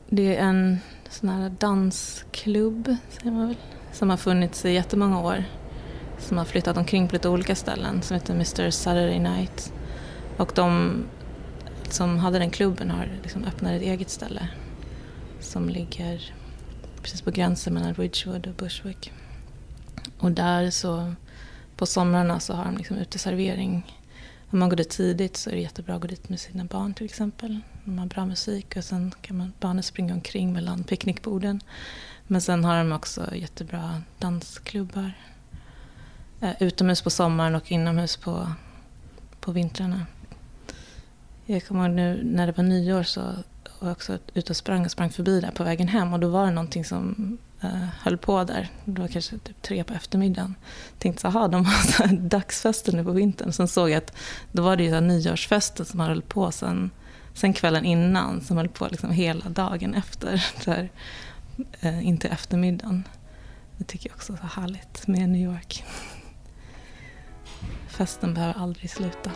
det 0.08 0.36
är 0.36 0.40
en 0.40 0.78
sån 1.10 1.28
här 1.28 1.50
dansklubb, 1.50 2.96
säger 3.08 3.30
man 3.32 3.46
väl, 3.46 3.56
som 3.92 4.10
har 4.10 4.16
funnits 4.16 4.64
i 4.64 4.72
jättemånga 4.72 5.20
år. 5.20 5.44
Som 6.18 6.38
har 6.38 6.44
flyttat 6.44 6.76
omkring 6.76 7.08
på 7.08 7.12
lite 7.12 7.28
olika 7.28 7.54
ställen, 7.54 8.02
som 8.02 8.14
heter 8.14 8.34
Mr 8.34 8.70
Saturday 8.70 9.18
Night. 9.18 9.72
Och 10.36 10.52
de 10.54 11.02
som 11.90 12.18
hade 12.18 12.38
den 12.38 12.50
klubben 12.50 12.90
har 12.90 13.08
liksom 13.22 13.44
öppnat 13.44 13.72
ett 13.72 13.82
eget 13.82 14.10
ställe 14.10 14.48
som 15.40 15.68
ligger 15.68 16.34
precis 17.02 17.22
på 17.22 17.30
gränsen 17.30 17.74
mellan 17.74 17.94
Ridgewood 17.94 18.46
och 18.46 18.54
Bushwick. 18.54 19.12
Och 20.18 20.32
där 20.32 20.70
så, 20.70 21.14
på 21.76 21.86
somrarna 21.86 22.40
så 22.40 22.54
har 22.54 22.64
de 22.64 22.76
liksom 22.76 22.96
uteservering 22.96 23.96
om 24.50 24.58
man 24.58 24.68
går 24.68 24.76
dit 24.76 24.90
tidigt 24.90 25.36
så 25.36 25.50
är 25.50 25.54
det 25.54 25.60
jättebra 25.60 25.94
att 25.94 26.00
gå 26.00 26.08
dit 26.08 26.28
med 26.28 26.40
sina 26.40 26.64
barn 26.64 26.94
till 26.94 27.04
exempel. 27.04 27.60
De 27.84 27.98
har 27.98 28.06
bra 28.06 28.26
musik 28.26 28.76
och 28.76 28.84
sen 28.84 29.12
kan 29.20 29.36
man, 29.36 29.52
barnen 29.60 29.82
springa 29.82 30.14
omkring 30.14 30.52
mellan 30.52 30.84
picknickborden. 30.84 31.60
Men 32.26 32.40
sen 32.40 32.64
har 32.64 32.78
de 32.78 32.92
också 32.92 33.34
jättebra 33.34 34.02
dansklubbar. 34.18 35.12
Eh, 36.40 36.62
utomhus 36.62 37.02
på 37.02 37.10
sommaren 37.10 37.54
och 37.54 37.72
inomhus 37.72 38.16
på, 38.16 38.52
på 39.40 39.52
vintrarna. 39.52 40.06
Jag 41.46 41.66
kommer 41.66 41.86
ihåg 41.86 41.96
nu 41.96 42.20
när 42.24 42.46
det 42.46 42.56
var 42.56 42.64
nyår 42.64 43.02
så 43.02 43.20
var 43.20 43.88
jag 43.88 43.90
också 43.90 44.18
ute 44.34 44.52
och 44.52 44.56
sprang 44.56 44.84
och 44.84 44.90
sprang 44.90 45.10
förbi 45.10 45.40
där 45.40 45.50
på 45.50 45.64
vägen 45.64 45.88
hem 45.88 46.12
och 46.12 46.20
då 46.20 46.28
var 46.28 46.46
det 46.46 46.52
någonting 46.52 46.84
som 46.84 47.38
eh, 47.60 47.88
höll 48.02 48.18
på 48.18 48.44
där. 48.44 48.68
Det 48.84 49.00
var 49.00 49.08
kanske 49.08 49.38
typ 49.38 49.62
tre 49.62 49.84
på 49.84 49.94
eftermiddagen. 49.94 50.54
Jag 50.90 50.98
Tänkte 50.98 51.22
så 51.22 51.28
här, 51.28 51.48
de 51.48 51.64
har 51.64 52.16
dagsfester 52.28 52.92
nu 52.92 53.04
på 53.04 53.10
vintern. 53.12 53.52
Sen 53.52 53.68
såg 53.68 53.90
jag 53.90 53.96
att 53.96 54.16
då 54.52 54.62
var 54.62 54.76
det 54.76 54.84
ju 54.84 55.00
nyårsfesten 55.00 55.86
som 55.86 56.00
höll 56.00 56.22
på 56.22 56.52
sen, 56.52 56.90
sen 57.34 57.52
kvällen 57.52 57.84
innan. 57.84 58.40
Som 58.40 58.56
höll 58.56 58.68
på 58.68 58.88
liksom 58.90 59.10
hela 59.10 59.48
dagen 59.48 59.94
efter. 59.94 60.46
Där, 60.64 60.90
eh, 61.80 62.06
in 62.06 62.18
till 62.18 62.30
eftermiddagen. 62.30 63.04
Det 63.78 63.84
tycker 63.84 64.08
jag 64.08 64.16
också 64.16 64.32
är 64.32 64.36
så 64.36 64.60
härligt 64.60 65.06
med 65.06 65.28
New 65.28 65.42
York. 65.42 65.84
Festen 67.88 68.34
behöver 68.34 68.60
aldrig 68.60 68.90
sluta. 68.90 69.30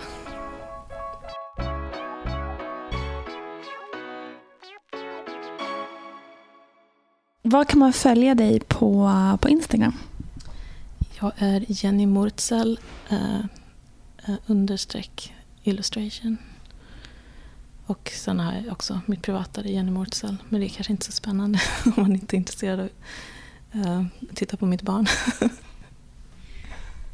Var 7.51 7.65
kan 7.65 7.79
man 7.79 7.93
följa 7.93 8.35
dig 8.35 8.61
på, 8.61 9.13
på 9.41 9.49
Instagram? 9.49 9.93
Jag 11.21 11.33
är 11.37 11.65
Jenny 11.69 12.07
Murtzel 12.07 12.81
eh, 13.09 13.41
understreck 14.47 15.35
illustration. 15.63 16.37
Och 17.87 18.13
sen 18.15 18.41
har 18.41 18.53
jag 18.53 18.73
också 18.73 19.01
mitt 19.07 19.23
privata, 19.23 19.65
Jenny 19.65 19.91
Murtzel. 19.91 20.37
Men 20.49 20.61
det 20.61 20.67
är 20.67 20.69
kanske 20.69 20.93
inte 20.93 21.07
så 21.07 21.13
spännande 21.13 21.61
om 21.85 21.93
man 21.97 22.13
inte 22.13 22.37
är 22.37 22.39
intresserad 22.39 22.81
av 22.81 22.87
att 22.87 23.87
eh, 23.87 24.05
titta 24.35 24.57
på 24.57 24.67
mitt 24.67 24.83
barn. 24.83 25.07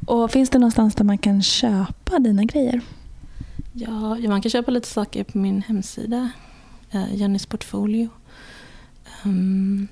Och 0.07 0.31
Finns 0.31 0.49
det 0.49 0.59
någonstans 0.59 0.95
där 0.95 1.03
man 1.03 1.17
kan 1.17 1.43
köpa 1.43 2.19
dina 2.19 2.43
grejer? 2.43 2.81
Ja, 3.73 4.15
man 4.15 4.41
kan 4.41 4.51
köpa 4.51 4.71
lite 4.71 4.87
saker 4.87 5.23
på 5.23 5.37
min 5.37 5.61
hemsida, 5.61 6.29
eh, 6.91 7.15
Jennys 7.15 7.45
portfolio. 7.45 8.09
Um, 9.25 9.87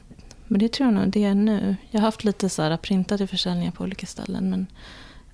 men 0.48 0.60
det 0.60 0.72
tror 0.72 0.88
jag 0.88 0.94
nog 0.94 1.10
det 1.10 1.24
är 1.24 1.36
nu. 1.36 1.76
Jag 1.92 2.00
har 2.00 2.06
haft 2.06 2.24
lite 2.24 2.50
så 2.50 2.62
här 2.62 2.78
printade 2.78 3.28
försäljningar 3.28 3.72
på 3.72 3.84
olika 3.84 4.06
ställen 4.06 4.50
men 4.50 4.68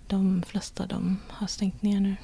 de 0.08 0.44
flesta 0.48 0.86
de 0.86 1.18
har 1.28 1.48
stängt 1.48 1.82
ner 1.82 2.00
nu. 2.00 2.16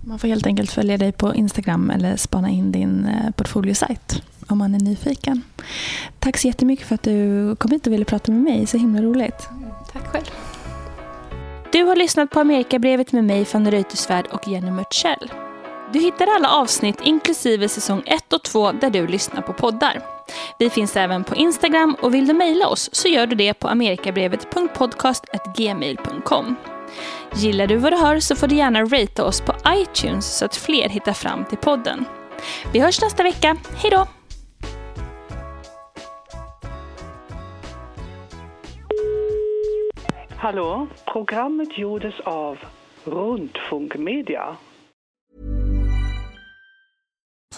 Man 0.00 0.18
får 0.18 0.28
helt 0.28 0.46
enkelt 0.46 0.70
följa 0.70 0.98
dig 0.98 1.12
på 1.12 1.34
Instagram 1.34 1.90
eller 1.90 2.16
spana 2.16 2.50
in 2.50 2.72
din 2.72 3.06
eh, 3.06 3.30
portfoliosajt 3.30 4.22
om 4.46 4.58
man 4.58 4.74
är 4.74 4.80
nyfiken. 4.80 5.42
Tack 6.18 6.38
så 6.38 6.46
jättemycket 6.46 6.86
för 6.86 6.94
att 6.94 7.02
du 7.02 7.56
kom 7.56 7.70
hit 7.70 7.86
och 7.86 7.92
ville 7.92 8.04
prata 8.04 8.32
med 8.32 8.42
mig. 8.42 8.66
Så 8.66 8.78
himla 8.78 9.02
roligt. 9.02 9.48
Tack 9.92 10.06
själv. 10.06 10.24
Du 11.72 11.82
har 11.82 11.96
lyssnat 11.96 12.30
på 12.30 12.40
Amerikabrevet 12.40 13.12
med 13.12 13.24
mig, 13.24 13.44
Fanny 13.44 13.70
Reuterswärd 13.70 14.26
och 14.26 14.48
Jenny 14.48 14.70
Mörtsell. 14.70 15.30
Du 15.92 15.98
hittar 15.98 16.26
alla 16.26 16.48
avsnitt 16.48 17.00
inklusive 17.00 17.68
säsong 17.68 18.02
1 18.06 18.32
och 18.32 18.42
2 18.42 18.72
där 18.72 18.90
du 18.90 19.06
lyssnar 19.06 19.42
på 19.42 19.52
poddar. 19.52 20.00
Vi 20.58 20.70
finns 20.70 20.96
även 20.96 21.24
på 21.24 21.36
Instagram 21.36 21.96
och 22.02 22.14
vill 22.14 22.26
du 22.26 22.34
mejla 22.34 22.68
oss 22.68 22.90
så 22.92 23.08
gör 23.08 23.26
du 23.26 23.36
det 23.36 23.54
på 23.54 23.68
amerikabrevet.podcast.gmail.com. 23.68 26.56
Gillar 27.34 27.66
du 27.66 27.76
vad 27.76 27.92
du 27.92 27.96
hör 27.96 28.20
så 28.20 28.36
får 28.36 28.46
du 28.46 28.54
gärna 28.54 28.82
ratea 28.82 29.24
oss 29.24 29.40
på 29.40 29.54
iTunes 29.68 30.38
så 30.38 30.44
att 30.44 30.56
fler 30.56 30.88
hittar 30.88 31.12
fram 31.12 31.44
till 31.44 31.58
podden. 31.58 32.04
Vi 32.72 32.80
hörs 32.80 33.02
nästa 33.02 33.22
vecka. 33.22 33.56
Hej 33.76 33.90
då! 33.90 34.06
Hallå, 40.36 40.86
programmet 41.12 41.78
gjordes 41.78 42.20
av 42.20 42.58
Rundfunk 43.04 43.96
Media. 43.96 44.56